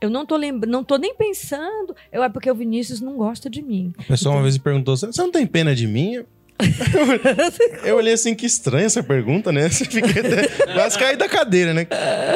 eu 0.00 0.10
não 0.10 0.26
tô 0.26 0.36
lembrando, 0.36 0.70
não 0.70 0.84
tô 0.84 0.96
nem 0.96 1.14
pensando. 1.14 1.96
Eu 2.12 2.22
é 2.22 2.28
porque 2.28 2.50
o 2.50 2.54
Vinícius 2.54 3.00
não 3.00 3.16
gosta 3.16 3.48
de 3.48 3.62
mim. 3.62 3.92
A 3.96 4.02
pessoa 4.02 4.30
então... 4.30 4.32
uma 4.32 4.42
vez 4.42 4.56
me 4.56 4.62
perguntou: 4.62 4.96
"Você 4.96 5.20
não 5.20 5.32
tem 5.32 5.46
pena 5.46 5.74
de 5.74 5.86
mim?" 5.86 6.24
eu 7.84 7.96
olhei 7.96 8.14
assim, 8.14 8.34
que 8.34 8.46
estranha 8.46 8.86
essa 8.86 9.02
pergunta, 9.02 9.52
né? 9.52 9.68
Fiquei 9.68 10.00
até 10.00 10.48
quase 10.72 10.98
caí 10.98 11.16
da 11.16 11.28
cadeira, 11.28 11.74
né? 11.74 11.86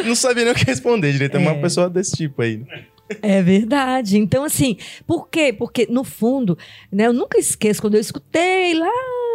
Não 0.04 0.14
sabia 0.14 0.44
nem 0.44 0.52
o 0.52 0.56
que 0.56 0.64
responder 0.64 1.12
direito. 1.12 1.36
É 1.36 1.40
uma 1.40 1.52
é. 1.52 1.60
pessoa 1.60 1.88
desse 1.88 2.16
tipo 2.16 2.42
aí. 2.42 2.62
É 3.22 3.42
verdade. 3.42 4.18
Então, 4.18 4.44
assim, 4.44 4.76
por 5.06 5.28
quê? 5.28 5.52
Porque, 5.52 5.86
no 5.90 6.04
fundo, 6.04 6.56
né, 6.92 7.06
eu 7.06 7.12
nunca 7.12 7.38
esqueço 7.38 7.80
quando 7.80 7.94
eu 7.94 8.00
escutei 8.00 8.74
lá 8.74 8.90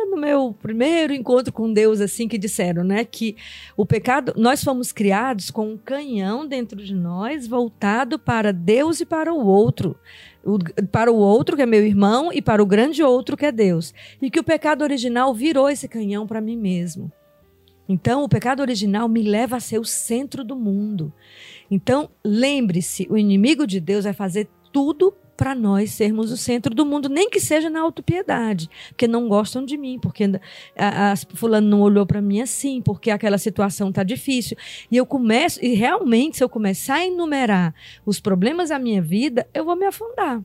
no 0.09 0.17
meu 0.17 0.55
primeiro 0.61 1.13
encontro 1.13 1.51
com 1.51 1.71
Deus, 1.71 1.99
assim, 1.99 2.27
que 2.27 2.37
disseram, 2.37 2.83
né, 2.83 3.03
que 3.03 3.35
o 3.75 3.85
pecado, 3.85 4.33
nós 4.37 4.63
fomos 4.63 4.91
criados 4.91 5.51
com 5.51 5.73
um 5.73 5.77
canhão 5.77 6.47
dentro 6.47 6.81
de 6.83 6.95
nós 6.95 7.47
voltado 7.47 8.17
para 8.17 8.53
Deus 8.53 9.01
e 9.01 9.05
para 9.05 9.33
o 9.33 9.45
outro. 9.45 9.95
O, 10.43 10.59
para 10.87 11.11
o 11.11 11.15
outro, 11.15 11.55
que 11.55 11.63
é 11.63 11.65
meu 11.65 11.83
irmão, 11.83 12.31
e 12.31 12.41
para 12.41 12.61
o 12.61 12.65
grande 12.65 13.01
outro, 13.03 13.35
que 13.35 13.45
é 13.45 13.51
Deus. 13.51 13.93
E 14.21 14.29
que 14.29 14.39
o 14.39 14.43
pecado 14.43 14.83
original 14.83 15.33
virou 15.33 15.69
esse 15.69 15.87
canhão 15.87 16.27
para 16.27 16.39
mim 16.39 16.55
mesmo. 16.55 17.11
Então, 17.89 18.23
o 18.23 18.29
pecado 18.29 18.61
original 18.61 19.07
me 19.07 19.21
leva 19.21 19.57
a 19.57 19.59
ser 19.59 19.79
o 19.79 19.85
centro 19.85 20.43
do 20.43 20.55
mundo. 20.55 21.13
Então, 21.69 22.09
lembre-se, 22.23 23.07
o 23.09 23.17
inimigo 23.17 23.65
de 23.65 23.79
Deus 23.79 24.03
vai 24.03 24.13
fazer 24.13 24.47
tudo 24.71 25.13
para 25.35 25.53
nós 25.53 25.91
sermos 25.91 26.31
o 26.31 26.37
centro 26.37 26.73
do 26.73 26.85
mundo, 26.85 27.09
nem 27.09 27.29
que 27.29 27.39
seja 27.39 27.69
na 27.69 27.81
autopiedade, 27.81 28.69
porque 28.89 29.07
não 29.07 29.27
gostam 29.27 29.65
de 29.65 29.77
mim, 29.77 29.99
porque 29.99 30.23
a, 30.77 31.11
a 31.11 31.15
fulano 31.15 31.67
não 31.67 31.81
olhou 31.81 32.05
para 32.05 32.21
mim 32.21 32.41
assim, 32.41 32.81
porque 32.81 33.11
aquela 33.11 33.37
situação 33.37 33.91
tá 33.91 34.03
difícil. 34.03 34.57
E 34.89 34.97
eu 34.97 35.05
começo, 35.05 35.63
e 35.63 35.73
realmente 35.73 36.37
se 36.37 36.43
eu 36.43 36.49
começar 36.49 36.95
a 36.95 37.05
enumerar 37.05 37.73
os 38.05 38.19
problemas 38.19 38.69
da 38.69 38.79
minha 38.79 39.01
vida, 39.01 39.47
eu 39.53 39.65
vou 39.65 39.75
me 39.75 39.85
afundar. 39.85 40.41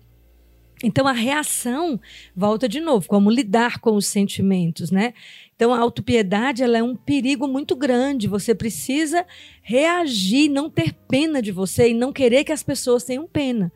Então 0.82 1.06
a 1.06 1.12
reação 1.12 2.00
volta 2.34 2.68
de 2.68 2.80
novo, 2.80 3.06
como 3.06 3.30
lidar 3.30 3.80
com 3.80 3.94
os 3.96 4.06
sentimentos, 4.06 4.90
né? 4.90 5.12
Então 5.54 5.74
a 5.74 5.78
autopiedade 5.78 6.62
ela 6.62 6.78
é 6.78 6.82
um 6.82 6.96
perigo 6.96 7.46
muito 7.46 7.76
grande. 7.76 8.26
Você 8.26 8.54
precisa 8.54 9.26
reagir, 9.62 10.48
não 10.48 10.70
ter 10.70 10.94
pena 11.06 11.42
de 11.42 11.52
você 11.52 11.90
e 11.90 11.94
não 11.94 12.12
querer 12.12 12.44
que 12.44 12.52
as 12.52 12.62
pessoas 12.62 13.04
tenham 13.04 13.26
pena. 13.26 13.70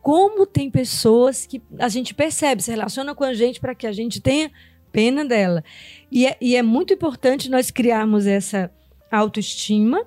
Como 0.00 0.46
tem 0.46 0.70
pessoas 0.70 1.46
que 1.46 1.60
a 1.78 1.88
gente 1.88 2.14
percebe, 2.14 2.62
se 2.62 2.70
relaciona 2.70 3.14
com 3.14 3.24
a 3.24 3.34
gente 3.34 3.60
para 3.60 3.74
que 3.74 3.86
a 3.86 3.92
gente 3.92 4.20
tenha 4.20 4.50
pena 4.90 5.24
dela. 5.24 5.62
E 6.10 6.26
é, 6.26 6.36
e 6.40 6.56
é 6.56 6.62
muito 6.62 6.94
importante 6.94 7.50
nós 7.50 7.70
criarmos 7.70 8.26
essa 8.26 8.70
autoestima 9.10 10.06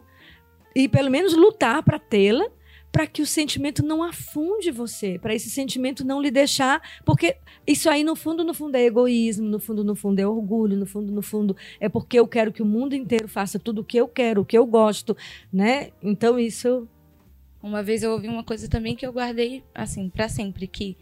e 0.75 0.87
pelo 0.87 1.11
menos 1.11 1.33
lutar 1.33 1.83
para 1.83 1.99
tê-la 1.99 2.45
para 2.91 3.05
que 3.05 3.21
o 3.21 3.25
sentimento 3.25 3.83
não 3.83 4.03
afunde 4.03 4.71
você, 4.71 5.19
para 5.19 5.33
esse 5.33 5.49
sentimento 5.49 6.05
não 6.05 6.21
lhe 6.21 6.31
deixar, 6.31 6.81
porque 7.05 7.37
isso 7.65 7.89
aí 7.89 8.03
no 8.03 8.15
fundo, 8.15 8.43
no 8.43 8.53
fundo 8.53 8.75
é 8.75 8.83
egoísmo, 8.85 9.47
no 9.47 9.59
fundo, 9.59 9.83
no 9.83 9.95
fundo 9.95 10.19
é 10.19 10.27
orgulho, 10.27 10.75
no 10.75 10.85
fundo, 10.85 11.11
no 11.11 11.21
fundo 11.21 11.55
é 11.79 11.87
porque 11.87 12.19
eu 12.19 12.27
quero 12.27 12.51
que 12.51 12.61
o 12.61 12.65
mundo 12.65 12.95
inteiro 12.95 13.27
faça 13.27 13.59
tudo 13.59 13.81
o 13.81 13.83
que 13.83 13.97
eu 13.97 14.07
quero, 14.07 14.41
o 14.41 14.45
que 14.45 14.57
eu 14.57 14.65
gosto, 14.65 15.15
né? 15.51 15.91
Então 16.01 16.39
isso 16.39 16.87
uma 17.61 17.83
vez 17.83 18.03
eu 18.03 18.11
ouvi 18.11 18.27
uma 18.27 18.43
coisa 18.43 18.69
também 18.69 18.95
que 18.95 19.05
eu 19.05 19.11
guardei 19.11 19.63
assim 19.75 20.09
para 20.09 20.29
sempre 20.29 20.65
que 20.65 20.97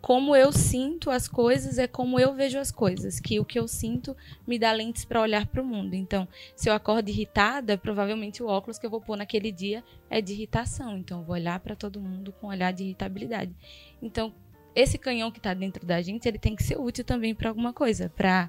como 0.00 0.34
eu 0.36 0.52
sinto 0.52 1.10
as 1.10 1.26
coisas 1.26 1.78
é 1.78 1.86
como 1.86 2.20
eu 2.20 2.34
vejo 2.34 2.58
as 2.58 2.70
coisas, 2.70 3.18
que 3.18 3.40
o 3.40 3.44
que 3.44 3.58
eu 3.58 3.66
sinto 3.66 4.16
me 4.46 4.58
dá 4.58 4.72
lentes 4.72 5.04
para 5.04 5.20
olhar 5.20 5.46
para 5.46 5.60
o 5.60 5.64
mundo. 5.64 5.94
Então, 5.94 6.28
se 6.54 6.68
eu 6.68 6.72
acordo 6.72 7.08
irritada, 7.08 7.76
provavelmente 7.76 8.42
o 8.42 8.46
óculos 8.46 8.78
que 8.78 8.86
eu 8.86 8.90
vou 8.90 9.00
pôr 9.00 9.16
naquele 9.16 9.50
dia 9.50 9.82
é 10.08 10.20
de 10.20 10.32
irritação. 10.32 10.96
Então, 10.96 11.20
eu 11.20 11.24
vou 11.24 11.34
olhar 11.34 11.58
para 11.60 11.74
todo 11.74 12.00
mundo 12.00 12.32
com 12.32 12.46
um 12.46 12.50
olhar 12.50 12.72
de 12.72 12.84
irritabilidade. 12.84 13.52
Então, 14.00 14.32
esse 14.74 14.96
canhão 14.96 15.30
que 15.30 15.40
tá 15.40 15.52
dentro 15.52 15.84
da 15.84 16.00
gente, 16.00 16.28
ele 16.28 16.38
tem 16.38 16.54
que 16.54 16.62
ser 16.62 16.78
útil 16.78 17.04
também 17.04 17.34
para 17.34 17.48
alguma 17.48 17.72
coisa, 17.72 18.08
para 18.08 18.48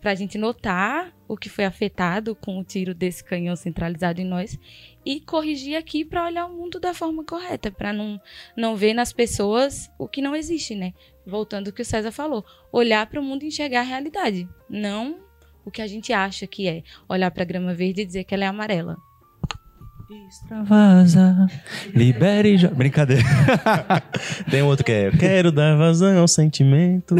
para 0.00 0.12
a 0.12 0.14
gente 0.14 0.38
notar 0.38 1.12
o 1.28 1.36
que 1.36 1.50
foi 1.50 1.66
afetado 1.66 2.34
com 2.34 2.58
o 2.58 2.64
tiro 2.64 2.94
desse 2.94 3.22
canhão 3.22 3.54
centralizado 3.54 4.20
em 4.20 4.24
nós 4.24 4.58
e 5.04 5.20
corrigir 5.20 5.76
aqui 5.76 6.04
para 6.04 6.24
olhar 6.24 6.46
o 6.46 6.52
mundo 6.52 6.80
da 6.80 6.94
forma 6.94 7.22
correta, 7.22 7.70
para 7.70 7.92
não, 7.92 8.20
não 8.56 8.74
ver 8.74 8.94
nas 8.94 9.12
pessoas 9.12 9.90
o 9.98 10.08
que 10.08 10.22
não 10.22 10.34
existe, 10.34 10.74
né? 10.74 10.94
Voltando 11.26 11.68
ao 11.68 11.72
que 11.72 11.82
o 11.82 11.84
César 11.84 12.10
falou, 12.10 12.44
olhar 12.72 13.06
para 13.06 13.20
o 13.20 13.22
mundo 13.22 13.42
e 13.42 13.48
enxergar 13.48 13.80
a 13.80 13.84
realidade, 13.84 14.48
não 14.68 15.18
o 15.64 15.70
que 15.70 15.82
a 15.82 15.86
gente 15.86 16.12
acha 16.12 16.46
que 16.46 16.66
é. 16.66 16.82
Olhar 17.08 17.30
para 17.30 17.42
a 17.42 17.46
grama 17.46 17.74
verde 17.74 18.00
e 18.00 18.06
dizer 18.06 18.24
que 18.24 18.34
ela 18.34 18.44
é 18.44 18.46
amarela. 18.46 18.96
Extravasa, 20.26 21.46
libere... 21.94 22.66
Brincadeira. 22.68 23.22
Tem 24.50 24.62
outro 24.62 24.82
que 24.82 24.90
é 24.90 25.10
Quero 25.10 25.52
dar 25.52 25.76
vazão 25.76 26.18
ao 26.18 26.26
sentimento, 26.26 27.14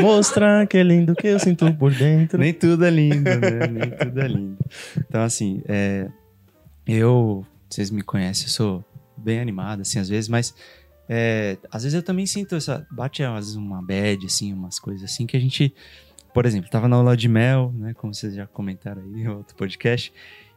mostrar 0.00 0.66
que 0.66 0.76
é 0.76 0.82
lindo 0.82 1.14
que 1.14 1.26
eu 1.26 1.38
sinto 1.38 1.72
por 1.74 1.92
dentro. 1.92 2.38
Nem 2.38 2.52
tudo 2.52 2.84
é 2.84 2.90
lindo, 2.90 3.22
né? 3.22 3.66
Nem 3.66 3.90
tudo 3.90 4.20
é 4.20 4.28
lindo. 4.28 4.58
Então, 4.96 5.22
assim, 5.22 5.62
é, 5.66 6.08
eu... 6.86 7.44
Vocês 7.68 7.90
me 7.90 8.02
conhecem, 8.02 8.44
eu 8.46 8.50
sou 8.50 8.84
bem 9.16 9.40
animado, 9.40 9.80
assim, 9.80 9.98
às 9.98 10.08
vezes, 10.08 10.28
mas... 10.28 10.54
é, 11.08 11.56
às 11.70 11.82
vezes 11.82 11.94
eu 11.94 12.02
também 12.02 12.26
sinto 12.26 12.54
essa... 12.54 12.86
Bate, 12.90 13.22
às 13.22 13.46
vezes, 13.46 13.54
uma 13.56 13.82
bad, 13.82 14.24
assim, 14.26 14.52
umas 14.52 14.78
coisas 14.78 15.04
assim, 15.04 15.26
que 15.26 15.36
a 15.36 15.40
gente... 15.40 15.74
Por 16.32 16.44
exemplo, 16.44 16.68
tava 16.70 16.86
na 16.86 16.96
aula 16.96 17.16
de 17.16 17.28
mel, 17.28 17.72
né? 17.74 17.94
Como 17.94 18.12
vocês 18.12 18.34
já 18.34 18.46
comentaram 18.46 19.00
aí 19.00 19.22
em 19.22 19.28
outro 19.28 19.56
podcast. 19.56 20.12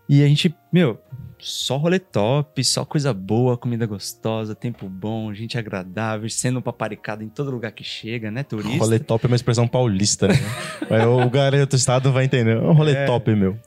E 0.10 0.24
a 0.24 0.28
gente, 0.28 0.54
meu, 0.74 1.00
só 1.38 1.78
rolê 1.78 2.00
top, 2.00 2.64
só 2.64 2.84
coisa 2.84 3.14
boa, 3.14 3.56
comida 3.56 3.86
gostosa, 3.86 4.56
tempo 4.56 4.90
bom, 4.90 5.32
gente 5.34 5.56
agradável, 5.58 6.28
sendo 6.30 6.62
paparicado 6.62 7.24
em 7.24 7.30
todo 7.30 7.52
lugar 7.52 7.72
que 7.72 7.84
chega, 7.84 8.32
né, 8.32 8.42
turista? 8.44 8.78
Rolê 8.80 8.98
top 8.98 9.26
é 9.26 9.28
uma 9.28 9.36
expressão 9.36 9.68
paulista, 9.68 10.28
né? 10.28 10.34
O 11.26 11.30
garoto 11.30 11.68
do 11.68 11.76
estado 11.76 12.12
vai 12.12 12.26
entender. 12.26 12.58
É 12.58 12.60
um 12.60 12.74
rolê 12.74 12.94
É. 12.94 13.06
top, 13.06 13.34
meu. 13.36 13.58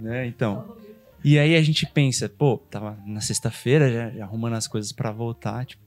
né? 0.00 0.26
Então. 0.26 0.74
E 1.22 1.38
aí 1.38 1.54
a 1.54 1.62
gente 1.62 1.86
pensa, 1.86 2.28
pô, 2.28 2.56
tava 2.70 2.98
na 3.06 3.20
sexta-feira 3.20 3.92
já, 3.92 4.10
já 4.10 4.24
arrumando 4.24 4.54
as 4.54 4.66
coisas 4.66 4.90
pra 4.92 5.10
voltar, 5.12 5.64
tipo, 5.66 5.82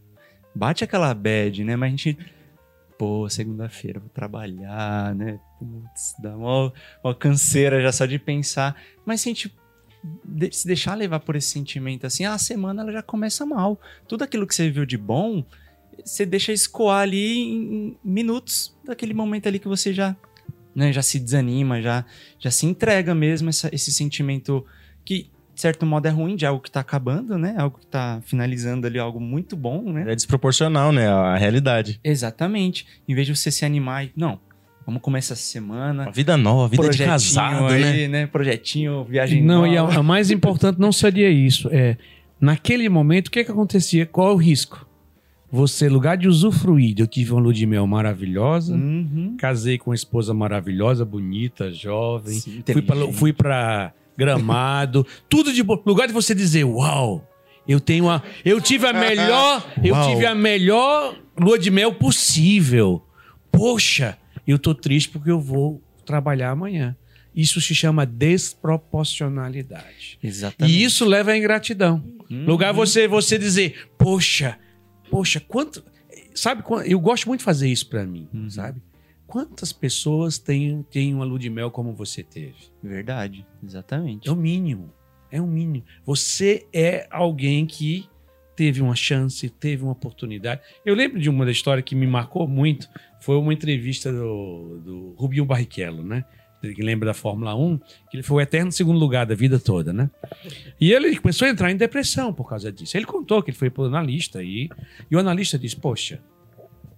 bate 0.53 0.83
aquela 0.83 1.13
bad, 1.13 1.63
né? 1.63 1.75
Mas 1.75 1.87
a 1.87 1.89
gente, 1.91 2.17
pô, 2.97 3.27
segunda-feira 3.29 3.99
vou 3.99 4.09
trabalhar, 4.09 5.13
né? 5.15 5.39
Putz, 5.59 6.15
dá 6.19 6.35
uma, 6.37 6.71
uma 7.03 7.13
canseira 7.15 7.81
já 7.81 7.91
só 7.91 8.05
de 8.05 8.17
pensar. 8.19 8.75
Mas 9.05 9.21
se 9.21 9.29
a 9.29 9.31
gente 9.33 9.55
de- 10.23 10.51
se 10.55 10.67
deixar 10.67 10.95
levar 10.95 11.19
por 11.19 11.35
esse 11.35 11.49
sentimento 11.49 12.05
assim, 12.05 12.25
a 12.25 12.37
semana 12.37 12.81
ela 12.83 12.91
já 12.91 13.01
começa 13.01 13.45
mal. 13.45 13.79
Tudo 14.07 14.23
aquilo 14.23 14.45
que 14.47 14.53
você 14.55 14.69
viu 14.69 14.85
de 14.85 14.97
bom, 14.97 15.43
você 16.03 16.25
deixa 16.25 16.51
escoar 16.51 17.01
ali 17.01 17.39
em 17.39 17.97
minutos 18.03 18.75
daquele 18.85 19.13
momento 19.13 19.47
ali 19.47 19.59
que 19.59 19.67
você 19.67 19.93
já, 19.93 20.15
né, 20.75 20.93
já 20.93 21.01
se 21.01 21.19
desanima, 21.19 21.81
já, 21.81 22.05
já 22.39 22.51
se 22.51 22.65
entrega 22.65 23.15
mesmo 23.15 23.49
essa- 23.49 23.69
esse 23.73 23.91
sentimento 23.91 24.65
que, 25.03 25.29
de 25.55 25.61
certo 25.61 25.85
modo, 25.87 26.05
é 26.05 26.11
ruim 26.11 26.35
de 26.35 26.45
algo 26.45 26.61
que 26.61 26.69
tá 26.69 26.81
acabando, 26.81 27.35
né? 27.35 27.55
Algo 27.57 27.79
que 27.79 27.87
tá 27.87 28.21
finalizando 28.23 28.85
ali 28.85 28.99
algo 28.99 29.19
muito 29.19 29.55
bom, 29.55 29.91
né? 29.91 30.03
É 30.11 30.15
desproporcional, 30.15 30.91
né? 30.91 31.07
A 31.07 31.35
realidade. 31.35 31.99
Exatamente. 32.03 32.85
Em 33.07 33.15
vez 33.15 33.25
de 33.25 33.35
você 33.35 33.49
se 33.49 33.65
animar 33.65 34.05
e, 34.05 34.11
não, 34.15 34.39
vamos 34.87 35.01
começar 35.01 35.33
essa 35.33 35.43
semana. 35.43 36.03
Uma 36.03 36.11
vida 36.11 36.37
nova, 36.37 36.69
vida 36.69 36.81
de 36.83 36.87
projetinho 36.87 37.09
casado, 37.11 37.73
né? 37.73 37.89
aí, 37.91 38.07
né? 38.07 38.25
Projetinho, 38.25 39.03
viagem 39.03 39.43
Não, 39.43 39.67
e 39.67 39.77
a, 39.77 39.81
nova. 39.81 39.99
a 39.99 40.03
mais 40.03 40.31
importante 40.31 40.79
não 40.79 40.93
seria 40.93 41.29
isso. 41.29 41.67
É, 41.71 41.97
naquele 42.39 42.87
momento, 42.87 43.27
o 43.27 43.31
que, 43.31 43.43
que 43.43 43.51
acontecia? 43.51 44.05
Qual 44.05 44.29
é 44.29 44.33
o 44.33 44.37
risco? 44.37 44.87
Você, 45.51 45.87
lugar 45.87 46.17
de 46.17 46.27
usufruir, 46.27 46.95
eu 46.97 47.07
tive 47.07 47.31
uma 47.33 47.41
lua 47.41 47.53
de 47.53 47.65
mel 47.65 47.85
maravilhosa, 47.87 48.73
Uhum. 48.75 49.35
casei 49.37 49.77
com 49.77 49.91
uma 49.91 49.95
esposa 49.95 50.33
maravilhosa, 50.33 51.05
bonita, 51.05 51.71
jovem, 51.71 52.39
Sim, 52.39 52.63
fui 52.65 52.81
pra, 52.81 52.95
fui 53.13 53.33
pra 53.33 53.93
Gramado, 54.17 55.05
tudo 55.29 55.53
de 55.53 55.63
bom. 55.63 55.81
Lugar 55.85 56.07
de 56.07 56.13
você 56.13 56.33
dizer, 56.35 56.63
uau, 56.65 57.25
eu 57.67 57.79
tenho 57.79 58.09
a, 58.09 58.21
eu 58.43 58.59
tive 58.59 58.87
a 58.87 58.93
melhor, 58.93 59.65
eu 59.83 59.95
tive 60.07 60.25
a 60.25 60.33
melhor 60.35 61.15
lua 61.39 61.57
de 61.59 61.71
mel 61.71 61.93
possível. 61.93 63.01
Poxa, 63.51 64.17
eu 64.47 64.57
tô 64.59 64.73
triste 64.73 65.09
porque 65.09 65.31
eu 65.31 65.39
vou 65.39 65.81
trabalhar 66.05 66.51
amanhã. 66.51 66.95
Isso 67.35 67.61
se 67.61 67.75
chama 67.75 68.05
desproporcionalidade. 68.05 70.17
Exatamente. 70.23 70.75
E 70.75 70.83
isso 70.83 71.05
leva 71.05 71.31
à 71.31 71.37
ingratidão. 71.37 72.03
Uhum. 72.29 72.45
Lugar 72.45 72.73
você 72.73 73.07
você 73.07 73.37
dizer, 73.37 73.89
poxa, 73.97 74.57
poxa, 75.09 75.39
quanto, 75.39 75.83
sabe, 76.33 76.63
eu 76.85 76.99
gosto 76.99 77.27
muito 77.27 77.39
de 77.41 77.45
fazer 77.45 77.69
isso 77.69 77.87
pra 77.89 78.05
mim, 78.05 78.27
Uhum. 78.33 78.49
sabe? 78.49 78.81
Quantas 79.25 79.73
pessoas 79.73 80.37
têm, 80.37 80.83
têm 80.89 81.13
uma 81.13 81.25
lua 81.25 81.37
de 81.37 81.49
mel 81.49 81.69
como 81.69 81.93
você 81.93 82.23
teve? 82.23 82.55
Verdade, 82.81 83.45
exatamente. 83.63 84.27
É 84.27 84.31
o 84.31 84.35
mínimo. 84.35 84.93
É 85.29 85.41
o 85.41 85.45
mínimo. 85.45 85.83
Você 86.05 86.65
é 86.73 87.05
alguém 87.11 87.65
que 87.65 88.07
teve 88.57 88.81
uma 88.81 88.95
chance, 88.95 89.47
teve 89.51 89.83
uma 89.83 89.91
oportunidade. 89.91 90.61
Eu 90.83 90.95
lembro 90.95 91.19
de 91.19 91.29
uma 91.29 91.45
da 91.45 91.51
história 91.51 91.83
que 91.83 91.93
me 91.93 92.07
marcou 92.07 92.47
muito. 92.47 92.89
Foi 93.21 93.37
uma 93.37 93.53
entrevista 93.53 94.11
do, 94.11 94.81
do 94.83 95.15
Rubinho 95.15 95.45
Barrichello, 95.45 96.03
né? 96.03 96.25
Que 96.59 96.81
lembra 96.81 97.05
da 97.05 97.13
Fórmula 97.13 97.55
1, 97.55 97.77
que 97.77 98.17
ele 98.17 98.23
foi 98.23 98.37
o 98.37 98.41
eterno 98.41 98.71
segundo 98.71 98.97
lugar 98.97 99.27
da 99.27 99.35
vida 99.35 99.59
toda, 99.59 99.93
né? 99.93 100.09
E 100.81 100.91
ele 100.91 101.15
começou 101.17 101.47
a 101.47 101.51
entrar 101.51 101.69
em 101.69 101.77
depressão 101.77 102.33
por 102.33 102.49
causa 102.49 102.71
disso. 102.71 102.97
Ele 102.97 103.05
contou 103.05 103.43
que 103.43 103.51
ele 103.51 103.57
foi 103.57 103.69
para 103.69 103.83
o 103.83 103.85
analista 103.85 104.41
e, 104.41 104.67
e 105.09 105.15
o 105.15 105.19
analista 105.19 105.59
disse: 105.59 105.75
Poxa, 105.75 106.19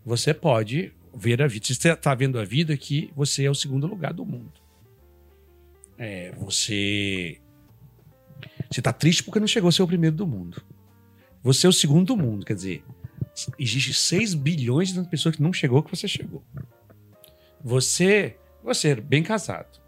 você 0.05 0.34
pode 0.34 0.93
ver 1.14 1.41
a 1.41 1.47
vida. 1.47 1.66
Você 1.66 1.89
está 1.89 2.16
vendo 2.16 2.39
a 2.39 2.45
vida 2.45 2.74
aqui, 2.74 3.12
você 3.14 3.43
é 3.43 3.51
o 3.51 3.55
segundo 3.55 3.86
lugar 3.86 4.14
do 4.14 4.26
mundo. 4.26 4.53
É, 5.97 6.32
você. 6.38 7.38
Você 8.72 8.80
está 8.80 8.93
triste 8.93 9.24
porque 9.24 9.41
não 9.41 9.47
chegou 9.47 9.68
a 9.68 9.72
ser 9.74 9.84
o 9.84 9.88
primeiro 9.88 10.16
do 10.16 10.26
mundo. 10.26 10.64
Você 11.41 11.65
é 11.65 11.69
o 11.69 11.73
segundo 11.73 12.07
do 12.07 12.17
mundo, 12.17 12.45
quer 12.45 12.55
dizer, 12.55 12.83
existe 13.57 13.93
6 13.93 14.33
bilhões 14.33 14.93
de 14.93 15.01
pessoas 15.03 15.35
que 15.35 15.41
não 15.41 15.53
chegou 15.53 15.81
que 15.81 15.95
você 15.95 16.07
chegou. 16.07 16.43
Você, 17.63 18.37
você 18.63 18.89
é 18.89 18.95
bem 18.95 19.23
casado, 19.23 19.79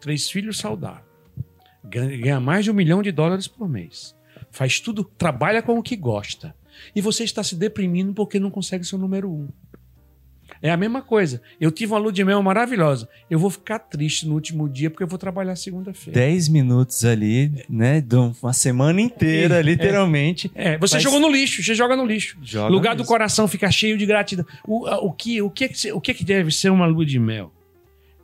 três 0.00 0.30
filhos 0.30 0.58
saudáveis, 0.58 1.04
ganha 1.84 2.40
mais 2.40 2.64
de 2.64 2.70
um 2.70 2.74
milhão 2.74 3.02
de 3.02 3.12
dólares 3.12 3.48
por 3.48 3.68
mês, 3.68 4.14
faz 4.50 4.80
tudo, 4.80 5.04
trabalha 5.04 5.62
com 5.62 5.78
o 5.78 5.82
que 5.82 5.96
gosta, 5.96 6.54
e 6.94 7.00
você 7.00 7.24
está 7.24 7.42
se 7.42 7.56
deprimindo 7.56 8.14
porque 8.14 8.38
não 8.38 8.50
consegue 8.50 8.84
ser 8.84 8.96
o 8.96 8.98
número 8.98 9.30
um. 9.30 9.48
É 10.60 10.70
a 10.70 10.76
mesma 10.76 11.02
coisa. 11.02 11.40
Eu 11.60 11.70
tive 11.70 11.92
uma 11.92 11.98
lua 11.98 12.12
de 12.12 12.24
mel 12.24 12.42
maravilhosa. 12.42 13.08
Eu 13.30 13.38
vou 13.38 13.50
ficar 13.50 13.78
triste 13.78 14.26
no 14.26 14.34
último 14.34 14.68
dia 14.68 14.90
porque 14.90 15.02
eu 15.04 15.08
vou 15.08 15.18
trabalhar 15.18 15.54
segunda-feira. 15.56 16.18
10 16.18 16.48
minutos 16.48 17.04
ali, 17.04 17.64
né? 17.68 18.00
De 18.00 18.16
uma 18.16 18.52
semana 18.52 19.00
inteira, 19.00 19.60
É. 19.60 19.62
literalmente. 19.62 20.50
É, 20.54 20.76
você 20.78 20.94
Mas- 20.96 21.02
jogou 21.02 21.20
no 21.20 21.28
lixo, 21.30 21.62
você 21.62 21.74
joga 21.74 21.94
no 21.96 22.04
lixo. 22.04 22.36
Joga 22.42 22.68
lugar 22.72 22.96
do 22.96 23.04
coração 23.04 23.46
fica 23.46 23.70
cheio 23.70 23.96
de 23.96 24.04
gratidão. 24.06 24.44
O, 24.66 24.88
o, 25.06 25.12
que, 25.12 25.40
o, 25.42 25.50
que, 25.50 25.64
é 25.64 25.92
o 25.94 26.00
que, 26.00 26.10
é 26.10 26.14
que 26.14 26.24
deve 26.24 26.50
ser 26.50 26.70
uma 26.70 26.86
lua 26.86 27.06
de 27.06 27.18
mel? 27.18 27.52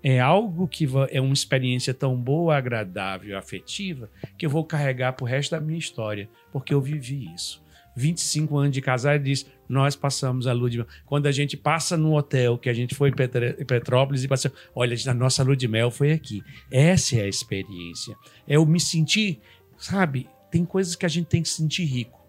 É 0.02 0.20
algo 0.20 0.68
que 0.68 0.86
é 1.10 1.20
uma 1.20 1.32
experiência 1.32 1.94
tão 1.94 2.14
boa, 2.14 2.56
agradável, 2.56 3.38
afetiva, 3.38 4.10
que 4.36 4.44
eu 4.44 4.50
vou 4.50 4.62
carregar 4.64 5.12
pro 5.14 5.24
resto 5.24 5.52
da 5.52 5.60
minha 5.60 5.78
história, 5.78 6.28
porque 6.52 6.74
eu 6.74 6.80
vivi 6.80 7.30
isso. 7.34 7.62
25 7.96 8.56
anos 8.58 8.72
de 8.72 8.82
casado, 8.82 9.14
ele 9.14 9.24
diz: 9.24 9.46
Nós 9.68 9.96
passamos 9.96 10.46
a 10.46 10.52
lua 10.52 10.68
de 10.70 10.78
mel. 10.78 10.86
Quando 11.06 11.26
a 11.26 11.32
gente 11.32 11.56
passa 11.56 11.96
no 11.96 12.16
hotel, 12.16 12.58
que 12.58 12.68
a 12.68 12.72
gente 12.74 12.94
foi 12.94 13.10
em 13.10 13.64
Petrópolis 13.64 14.22
e 14.24 14.28
passou, 14.28 14.50
olha, 14.74 14.96
a 15.08 15.14
nossa 15.14 15.42
lua 15.42 15.56
de 15.56 15.66
mel 15.68 15.90
foi 15.90 16.12
aqui. 16.12 16.42
Essa 16.70 17.16
é 17.16 17.22
a 17.22 17.28
experiência. 17.28 18.14
É 18.46 18.56
eu 18.56 18.66
me 18.66 18.78
sentir, 18.80 19.40
sabe? 19.78 20.28
Tem 20.50 20.64
coisas 20.64 20.94
que 20.94 21.06
a 21.06 21.08
gente 21.08 21.26
tem 21.26 21.42
que 21.42 21.48
se 21.48 21.56
sentir 21.56 21.84
rico. 21.84 22.20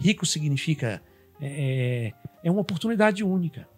Rico 0.00 0.24
significa 0.26 1.02
é, 1.40 2.12
é 2.42 2.50
uma 2.50 2.60
oportunidade 2.60 3.22
única. 3.22 3.68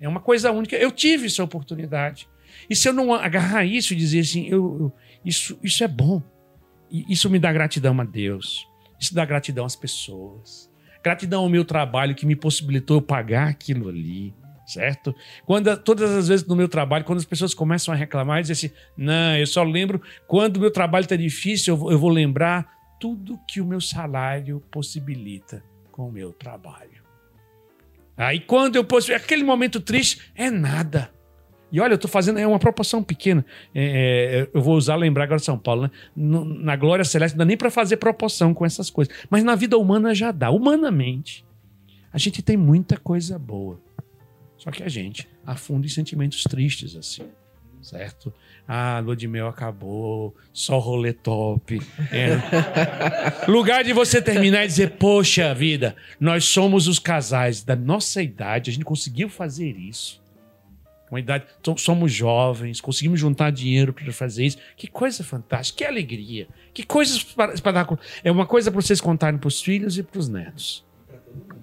É 0.00 0.08
uma 0.08 0.20
coisa 0.20 0.50
única. 0.52 0.76
Eu 0.76 0.90
tive 0.92 1.26
essa 1.26 1.42
oportunidade. 1.42 2.28
E 2.70 2.76
se 2.76 2.88
eu 2.88 2.92
não 2.92 3.12
agarrar 3.12 3.64
isso 3.64 3.92
e 3.92 3.96
dizer 3.96 4.20
assim, 4.20 4.46
eu, 4.46 4.76
eu- 4.80 4.92
isso, 5.24 5.58
isso 5.62 5.82
é 5.82 5.88
bom. 5.88 6.22
E 6.90 7.04
Isso 7.12 7.28
me 7.28 7.38
dá 7.38 7.52
gratidão 7.52 8.00
a 8.00 8.04
Deus. 8.04 8.66
Isso 9.00 9.12
dá 9.14 9.24
gratidão 9.24 9.64
às 9.66 9.74
pessoas. 9.74 10.70
Gratidão 11.06 11.42
ao 11.42 11.48
meu 11.48 11.64
trabalho 11.64 12.16
que 12.16 12.26
me 12.26 12.34
possibilitou 12.34 12.96
eu 12.96 13.00
pagar 13.00 13.46
aquilo 13.46 13.88
ali. 13.88 14.34
Certo? 14.66 15.14
Quando, 15.44 15.76
todas 15.76 16.10
as 16.10 16.26
vezes 16.26 16.44
no 16.44 16.56
meu 16.56 16.68
trabalho, 16.68 17.04
quando 17.04 17.20
as 17.20 17.24
pessoas 17.24 17.54
começam 17.54 17.94
a 17.94 17.96
reclamar, 17.96 18.42
dizem 18.42 18.54
assim: 18.54 18.76
não, 18.96 19.36
eu 19.36 19.46
só 19.46 19.62
lembro 19.62 20.02
quando 20.26 20.56
o 20.56 20.60
meu 20.60 20.72
trabalho 20.72 21.04
está 21.04 21.14
difícil, 21.14 21.74
eu 21.74 21.78
vou, 21.78 21.92
eu 21.92 21.98
vou 22.00 22.10
lembrar 22.10 22.68
tudo 22.98 23.38
que 23.46 23.60
o 23.60 23.64
meu 23.64 23.80
salário 23.80 24.60
possibilita 24.68 25.62
com 25.92 26.08
o 26.08 26.12
meu 26.12 26.32
trabalho. 26.32 27.04
Aí 28.16 28.40
quando 28.40 28.74
eu 28.74 28.82
posso. 28.82 29.14
Aquele 29.14 29.44
momento 29.44 29.80
triste 29.80 30.32
é 30.34 30.50
nada. 30.50 31.12
E 31.72 31.80
olha, 31.80 31.94
eu 31.94 31.98
tô 31.98 32.06
fazendo. 32.08 32.38
É 32.38 32.46
uma 32.46 32.58
proporção 32.58 33.02
pequena. 33.02 33.44
É, 33.74 34.46
é, 34.46 34.50
eu 34.56 34.62
vou 34.62 34.76
usar 34.76 34.94
lembrar 34.96 35.24
agora 35.24 35.38
São 35.40 35.58
Paulo, 35.58 35.82
né? 35.82 35.90
No- 36.14 36.44
na 36.44 36.76
glória 36.76 37.04
celeste 37.04 37.34
não 37.36 37.40
dá 37.40 37.44
nem 37.44 37.56
para 37.56 37.70
fazer 37.70 37.96
proporção 37.96 38.54
com 38.54 38.64
essas 38.64 38.88
coisas. 38.88 39.12
Mas 39.28 39.42
na 39.42 39.54
vida 39.54 39.76
humana 39.76 40.14
já 40.14 40.30
dá. 40.30 40.50
Humanamente, 40.50 41.44
a 42.12 42.18
gente 42.18 42.40
tem 42.42 42.56
muita 42.56 42.96
coisa 42.96 43.38
boa. 43.38 43.80
Só 44.56 44.70
que 44.70 44.82
a 44.82 44.88
gente 44.88 45.28
afunda 45.44 45.86
em 45.86 45.90
sentimentos 45.90 46.42
tristes, 46.44 46.94
assim. 46.96 47.22
Certo? 47.82 48.32
Ah, 48.66 49.00
lua 49.04 49.14
de 49.14 49.28
mel 49.28 49.46
acabou, 49.46 50.34
só 50.52 50.78
rolê 50.78 51.12
top. 51.12 51.80
É. 52.10 53.46
Lugar 53.50 53.84
de 53.84 53.92
você 53.92 54.20
terminar 54.20 54.64
e 54.64 54.66
dizer, 54.66 54.92
poxa 54.92 55.54
vida, 55.54 55.94
nós 56.18 56.44
somos 56.46 56.88
os 56.88 56.98
casais 56.98 57.62
da 57.62 57.76
nossa 57.76 58.20
idade, 58.22 58.70
a 58.70 58.72
gente 58.72 58.84
conseguiu 58.84 59.28
fazer 59.28 59.70
isso. 59.76 60.20
Uma 61.10 61.20
idade, 61.20 61.44
so- 61.64 61.76
somos 61.78 62.12
jovens, 62.12 62.80
conseguimos 62.80 63.20
juntar 63.20 63.50
dinheiro 63.52 63.92
para 63.92 64.12
fazer 64.12 64.44
isso. 64.44 64.58
Que 64.76 64.86
coisa 64.88 65.22
fantástica, 65.22 65.78
que 65.78 65.84
alegria. 65.84 66.48
Que 66.74 66.82
coisas 66.84 67.22
para, 67.22 67.54
dar. 67.72 67.86
É 68.24 68.30
uma 68.32 68.44
coisa 68.46 68.70
para 68.70 68.80
vocês 68.80 69.00
contarem 69.00 69.38
para 69.38 69.48
os 69.48 69.60
filhos 69.62 69.96
e 69.96 70.02
para 70.02 70.18
os 70.18 70.28
netos. 70.28 70.84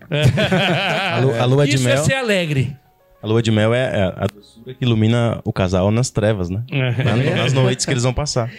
A, 0.09 1.19
lu- 1.19 1.33
a 1.33 1.45
lua 1.45 1.65
de 1.67 1.75
Isso 1.75 1.83
mel, 1.83 1.93
é 1.95 1.97
ser 2.03 2.13
alegre. 2.13 2.75
a 3.21 3.27
lua 3.27 3.41
de 3.41 3.51
mel 3.51 3.73
é 3.73 3.99
é 3.99 4.03
a 4.03 4.27
doçura 4.27 4.73
que 4.73 4.83
ilumina 4.85 5.41
o 5.43 5.51
casal 5.53 5.89
nas 5.91 6.09
trevas, 6.09 6.49
né? 6.49 6.63
Na- 6.71 7.35
Nas 7.43 7.53
noites 7.53 7.85
que 7.85 7.91
eles 7.91 8.03
vão 8.03 8.13
passar. 8.13 8.51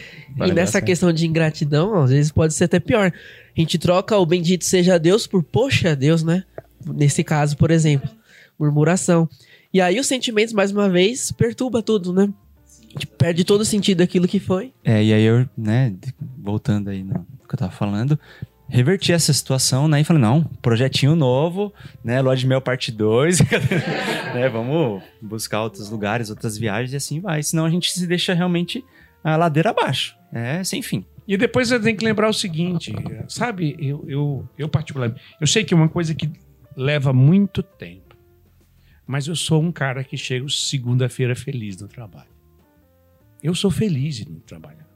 E 0.45 0.53
nessa 0.53 0.81
questão 0.83 1.13
de 1.13 1.27
ingratidão, 1.27 1.95
às 2.03 2.11
vezes 2.11 2.33
pode 2.33 2.55
ser 2.55 2.65
até 2.65 2.81
pior. 2.81 3.13
A 3.57 3.61
gente 3.61 3.79
troca 3.79 4.17
o 4.19 4.27
bendito 4.27 4.65
seja 4.65 4.99
Deus 4.99 5.27
por 5.27 5.43
poxa 5.43 5.95
Deus, 5.95 6.23
né? 6.23 6.45
Nesse 6.85 7.23
caso, 7.23 7.57
por 7.57 7.71
exemplo, 7.71 8.11
murmuração. 8.59 9.29
E 9.75 9.81
aí 9.81 9.99
os 9.99 10.07
sentimentos, 10.07 10.55
mais 10.55 10.71
uma 10.71 10.89
vez, 10.89 11.33
perturba 11.33 11.83
tudo, 11.83 12.13
né? 12.13 12.33
A 12.69 12.93
gente 12.93 13.09
perde 13.09 13.43
todo 13.43 13.63
o 13.63 13.65
sentido 13.65 13.99
daquilo 13.99 14.29
que 14.29 14.39
foi. 14.39 14.73
É, 14.85 15.03
e 15.03 15.13
aí 15.13 15.25
eu, 15.25 15.49
né, 15.59 15.93
voltando 16.39 16.91
aí 16.91 17.03
no 17.03 17.27
que 17.49 17.55
eu 17.57 17.59
tava 17.59 17.73
falando, 17.73 18.17
reverti 18.69 19.13
essa 19.13 19.33
situação, 19.33 19.89
né, 19.89 20.01
e 20.01 20.05
falei, 20.05 20.23
não, 20.23 20.45
projetinho 20.63 21.17
novo, 21.17 21.75
né, 22.05 22.23
Lua 22.23 22.37
de 22.37 22.47
Mel 22.47 22.61
parte 22.61 22.93
2, 22.93 23.41
né, 24.33 24.49
vamos 24.49 25.03
buscar 25.21 25.65
outros 25.65 25.91
lugares, 25.91 26.31
outras 26.31 26.57
viagens 26.57 26.93
e 26.93 26.97
assim 26.97 27.21
vai, 27.21 27.43
senão 27.43 27.67
a 27.67 27.71
gente 27.71 27.93
se 27.93 28.07
deixa 28.07 28.33
realmente 28.33 28.85
a 29.25 29.37
ladeira 29.37 29.71
abaixo, 29.71 30.17
é 30.33 30.63
sem 30.63 30.83
fim. 30.83 31.05
E 31.27 31.37
depois 31.37 31.73
eu 31.73 31.81
tenho 31.81 31.97
que 31.97 32.05
lembrar 32.05 32.29
o 32.29 32.33
seguinte, 32.33 32.95
sabe, 33.29 33.77
eu, 33.79 34.05
eu, 34.07 34.49
eu 34.57 34.69
particularmente, 34.69 35.21
eu 35.41 35.49
sei 35.49 35.65
que 35.65 35.75
é 35.75 35.77
uma 35.77 35.89
coisa 35.89 36.15
que 36.15 36.31
leva 36.77 37.13
muito 37.13 37.63
tempo, 37.63 38.04
mas 39.07 39.27
eu 39.27 39.37
sou 39.37 39.63
um 39.63 39.71
cara 39.73 40.03
que 40.05 40.17
chega 40.17 40.47
segunda-feira 40.49 41.35
feliz 41.37 41.81
no 41.81 41.89
trabalho. 41.89 42.29
Eu 43.43 43.55
sou 43.55 43.71
feliz 43.71 44.21
em 44.21 44.35
trabalhar, 44.47 44.87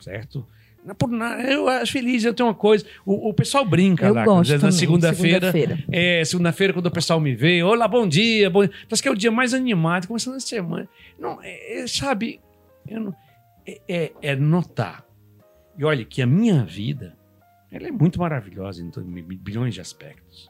certo? 0.00 0.46
Não 0.84 0.92
é 0.92 0.94
por 0.94 1.08
nada, 1.10 1.42
eu 1.42 1.68
acho 1.68 1.92
feliz, 1.92 2.24
eu 2.24 2.32
tenho 2.32 2.48
uma 2.48 2.54
coisa, 2.54 2.84
o, 3.04 3.30
o 3.30 3.34
pessoal 3.34 3.64
brinca 3.64 4.06
Eu 4.06 4.14
lá, 4.14 4.24
gosto 4.24 4.48
vezes, 4.50 4.62
na 4.62 4.68
também, 4.68 4.78
segunda-feira, 4.78 5.52
segunda-feira. 5.52 5.84
é, 5.90 6.24
segunda-feira, 6.24 6.72
quando 6.72 6.86
o 6.86 6.90
pessoal 6.90 7.20
me 7.20 7.34
vê, 7.34 7.62
olá, 7.62 7.88
bom 7.88 8.06
dia, 8.06 8.48
bom... 8.48 8.66
Parece 8.88 9.02
que 9.02 9.08
é 9.08 9.10
o 9.10 9.16
dia 9.16 9.30
mais 9.32 9.52
animado, 9.52 10.06
começando 10.06 10.36
a 10.36 10.40
semana. 10.40 10.88
Não, 11.18 11.42
é, 11.42 11.80
é, 11.80 11.86
sabe, 11.86 12.40
não- 12.88 13.14
é, 13.66 13.80
é- 13.88 14.12
é 14.22 14.36
notar. 14.36 15.04
E 15.76 15.84
olha, 15.84 16.04
que 16.04 16.22
a 16.22 16.26
minha 16.26 16.64
vida, 16.64 17.16
ela 17.72 17.88
é 17.88 17.90
muito 17.90 18.18
maravilhosa 18.20 18.82
em 18.82 18.90
bilhões 19.36 19.74
de 19.74 19.80
aspectos. 19.80 20.48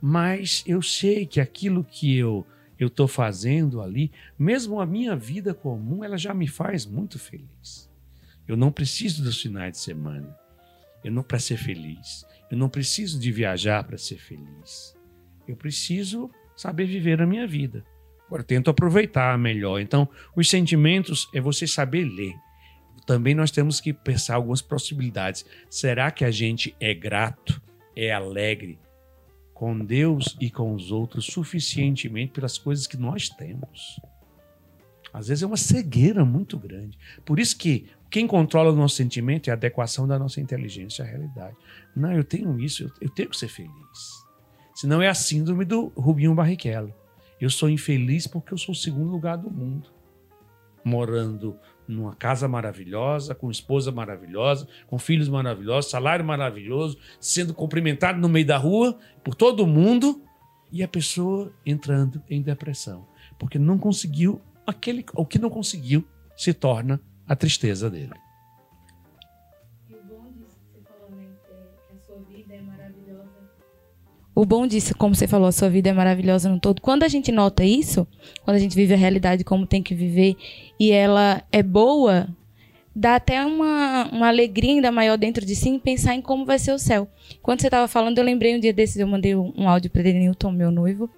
Mas 0.00 0.64
eu 0.66 0.80
sei 0.80 1.26
que 1.26 1.40
aquilo 1.40 1.84
que 1.84 2.16
eu 2.16 2.46
eu 2.80 2.86
estou 2.86 3.06
fazendo 3.06 3.82
ali, 3.82 4.10
mesmo 4.38 4.80
a 4.80 4.86
minha 4.86 5.14
vida 5.14 5.52
comum, 5.52 6.02
ela 6.02 6.16
já 6.16 6.32
me 6.32 6.48
faz 6.48 6.86
muito 6.86 7.18
feliz. 7.18 7.90
Eu 8.48 8.56
não 8.56 8.72
preciso 8.72 9.22
dos 9.22 9.38
finais 9.38 9.72
de 9.72 9.78
semana. 9.78 10.34
Eu 11.04 11.12
não 11.12 11.22
para 11.22 11.38
ser 11.38 11.58
feliz. 11.58 12.24
Eu 12.50 12.56
não 12.56 12.70
preciso 12.70 13.20
de 13.20 13.30
viajar 13.30 13.84
para 13.84 13.98
ser 13.98 14.16
feliz. 14.16 14.96
Eu 15.46 15.56
preciso 15.56 16.30
saber 16.56 16.86
viver 16.86 17.20
a 17.20 17.26
minha 17.26 17.46
vida. 17.46 17.84
Agora, 18.26 18.42
tento 18.42 18.70
aproveitar 18.70 19.36
melhor. 19.36 19.78
Então, 19.78 20.08
os 20.34 20.48
sentimentos 20.48 21.28
é 21.34 21.40
você 21.40 21.66
saber 21.66 22.04
ler. 22.04 22.34
Também 23.06 23.34
nós 23.34 23.50
temos 23.50 23.78
que 23.78 23.92
pensar 23.92 24.36
algumas 24.36 24.62
possibilidades. 24.62 25.44
Será 25.68 26.10
que 26.10 26.24
a 26.24 26.30
gente 26.30 26.74
é 26.80 26.94
grato, 26.94 27.60
é 27.94 28.10
alegre 28.10 28.78
com 29.60 29.78
Deus 29.78 30.38
e 30.40 30.50
com 30.50 30.74
os 30.74 30.90
outros 30.90 31.26
suficientemente 31.26 32.32
pelas 32.32 32.56
coisas 32.56 32.86
que 32.86 32.96
nós 32.96 33.28
temos? 33.28 34.00
Às 35.12 35.28
vezes 35.28 35.42
é 35.42 35.46
uma 35.46 35.58
cegueira 35.58 36.24
muito 36.24 36.58
grande. 36.58 36.96
Por 37.26 37.38
isso 37.38 37.58
que 37.58 37.86
quem 38.10 38.26
controla 38.26 38.72
o 38.72 38.74
nosso 38.74 38.96
sentimento 38.96 39.48
é 39.48 39.50
a 39.50 39.54
adequação 39.54 40.08
da 40.08 40.18
nossa 40.18 40.40
inteligência 40.40 41.04
à 41.04 41.06
realidade. 41.06 41.54
Não, 41.94 42.10
eu 42.10 42.24
tenho 42.24 42.58
isso, 42.58 42.90
eu, 43.02 43.10
tenho 43.10 43.28
que 43.28 43.36
ser 43.36 43.48
feliz. 43.48 44.24
Senão 44.74 45.02
é 45.02 45.08
a 45.08 45.14
síndrome 45.14 45.66
do 45.66 45.88
Rubinho 45.88 46.34
Barrichello. 46.34 46.94
Eu 47.38 47.50
sou 47.50 47.68
infeliz 47.68 48.26
porque 48.26 48.54
eu 48.54 48.58
sou 48.58 48.72
o 48.72 48.78
segundo 48.78 49.10
lugar 49.10 49.36
do 49.36 49.50
mundo. 49.50 49.90
Morando 50.82 51.54
numa 51.90 52.14
casa 52.14 52.46
maravilhosa, 52.48 53.34
com 53.34 53.50
esposa 53.50 53.90
maravilhosa, 53.90 54.66
com 54.86 54.98
filhos 54.98 55.28
maravilhosos, 55.28 55.90
salário 55.90 56.24
maravilhoso, 56.24 56.98
sendo 57.20 57.52
cumprimentado 57.52 58.18
no 58.20 58.28
meio 58.28 58.46
da 58.46 58.56
rua 58.56 58.98
por 59.24 59.34
todo 59.34 59.66
mundo 59.66 60.22
e 60.72 60.82
a 60.82 60.88
pessoa 60.88 61.52
entrando 61.66 62.22
em 62.28 62.40
depressão, 62.40 63.06
porque 63.38 63.58
não 63.58 63.78
conseguiu 63.78 64.40
aquele 64.66 65.04
o 65.14 65.26
que 65.26 65.38
não 65.38 65.50
conseguiu 65.50 66.04
se 66.36 66.54
torna 66.54 67.00
a 67.26 67.34
tristeza 67.34 67.90
dele. 67.90 68.14
O 69.90 69.96
bom 70.06 70.32
disso, 70.32 70.58
como 74.96 75.14
você 75.14 75.26
falou, 75.26 75.48
a 75.48 75.52
sua 75.52 75.68
vida 75.68 75.90
é 75.90 75.92
maravilhosa 75.92 76.48
no 76.48 76.60
todo. 76.60 76.80
Quando 76.80 77.02
a 77.02 77.08
gente 77.08 77.32
nota 77.32 77.64
isso, 77.64 78.06
quando 78.44 78.56
a 78.56 78.60
gente 78.60 78.74
vive 78.74 78.94
a 78.94 78.96
realidade 78.96 79.44
como 79.44 79.66
tem 79.66 79.82
que 79.82 79.94
viver 79.94 80.36
e 80.78 80.90
ela 80.92 81.42
é 81.50 81.62
boa, 81.62 82.28
dá 82.94 83.16
até 83.16 83.44
uma, 83.44 84.08
uma 84.12 84.28
alegria 84.28 84.74
ainda 84.74 84.92
maior 84.92 85.16
dentro 85.16 85.44
de 85.44 85.54
si 85.54 85.68
em 85.68 85.78
pensar 85.78 86.14
em 86.14 86.22
como 86.22 86.44
vai 86.44 86.58
ser 86.58 86.72
o 86.72 86.78
céu. 86.78 87.08
Quando 87.42 87.60
você 87.60 87.68
estava 87.68 87.88
falando, 87.88 88.18
eu 88.18 88.24
lembrei 88.24 88.56
um 88.56 88.60
dia 88.60 88.72
desses, 88.72 88.96
eu 88.96 89.06
mandei 89.06 89.34
um, 89.34 89.52
um 89.56 89.68
áudio 89.68 89.90
para 89.90 90.02
Denilton, 90.02 90.52
meu 90.52 90.70
noivo, 90.70 91.08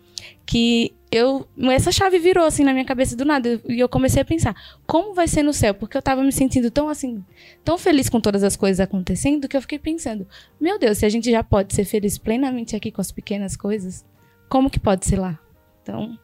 que 0.44 0.94
eu 1.10 1.46
essa 1.70 1.92
chave 1.92 2.18
virou 2.18 2.44
assim 2.44 2.64
na 2.64 2.72
minha 2.72 2.84
cabeça 2.84 3.14
do 3.14 3.24
nada 3.24 3.60
e 3.68 3.78
eu 3.78 3.88
comecei 3.88 4.22
a 4.22 4.24
pensar 4.24 4.54
como 4.86 5.14
vai 5.14 5.28
ser 5.28 5.42
no 5.42 5.52
céu 5.52 5.74
porque 5.74 5.96
eu 5.96 6.02
tava 6.02 6.22
me 6.22 6.32
sentindo 6.32 6.70
tão 6.70 6.88
assim 6.88 7.22
tão 7.62 7.76
feliz 7.76 8.08
com 8.08 8.20
todas 8.20 8.42
as 8.42 8.56
coisas 8.56 8.80
acontecendo 8.80 9.46
que 9.46 9.56
eu 9.56 9.60
fiquei 9.60 9.78
pensando 9.78 10.26
meu 10.60 10.78
Deus 10.78 10.98
se 10.98 11.06
a 11.06 11.08
gente 11.10 11.30
já 11.30 11.44
pode 11.44 11.74
ser 11.74 11.84
feliz 11.84 12.16
plenamente 12.16 12.74
aqui 12.74 12.90
com 12.90 13.00
as 13.00 13.12
pequenas 13.12 13.56
coisas 13.56 14.04
como 14.48 14.70
que 14.70 14.80
pode 14.80 15.06
ser 15.06 15.18
lá 15.18 15.38
então 15.82 16.18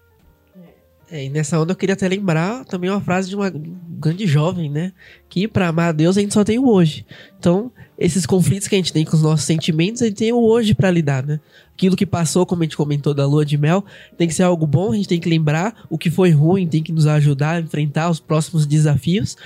É, 1.11 1.25
e 1.25 1.31
nessa 1.31 1.59
onda 1.59 1.73
eu 1.73 1.77
queria 1.77 1.95
até 1.95 2.07
lembrar 2.07 2.65
também 2.67 2.91
uma 2.91 3.01
frase 3.01 3.29
de 3.31 3.37
uma 3.37 3.51
grande 3.51 4.27
jovem, 4.27 4.71
né? 4.71 4.93
Que 5.29 5.49
pra 5.49 5.69
amar 5.69 5.89
a 5.89 5.93
Deus 5.93 6.19
a 6.19 6.21
gente 6.21 6.35
só 6.35 6.45
tem 6.45 6.59
o 6.59 6.69
hoje. 6.69 7.07
Então, 7.39 7.73
esses 7.99 8.27
conflitos 8.27 8.69
que 8.69 8.75
a 8.75 8.79
gente 8.79 8.93
tem 8.93 9.07
com 9.07 9.17
os 9.17 9.23
nossos 9.23 9.47
sentimentos, 9.47 10.03
a 10.03 10.07
gente 10.07 10.19
tem 10.19 10.33
o 10.33 10.39
hoje 10.39 10.75
pra 10.75 10.91
lidar, 10.91 11.27
né? 11.27 11.41
Aquilo 11.79 11.95
que 11.95 12.05
passou, 12.05 12.45
como 12.45 12.63
a 12.63 12.65
gente 12.65 12.77
comentou 12.77 13.15
da 13.15 13.25
lua 13.25 13.47
de 13.47 13.57
mel, 13.57 13.85
tem 14.17 14.27
que 14.27 14.35
ser 14.35 14.43
algo 14.43 14.67
bom, 14.67 14.91
a 14.91 14.97
gente 14.97 15.07
tem 15.07 15.21
que 15.21 15.29
lembrar 15.29 15.87
o 15.89 15.97
que 15.97 16.11
foi 16.11 16.33
ruim, 16.33 16.67
tem 16.67 16.83
que 16.83 16.91
nos 16.91 17.07
ajudar 17.07 17.53
a 17.53 17.61
enfrentar 17.61 18.11
os 18.11 18.19
próximos 18.19 18.67
desafios 18.67 19.37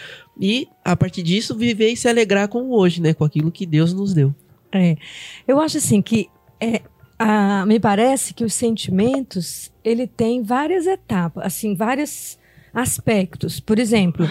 e, 0.40 0.66
a 0.82 0.96
partir 0.96 1.22
disso, 1.22 1.54
viver 1.54 1.90
e 1.92 1.96
se 1.96 2.08
alegrar 2.08 2.48
com 2.48 2.62
o 2.62 2.72
hoje, 2.74 3.02
né? 3.02 3.12
Com 3.12 3.22
aquilo 3.22 3.52
que 3.52 3.66
Deus 3.66 3.92
nos 3.92 4.14
deu. 4.14 4.34
É, 4.72 4.96
eu 5.46 5.60
acho 5.60 5.76
assim 5.76 6.00
que 6.00 6.30
é, 6.58 6.80
a- 7.18 7.66
me 7.66 7.78
parece 7.78 8.32
que 8.32 8.44
os 8.46 8.54
sentimentos 8.54 9.70
ele 9.84 10.06
tem 10.06 10.42
várias 10.42 10.86
etapas, 10.86 11.44
assim, 11.44 11.74
vários 11.74 12.38
aspectos. 12.72 13.60
Por 13.60 13.78
exemplo, 13.78 14.26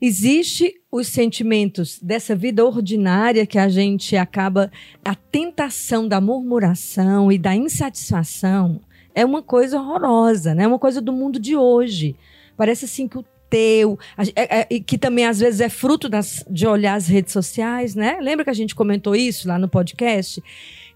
existe 0.00 0.74
os 0.90 1.08
sentimentos 1.08 1.98
dessa 2.02 2.34
vida 2.34 2.64
ordinária 2.64 3.46
que 3.46 3.58
a 3.58 3.68
gente 3.68 4.16
acaba 4.16 4.70
a 5.04 5.14
tentação 5.14 6.06
da 6.08 6.20
murmuração 6.20 7.30
e 7.30 7.38
da 7.38 7.54
insatisfação 7.54 8.80
é 9.14 9.24
uma 9.24 9.42
coisa 9.42 9.80
horrorosa, 9.80 10.54
né? 10.54 10.64
É 10.64 10.66
uma 10.66 10.78
coisa 10.78 11.00
do 11.00 11.12
mundo 11.12 11.38
de 11.40 11.56
hoje. 11.56 12.14
Parece 12.56 12.84
assim 12.84 13.08
que 13.08 13.16
o 13.18 13.24
teu, 13.48 13.98
é- 14.34 14.66
é- 14.74 14.80
que 14.80 14.98
também 14.98 15.24
às 15.24 15.38
vezes 15.38 15.60
é 15.60 15.68
fruto 15.68 16.08
das- 16.08 16.44
de 16.50 16.66
olhar 16.66 16.94
as 16.94 17.06
redes 17.06 17.32
sociais, 17.32 17.94
né? 17.94 18.18
Lembra 18.20 18.44
que 18.44 18.50
a 18.50 18.54
gente 18.54 18.74
comentou 18.74 19.14
isso 19.16 19.48
lá 19.48 19.58
no 19.58 19.68
podcast? 19.68 20.42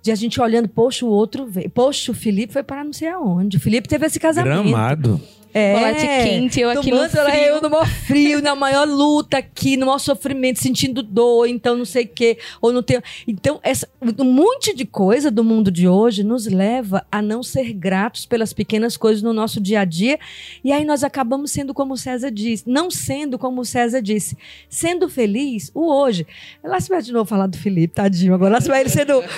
De 0.02 0.10
a 0.10 0.14
gente 0.14 0.40
olhando, 0.40 0.68
poxa, 0.68 1.04
o 1.04 1.08
outro 1.08 1.46
veio. 1.46 1.68
Poxa, 1.70 2.10
o 2.10 2.14
Felipe 2.14 2.52
foi 2.52 2.62
para 2.62 2.82
não 2.82 2.92
sei 2.92 3.08
aonde. 3.08 3.56
O 3.58 3.60
Felipe 3.60 3.86
teve 3.88 4.04
esse 4.06 4.18
casamento. 4.18 4.62
Gramado. 4.68 5.20
É, 5.52 5.74
Chocolate 5.74 6.06
quente, 6.24 6.60
eu 6.60 6.70
aqui 6.70 6.90
no 6.90 6.98
ela- 6.98 7.08
frio. 7.08 7.40
Eu 7.40 7.60
no 7.60 7.70
maior 7.70 7.88
frio, 7.88 8.42
na 8.42 8.54
maior 8.54 8.86
luta 8.86 9.38
aqui, 9.38 9.76
no 9.76 9.86
maior 9.86 9.98
sofrimento, 9.98 10.60
sentindo 10.60 11.02
dor, 11.02 11.46
então 11.46 11.76
não 11.76 11.84
sei 11.84 12.04
o 12.04 12.08
quê, 12.08 12.38
ou 12.60 12.72
não 12.72 12.82
tenho... 12.82 13.02
Então, 13.26 13.58
essa, 13.62 13.88
um 14.18 14.24
monte 14.24 14.74
de 14.74 14.84
coisa 14.84 15.30
do 15.30 15.42
mundo 15.42 15.70
de 15.70 15.88
hoje 15.88 16.22
nos 16.22 16.46
leva 16.46 17.04
a 17.10 17.20
não 17.20 17.42
ser 17.42 17.72
gratos 17.72 18.26
pelas 18.26 18.52
pequenas 18.52 18.96
coisas 18.96 19.22
no 19.22 19.32
nosso 19.32 19.60
dia 19.60 19.80
a 19.80 19.84
dia, 19.84 20.18
e 20.62 20.72
aí 20.72 20.84
nós 20.84 21.02
acabamos 21.02 21.50
sendo 21.50 21.74
como 21.74 21.94
o 21.94 21.96
César 21.96 22.30
disse, 22.30 22.64
não 22.66 22.90
sendo 22.90 23.38
como 23.38 23.60
o 23.62 23.64
César 23.64 24.00
disse, 24.00 24.36
sendo 24.68 25.08
feliz 25.08 25.70
o 25.74 25.92
hoje. 25.92 26.26
Lá 26.62 26.80
se 26.80 26.88
vai 26.88 27.02
de 27.02 27.12
novo 27.12 27.28
falar 27.28 27.46
do 27.48 27.58
Felipe, 27.58 27.94
tadinho, 27.94 28.34
agora 28.34 28.52
lá 28.54 28.60
se 28.60 28.68
vai 28.68 28.80
ele 28.80 28.88
sendo... 28.90 29.22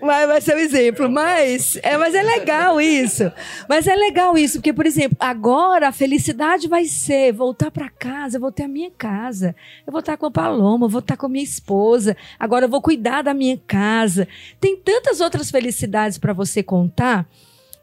Vai, 0.00 0.28
vai 0.28 0.40
ser 0.40 0.54
um 0.54 0.60
exemplo, 0.60 1.10
mas 1.10 1.76
é, 1.82 1.96
mas 1.96 2.14
é 2.14 2.22
legal 2.22 2.80
isso. 2.80 3.32
Mas 3.68 3.84
é 3.88 3.96
legal 3.96 4.38
isso, 4.38 4.58
porque, 4.58 4.72
por 4.72 4.86
exemplo, 4.86 5.16
agora 5.28 5.88
a 5.88 5.92
felicidade 5.92 6.68
vai 6.68 6.84
ser 6.84 7.32
voltar 7.32 7.70
para 7.70 7.88
casa, 7.88 8.36
eu 8.36 8.40
vou 8.40 8.52
ter 8.52 8.64
a 8.64 8.68
minha 8.68 8.90
casa, 8.90 9.54
eu 9.86 9.90
vou 9.90 10.00
estar 10.00 10.16
com 10.16 10.26
a 10.26 10.30
Paloma, 10.30 10.86
eu 10.86 10.90
vou 10.90 11.00
estar 11.00 11.16
com 11.16 11.26
a 11.26 11.28
minha 11.28 11.44
esposa, 11.44 12.16
agora 12.38 12.64
eu 12.64 12.68
vou 12.68 12.82
cuidar 12.82 13.22
da 13.22 13.34
minha 13.34 13.58
casa. 13.66 14.26
Tem 14.60 14.76
tantas 14.76 15.20
outras 15.20 15.50
felicidades 15.50 16.18
para 16.18 16.32
você 16.32 16.62
contar, 16.62 17.26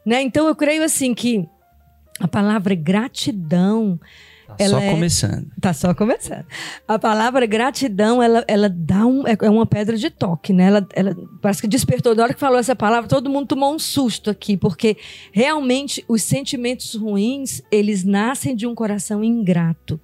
né? 0.04 0.22
Então 0.22 0.46
eu 0.46 0.54
creio 0.54 0.82
assim 0.82 1.14
que 1.14 1.48
a 2.20 2.28
palavra 2.28 2.74
gratidão 2.74 3.98
Tá 3.98 4.06
Ela 4.58 4.80
só 4.80 4.84
é- 4.84 4.90
começando. 4.90 5.46
Tá 5.60 5.72
só 5.72 5.94
começando. 5.94 6.44
A 6.86 6.98
palavra 6.98 7.46
gratidão, 7.46 8.22
ela, 8.22 8.44
ela 8.46 8.68
dá 8.68 9.06
um, 9.06 9.26
é 9.26 9.36
é 9.40 9.50
uma 9.50 9.66
pedra 9.66 9.96
de 9.96 10.10
toque, 10.10 10.52
né? 10.52 10.64
Ela, 10.64 10.86
ela 10.94 11.16
parece 11.40 11.60
que 11.60 11.68
despertou. 11.68 12.14
Na 12.14 12.24
hora 12.24 12.34
que 12.34 12.40
falou 12.40 12.58
essa 12.58 12.74
palavra, 12.74 13.08
todo 13.08 13.30
mundo 13.30 13.46
tomou 13.46 13.74
um 13.74 13.78
susto 13.78 14.30
aqui, 14.30 14.56
porque 14.56 14.96
realmente 15.32 16.04
os 16.08 16.22
sentimentos 16.22 16.94
ruins, 16.94 17.62
eles 17.70 18.02
nascem 18.04 18.56
de 18.56 18.66
um 18.66 18.74
coração 18.74 19.22
ingrato. 19.22 20.00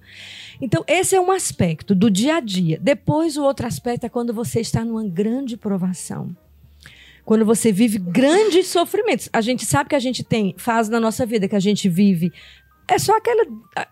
Então, 0.61 0.83
esse 0.87 1.15
é 1.15 1.19
um 1.19 1.31
aspecto 1.31 1.93
do 1.93 2.09
dia 2.09 2.37
a 2.37 2.39
dia. 2.39 2.79
Depois, 2.81 3.37
o 3.37 3.43
outro 3.43 3.67
aspecto 3.67 4.05
é 4.05 4.09
quando 4.09 4.33
você 4.33 4.61
está 4.61 4.85
numa 4.85 5.03
grande 5.03 5.57
provação. 5.57 6.35
Quando 7.25 7.45
você 7.45 7.71
vive 7.71 7.97
grandes 7.97 8.67
sofrimentos. 8.67 9.29
A 9.31 9.41
gente 9.41 9.65
sabe 9.65 9.89
que 9.89 9.95
a 9.95 9.99
gente 9.99 10.23
tem 10.23 10.53
fase 10.57 10.91
na 10.91 10.99
nossa 10.99 11.25
vida 11.25 11.47
que 11.47 11.55
a 11.55 11.59
gente 11.59 11.87
vive 11.87 12.31
é 12.87 12.99
só 12.99 13.15
aquele 13.15 13.49
ah, 13.75 13.87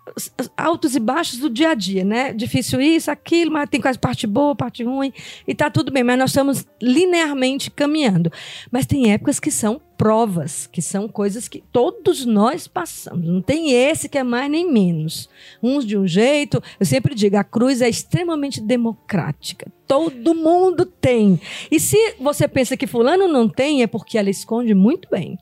altos 0.58 0.96
e 0.96 1.00
baixos 1.00 1.40
do 1.40 1.50
dia 1.50 1.70
a 1.70 1.74
dia, 1.74 2.04
né? 2.04 2.34
Difícil 2.34 2.82
isso, 2.82 3.10
aquilo, 3.10 3.52
mas 3.52 3.70
tem 3.70 3.80
quase 3.80 3.98
parte 3.98 4.28
boa, 4.28 4.56
parte 4.56 4.84
ruim, 4.84 5.14
e 5.48 5.56
tá 5.56 5.70
tudo 5.70 5.92
bem, 5.92 6.04
mas 6.04 6.18
nós 6.18 6.32
estamos 6.32 6.66
linearmente 6.82 7.72
caminhando. 7.72 8.32
Mas 8.70 8.86
tem 8.86 9.12
épocas 9.14 9.40
que 9.40 9.50
são 9.50 9.82
provas, 9.98 10.68
que 10.68 10.82
são 10.82 11.08
coisas 11.08 11.48
que 11.48 11.64
todos 11.72 12.26
nós 12.26 12.68
passamos. 12.68 13.28
Não 13.28 13.42
tem 13.42 13.72
esse 13.72 14.10
que 14.10 14.18
é 14.18 14.24
mais 14.24 14.50
nem 14.50 14.70
menos. 14.70 15.30
Uns 15.62 15.86
de 15.86 15.98
um 15.98 16.08
jeito, 16.08 16.62
eu 16.80 16.86
sempre 16.86 17.16
digo, 17.16 17.38
a 17.38 17.44
cruz 17.44 17.82
é 17.82 17.90
extremamente 17.90 18.60
democrática. 18.60 19.72
Todo 19.88 20.34
mundo 20.34 20.86
tem. 20.86 21.40
E 21.70 21.80
se 21.80 22.16
você 22.20 22.48
pensa 22.48 22.76
que 22.76 22.88
fulano 22.88 23.28
não 23.28 23.48
tem, 23.48 23.84
é 23.84 23.88
porque 23.88 24.18
ela 24.18 24.30
esconde 24.30 24.74
muito 24.74 25.08
bem. 25.10 25.38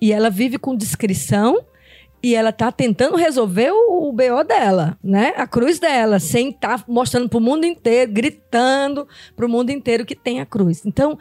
E 0.00 0.12
ela 0.12 0.30
vive 0.30 0.58
com 0.58 0.76
discrição 0.76 1.64
e 2.22 2.34
ela 2.34 2.52
tá 2.52 2.70
tentando 2.70 3.16
resolver 3.16 3.72
o, 3.72 4.08
o 4.08 4.12
BO 4.12 4.44
dela, 4.46 4.96
né? 5.02 5.32
A 5.36 5.46
cruz 5.46 5.78
dela, 5.80 6.20
sem 6.20 6.50
estar 6.50 6.84
mostrando 6.86 7.28
pro 7.28 7.40
mundo 7.40 7.64
inteiro, 7.64 8.12
gritando 8.12 9.08
pro 9.34 9.48
mundo 9.48 9.70
inteiro 9.70 10.06
que 10.06 10.14
tem 10.14 10.40
a 10.40 10.46
cruz. 10.46 10.86
Então, 10.86 11.18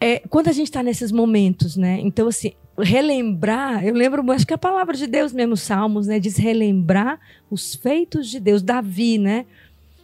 é, 0.00 0.18
quando 0.28 0.48
a 0.48 0.52
gente 0.52 0.66
está 0.66 0.82
nesses 0.82 1.12
momentos, 1.12 1.76
né? 1.76 2.00
Então, 2.00 2.26
assim, 2.26 2.52
relembrar, 2.76 3.86
eu 3.86 3.94
lembro, 3.94 4.28
acho 4.32 4.46
que 4.46 4.54
a 4.54 4.58
palavra 4.58 4.96
de 4.96 5.06
Deus 5.06 5.32
mesmo, 5.32 5.56
Salmos, 5.56 6.08
né? 6.08 6.18
Diz 6.18 6.36
relembrar 6.36 7.20
os 7.48 7.76
feitos 7.76 8.28
de 8.28 8.40
Deus. 8.40 8.60
Davi, 8.60 9.18
né? 9.18 9.46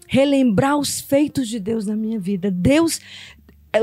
Relembrar 0.06 0.78
os 0.78 1.00
feitos 1.00 1.48
de 1.48 1.58
Deus 1.58 1.86
na 1.86 1.96
minha 1.96 2.20
vida. 2.20 2.50
Deus 2.52 3.00
é, 3.72 3.80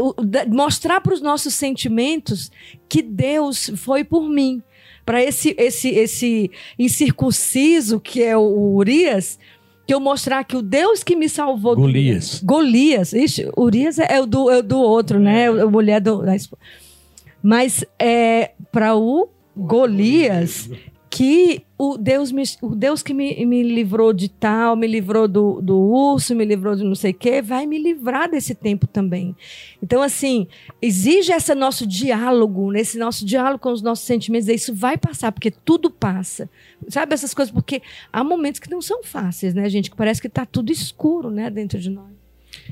mostrar 0.47 1.01
para 1.01 1.13
os 1.13 1.21
nossos 1.21 1.53
sentimentos 1.53 2.51
que 2.87 3.01
Deus 3.01 3.71
foi 3.75 4.03
por 4.03 4.29
mim. 4.29 4.61
Para 5.07 5.23
esse, 5.23 5.55
esse, 5.57 5.87
esse 5.87 6.51
incircunciso 6.77 7.97
que 7.97 8.21
é 8.21 8.35
o 8.35 8.75
Urias, 8.75 9.39
que 9.87 9.93
eu 9.93 10.01
mostrar 10.01 10.43
que 10.43 10.57
o 10.57 10.61
Deus 10.61 11.01
que 11.01 11.15
me 11.15 11.29
salvou. 11.29 11.75
do- 11.77 11.81
Golias. 11.83 12.41
Golias. 12.43 13.13
Ixi, 13.13 13.49
Urias 13.55 13.97
é, 13.99 14.07
é 14.17 14.21
o, 14.21 14.25
do, 14.25 14.51
é 14.51 14.57
o 14.57 14.61
do 14.61 14.77
outro, 14.77 15.17
né? 15.17 15.47
A 15.47 15.65
mulher 15.65 16.01
do. 16.01 16.21
Mas 17.41 17.85
é 17.97 18.51
para 18.69 18.97
o 18.97 19.29
Golias 19.55 20.69
que 21.17 21.63
o 21.79 21.97
Deus, 21.97 22.31
me, 22.31 22.43
o 22.61 22.75
Deus 22.75 23.01
que 23.01 23.11
me, 23.11 23.43
me 23.43 23.63
livrou 23.63 24.13
de 24.13 24.29
tal, 24.29 24.75
me 24.75 24.85
livrou 24.85 25.27
do, 25.27 25.59
do 25.63 25.75
urso, 25.75 26.35
me 26.35 26.45
livrou 26.45 26.75
de 26.75 26.83
não 26.83 26.93
sei 26.93 27.09
o 27.09 27.13
quê, 27.15 27.41
vai 27.41 27.65
me 27.65 27.79
livrar 27.79 28.29
desse 28.29 28.53
tempo 28.53 28.85
também. 28.85 29.35
Então, 29.81 30.03
assim, 30.03 30.45
exige 30.79 31.31
esse 31.31 31.55
nosso 31.55 31.87
diálogo, 31.87 32.71
nesse 32.71 32.99
nosso 32.99 33.25
diálogo 33.25 33.57
com 33.57 33.71
os 33.71 33.81
nossos 33.81 34.05
sentimentos, 34.05 34.47
isso 34.47 34.75
vai 34.75 34.95
passar, 34.95 35.31
porque 35.31 35.49
tudo 35.49 35.89
passa. 35.89 36.47
Sabe 36.87 37.15
essas 37.15 37.33
coisas? 37.33 37.51
Porque 37.51 37.81
há 38.13 38.23
momentos 38.23 38.59
que 38.59 38.69
não 38.69 38.79
são 38.79 39.01
fáceis, 39.03 39.55
né, 39.55 39.67
gente? 39.69 39.89
Que 39.89 39.97
parece 39.97 40.21
que 40.21 40.27
está 40.27 40.45
tudo 40.45 40.71
escuro, 40.71 41.31
né, 41.31 41.49
dentro 41.49 41.79
de 41.79 41.89
nós. 41.89 42.11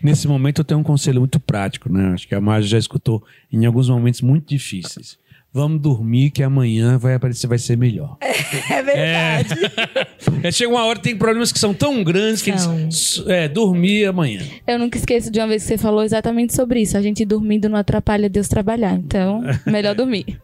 Nesse 0.03 0.27
momento 0.27 0.61
eu 0.61 0.65
tenho 0.65 0.79
um 0.79 0.83
conselho 0.83 1.19
muito 1.19 1.39
prático, 1.39 1.91
né? 1.91 2.13
Acho 2.13 2.27
que 2.27 2.35
a 2.35 2.41
Márcia 2.41 2.69
já 2.69 2.77
escutou 2.77 3.23
em 3.51 3.65
alguns 3.65 3.89
momentos 3.89 4.21
muito 4.21 4.47
difíceis. 4.47 5.17
Vamos 5.55 5.79
dormir 5.79 6.31
que 6.31 6.43
amanhã 6.43 6.97
vai 6.97 7.13
aparecer, 7.13 7.47
vai 7.47 7.57
ser 7.57 7.77
melhor. 7.77 8.17
É 8.19 8.83
verdade. 8.83 9.55
É, 10.43 10.51
chega 10.51 10.71
uma 10.71 10.83
hora 10.85 10.99
tem 10.99 11.15
problemas 11.15 11.51
que 11.51 11.57
são 11.57 11.73
tão 11.73 12.03
grandes 12.03 12.41
que 12.41 12.51
eles, 12.51 13.23
é, 13.25 13.47
dormir 13.47 14.05
amanhã. 14.05 14.41
Eu 14.67 14.77
nunca 14.77 14.97
esqueço 14.97 15.31
de 15.31 15.39
uma 15.39 15.47
vez 15.47 15.63
que 15.63 15.69
você 15.69 15.77
falou 15.77 16.03
exatamente 16.03 16.53
sobre 16.53 16.81
isso. 16.81 16.95
A 16.95 17.01
gente 17.01 17.25
dormindo 17.25 17.67
não 17.67 17.77
atrapalha 17.77 18.29
Deus 18.29 18.47
trabalhar. 18.47 18.93
Então, 18.93 19.41
melhor 19.65 19.95
dormir. 19.95 20.39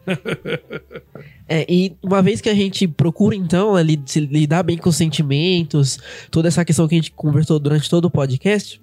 É, 1.48 1.66
e 1.70 1.94
uma 2.02 2.22
vez 2.22 2.42
que 2.42 2.50
a 2.50 2.56
gente 2.56 2.88
procura, 2.88 3.36
então, 3.36 3.76
ali, 3.76 4.02
se 4.06 4.22
lidar 4.22 4.64
bem 4.64 4.78
com 4.78 4.90
os 4.90 4.96
sentimentos, 4.96 6.00
toda 6.32 6.48
essa 6.48 6.66
questão 6.66 6.88
que 6.88 6.96
a 6.96 6.98
gente 6.98 7.12
conversou 7.12 7.60
durante 7.60 7.88
todo 7.88 8.06
o 8.06 8.12
podcast 8.12 8.82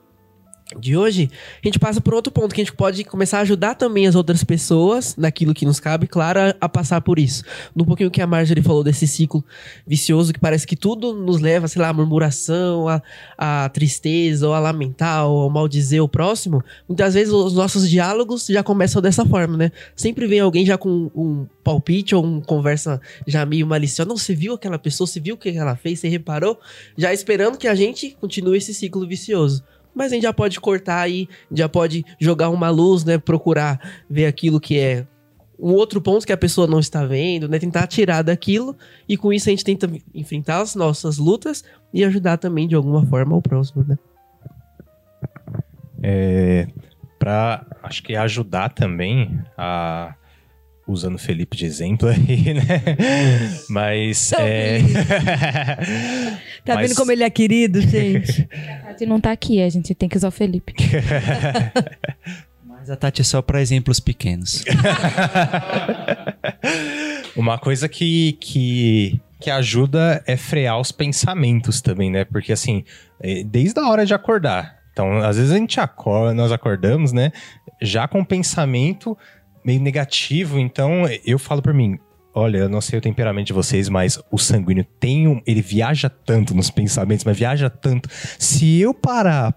de 0.77 0.97
hoje, 0.97 1.31
a 1.63 1.67
gente 1.67 1.79
passa 1.79 1.99
por 1.99 2.13
outro 2.13 2.31
ponto, 2.31 2.55
que 2.55 2.61
a 2.61 2.65
gente 2.65 2.75
pode 2.75 3.03
começar 3.03 3.39
a 3.39 3.41
ajudar 3.41 3.75
também 3.75 4.07
as 4.07 4.15
outras 4.15 4.45
pessoas, 4.45 5.17
naquilo 5.17 5.55
que 5.55 5.65
nos 5.65 5.81
cabe, 5.81 6.07
claro, 6.07 6.41
a, 6.41 6.55
a 6.61 6.69
passar 6.69 7.01
por 7.01 7.19
isso. 7.19 7.43
No 7.75 7.87
pouquinho 7.87 8.11
que 8.11 8.21
a 8.21 8.27
Marjorie 8.27 8.63
falou 8.63 8.85
desse 8.85 9.07
ciclo 9.07 9.43
vicioso, 9.87 10.33
que 10.33 10.39
parece 10.39 10.67
que 10.67 10.77
tudo 10.77 11.15
nos 11.15 11.41
leva, 11.41 11.67
sei 11.69 11.81
lá, 11.81 11.89
à 11.89 11.93
murmuração, 11.93 12.87
a, 12.87 13.03
a 13.39 13.69
tristeza, 13.71 14.47
ou 14.47 14.53
a 14.53 14.59
lamentar, 14.59 15.27
ou 15.27 15.49
a 15.49 15.51
maldizer 15.51 16.03
o 16.03 16.09
próximo, 16.09 16.63
muitas 16.87 17.15
vezes 17.15 17.33
os 17.33 17.55
nossos 17.55 17.89
diálogos 17.89 18.47
já 18.47 18.63
começam 18.63 19.01
dessa 19.01 19.25
forma, 19.25 19.57
né? 19.57 19.73
Sempre 19.97 20.27
vem 20.27 20.41
alguém 20.41 20.67
já 20.67 20.77
com 20.77 21.11
um 21.15 21.47
palpite 21.65 22.15
ou 22.15 22.23
uma 22.23 22.43
conversa 22.43 23.01
já 23.27 23.47
meio 23.47 23.67
maliciosa. 23.67 24.09
Não, 24.09 24.19
você 24.19 24.35
viu 24.35 24.53
aquela 24.53 24.79
pessoa, 24.79 25.07
você 25.07 25.19
viu 25.19 25.35
o 25.35 25.39
que 25.39 25.49
ela 25.49 25.77
fez, 25.77 26.01
você 26.01 26.09
reparou? 26.09 26.61
Já 26.97 27.13
esperando 27.13 27.57
que 27.57 27.69
a 27.69 27.75
gente 27.75 28.17
continue 28.21 28.59
esse 28.59 28.75
ciclo 28.75 29.07
vicioso. 29.07 29.65
Mas 29.99 30.13
a 30.13 30.15
gente 30.15 30.23
já 30.23 30.33
pode 30.33 30.61
cortar 30.61 31.01
aí, 31.01 31.29
já 31.51 31.69
pode 31.69 32.05
jogar 32.21 32.51
uma 32.51 32.71
luz, 32.71 33.05
né? 33.05 33.19
Procurar 33.19 33.81
ver 34.09 34.27
aquilo 34.27 34.61
que 34.61 34.79
é 34.79 35.05
um 35.59 35.73
outro 35.73 36.01
ponto 36.01 36.25
que 36.25 36.33
a 36.33 36.37
pessoa 36.37 36.69
não 36.69 36.79
está 36.79 37.05
vendo, 37.05 37.49
né? 37.49 37.59
Tentar 37.59 37.89
tirar 37.89 38.23
daquilo. 38.23 38.77
E 39.09 39.17
com 39.17 39.33
isso 39.33 39.49
a 39.49 39.51
gente 39.51 39.65
tenta 39.65 39.91
enfrentar 40.15 40.61
as 40.61 40.77
nossas 40.77 41.19
lutas 41.19 41.65
e 41.93 42.05
ajudar 42.05 42.37
também 42.37 42.69
de 42.69 42.77
alguma 42.77 43.05
forma 43.07 43.35
o 43.35 43.43
próximo, 43.43 43.85
né? 43.89 43.99
É, 46.01 46.69
para 47.19 47.67
acho 47.83 48.01
que 48.05 48.15
ajudar 48.15 48.69
também 48.69 49.43
a 49.57 50.15
usando 50.89 51.17
o 51.17 51.19
Felipe 51.19 51.57
de 51.57 51.67
exemplo 51.67 52.09
aí, 52.09 52.55
né? 52.55 52.83
Mas 53.69 54.33
é, 54.33 54.79
Tá 56.65 56.75
Mas- 56.75 56.89
vendo 56.89 56.97
como 56.97 57.13
ele 57.13 57.23
é 57.23 57.31
querido, 57.31 57.81
gente? 57.81 58.49
A 58.83 58.89
Tati 58.89 59.07
não 59.07 59.21
tá 59.21 59.31
aqui, 59.31 59.63
a 59.63 59.69
gente 59.69 59.95
tem 59.95 60.09
que 60.09 60.17
usar 60.17 60.29
o 60.29 60.33
Felipe. 60.33 60.75
Mas 62.67 62.91
a 62.91 62.97
Tati 62.97 63.21
é 63.21 63.25
só 63.25 63.41
pra 63.43 63.61
exemplos 63.61 64.01
pequenos. 64.01 64.65
Uma 67.37 67.59
coisa 67.59 67.89
que, 67.89 68.33
que, 68.41 69.21
que 69.41 69.51
ajuda 69.51 70.23
é 70.27 70.37
frear 70.37 70.79
os 70.81 70.91
pensamentos 70.91 71.81
também, 71.81 72.11
né? 72.11 72.25
Porque 72.25 72.53
assim, 72.53 72.85
é, 73.21 73.43
desde 73.45 73.79
a 73.79 73.89
hora 73.89 74.05
de 74.05 74.15
acordar. 74.15 74.77
Então, 74.93 75.19
às 75.19 75.37
vezes 75.37 75.53
a 75.53 75.57
gente 75.57 75.79
acorda, 75.79 76.35
nós 76.35 76.51
acordamos, 76.51 77.13
né? 77.13 77.31
Já 77.81 78.09
com 78.09 78.21
um 78.21 78.25
pensamento 78.25 79.17
meio 79.69 79.81
negativo. 79.83 80.59
Então, 80.59 81.03
eu 81.27 81.39
falo 81.39 81.61
por 81.61 81.75
mim. 81.75 81.99
Olha, 82.35 82.59
eu 82.59 82.69
não 82.69 82.81
sei 82.81 82.99
o 82.99 83.03
temperamento 83.03 83.49
de 83.49 83.53
vocês, 83.53 83.89
mas 83.89 84.19
o 84.31 84.39
sanguíneo 84.39 84.87
tem 85.01 85.27
um, 85.27 85.43
ele 85.47 85.61
viaja 85.61 86.09
tanto 86.09 86.55
nos 86.55 86.71
pensamentos, 86.71 87.25
mas 87.25 87.37
viaja 87.37 87.69
tanto. 87.69 88.09
Se 88.39 88.81
eu 88.81 88.95
parar 88.95 89.53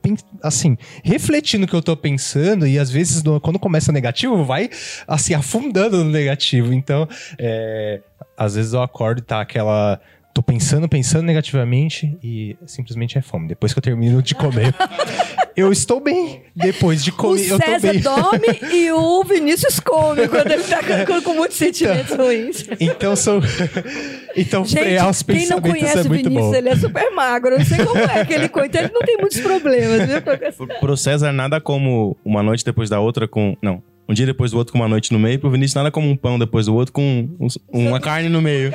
pen- 0.00 0.16
assim, 0.42 0.76
refletir 1.04 1.58
no 1.58 1.66
que 1.66 1.74
eu 1.74 1.82
tô 1.82 1.94
pensando, 1.96 2.66
e 2.66 2.78
às 2.78 2.90
vezes 2.90 3.22
quando 3.42 3.58
começa 3.58 3.92
negativo, 3.92 4.44
vai, 4.44 4.70
assim, 5.06 5.34
afundando 5.34 6.02
no 6.02 6.10
negativo. 6.10 6.72
Então, 6.72 7.06
é, 7.38 8.00
às 8.36 8.54
vezes 8.54 8.72
eu 8.72 8.82
acordo 8.82 9.18
e 9.18 9.22
tá 9.22 9.40
aquela. 9.40 10.00
Tô 10.34 10.42
pensando, 10.42 10.88
pensando 10.88 11.24
negativamente 11.26 12.16
e 12.22 12.56
simplesmente 12.66 13.18
é 13.18 13.20
fome. 13.20 13.46
Depois 13.48 13.74
que 13.74 13.78
eu 13.78 13.82
termino 13.82 14.22
de 14.22 14.34
comer, 14.34 14.74
eu 15.56 15.72
estou 15.72 16.00
bem. 16.00 16.42
Depois 16.54 17.02
de 17.02 17.10
O 17.10 17.14
comer, 17.14 17.48
eu 17.48 17.58
tô 17.58 17.64
César 17.64 17.92
bem. 17.92 18.00
dorme 18.00 18.58
e 18.72 18.92
o 18.92 19.24
Vinícius 19.24 19.80
come 19.80 20.28
quando 20.28 20.50
ele 20.50 20.62
tá 20.64 20.80
com, 21.06 21.22
com 21.22 21.34
muitos 21.34 21.56
sentimentos 21.56 22.14
ruins. 22.16 22.66
Então 22.80 23.16
são. 23.16 23.40
então, 24.36 24.64
Gente, 24.64 24.82
frear 24.82 25.08
os 25.10 25.22
quem 25.22 25.46
não 25.48 25.60
pensamentos 25.60 25.70
conhece 25.80 25.98
é 25.98 26.00
o 26.00 26.04
Vinícius, 26.12 26.34
bom. 26.46 26.54
ele 26.54 26.68
é 26.68 26.76
super 26.76 27.10
magro. 27.12 27.54
Eu 27.54 27.58
não 27.58 27.64
sei 27.66 27.84
como 27.84 27.98
é 27.98 28.24
que 28.24 28.32
ele 28.34 28.48
coitado, 28.48 28.84
ele 28.86 28.94
não 28.94 29.00
tem 29.02 29.16
muitos 29.18 29.40
problemas, 29.40 30.08
viu? 30.08 30.68
Pro- 30.80 30.96
César, 30.96 31.32
nada 31.32 31.60
como 31.60 32.16
uma 32.24 32.42
noite 32.42 32.64
depois 32.64 32.90
da 32.90 33.00
outra 33.00 33.26
com. 33.26 33.56
Não. 33.62 33.82
Um 34.08 34.14
dia 34.14 34.26
depois 34.26 34.50
do 34.50 34.58
outro 34.58 34.72
com 34.72 34.78
uma 34.78 34.88
noite 34.88 35.12
no 35.12 35.18
meio. 35.18 35.38
Pro 35.38 35.48
Vinícius, 35.50 35.74
nada 35.76 35.90
como 35.90 36.10
um 36.10 36.16
pão 36.16 36.38
depois 36.38 36.66
do 36.66 36.74
outro 36.74 36.92
com 36.92 37.28
uns- 37.40 37.58
uma 37.72 37.98
carne 38.00 38.28
no 38.28 38.42
meio. 38.42 38.70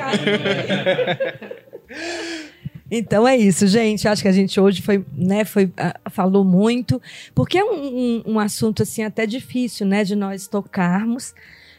Então 2.90 3.26
é 3.28 3.36
isso, 3.36 3.66
gente. 3.66 4.08
Acho 4.08 4.22
que 4.22 4.28
a 4.28 4.32
gente 4.32 4.58
hoje 4.58 4.80
foi, 4.82 5.04
né, 5.14 5.44
foi, 5.44 5.70
ah, 5.76 5.94
falou 6.10 6.44
muito, 6.44 7.00
porque 7.34 7.58
é 7.58 7.64
um, 7.64 7.74
um- 7.74 8.22
um 8.34 8.38
assunto 8.38 8.82
assim 8.82 9.02
até 9.02 9.26
difícil, 9.26 9.86
né, 9.86 10.04
de 10.04 10.16
nós 10.16 10.46
tocarmos. 10.48 11.34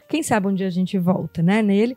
Quem 0.08 0.22
sabe 0.22 0.46
um 0.46 0.54
dia 0.54 0.66
a 0.66 0.70
gente 0.70 0.96
volta, 0.98 1.42
né, 1.42 1.62
nele. 1.62 1.96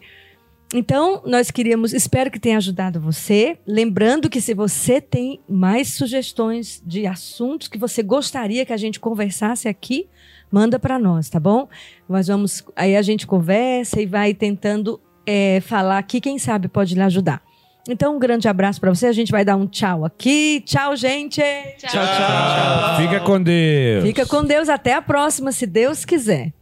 Então, 0.76 1.22
nós 1.26 1.52
queríamos, 1.52 1.94
espero 1.94 2.32
que 2.32 2.40
tenha 2.40 2.58
ajudado 2.58 3.00
você. 3.00 3.60
Lembrando 3.68 4.28
que 4.28 4.42
se 4.42 4.56
você 4.56 5.00
tem 5.00 5.40
mais 5.48 5.94
sugestões 5.94 6.82
de 6.84 7.06
assuntos 7.06 7.68
que 7.68 7.78
você 7.78 8.02
gostaria 8.02 8.66
que 8.66 8.74
a 8.74 8.78
gente 8.78 9.00
conversasse 9.00 9.68
aqui, 9.68 10.08
manda 10.52 10.80
para 10.80 10.98
nós, 10.98 11.30
tá 11.30 11.40
bom? 11.40 11.68
Nós 12.10 12.28
vamos, 12.28 12.64
aí 12.76 12.96
a 12.96 13.04
gente 13.04 13.28
conversa 13.28 14.02
e 14.02 14.08
vai 14.08 14.34
tentando 14.34 15.00
é, 15.28 15.60
falar 15.62 16.00
aqui, 16.00 16.20
quem 16.20 16.40
sabe 16.40 16.68
pode 16.68 16.96
lhe 16.96 17.02
ajudar. 17.02 17.44
Então, 17.88 18.16
um 18.16 18.20
grande 18.20 18.48
abraço 18.48 18.80
para 18.80 18.94
você. 18.94 19.08
A 19.08 19.12
gente 19.12 19.32
vai 19.32 19.44
dar 19.44 19.58
um 19.58 19.68
tchau 19.68 20.06
aqui. 20.06 20.62
Tchau, 20.66 20.96
gente. 20.96 21.42
Tchau, 21.78 21.90
tchau. 21.92 22.98
Fica 22.98 23.20
com 23.20 23.42
Deus. 23.42 24.04
Fica 24.04 24.26
com 24.26 24.44
Deus. 24.44 24.70
Até 24.70 24.94
a 24.94 25.02
próxima, 25.02 25.52
se 25.52 25.68
Deus 25.68 26.06
quiser. 26.06 26.54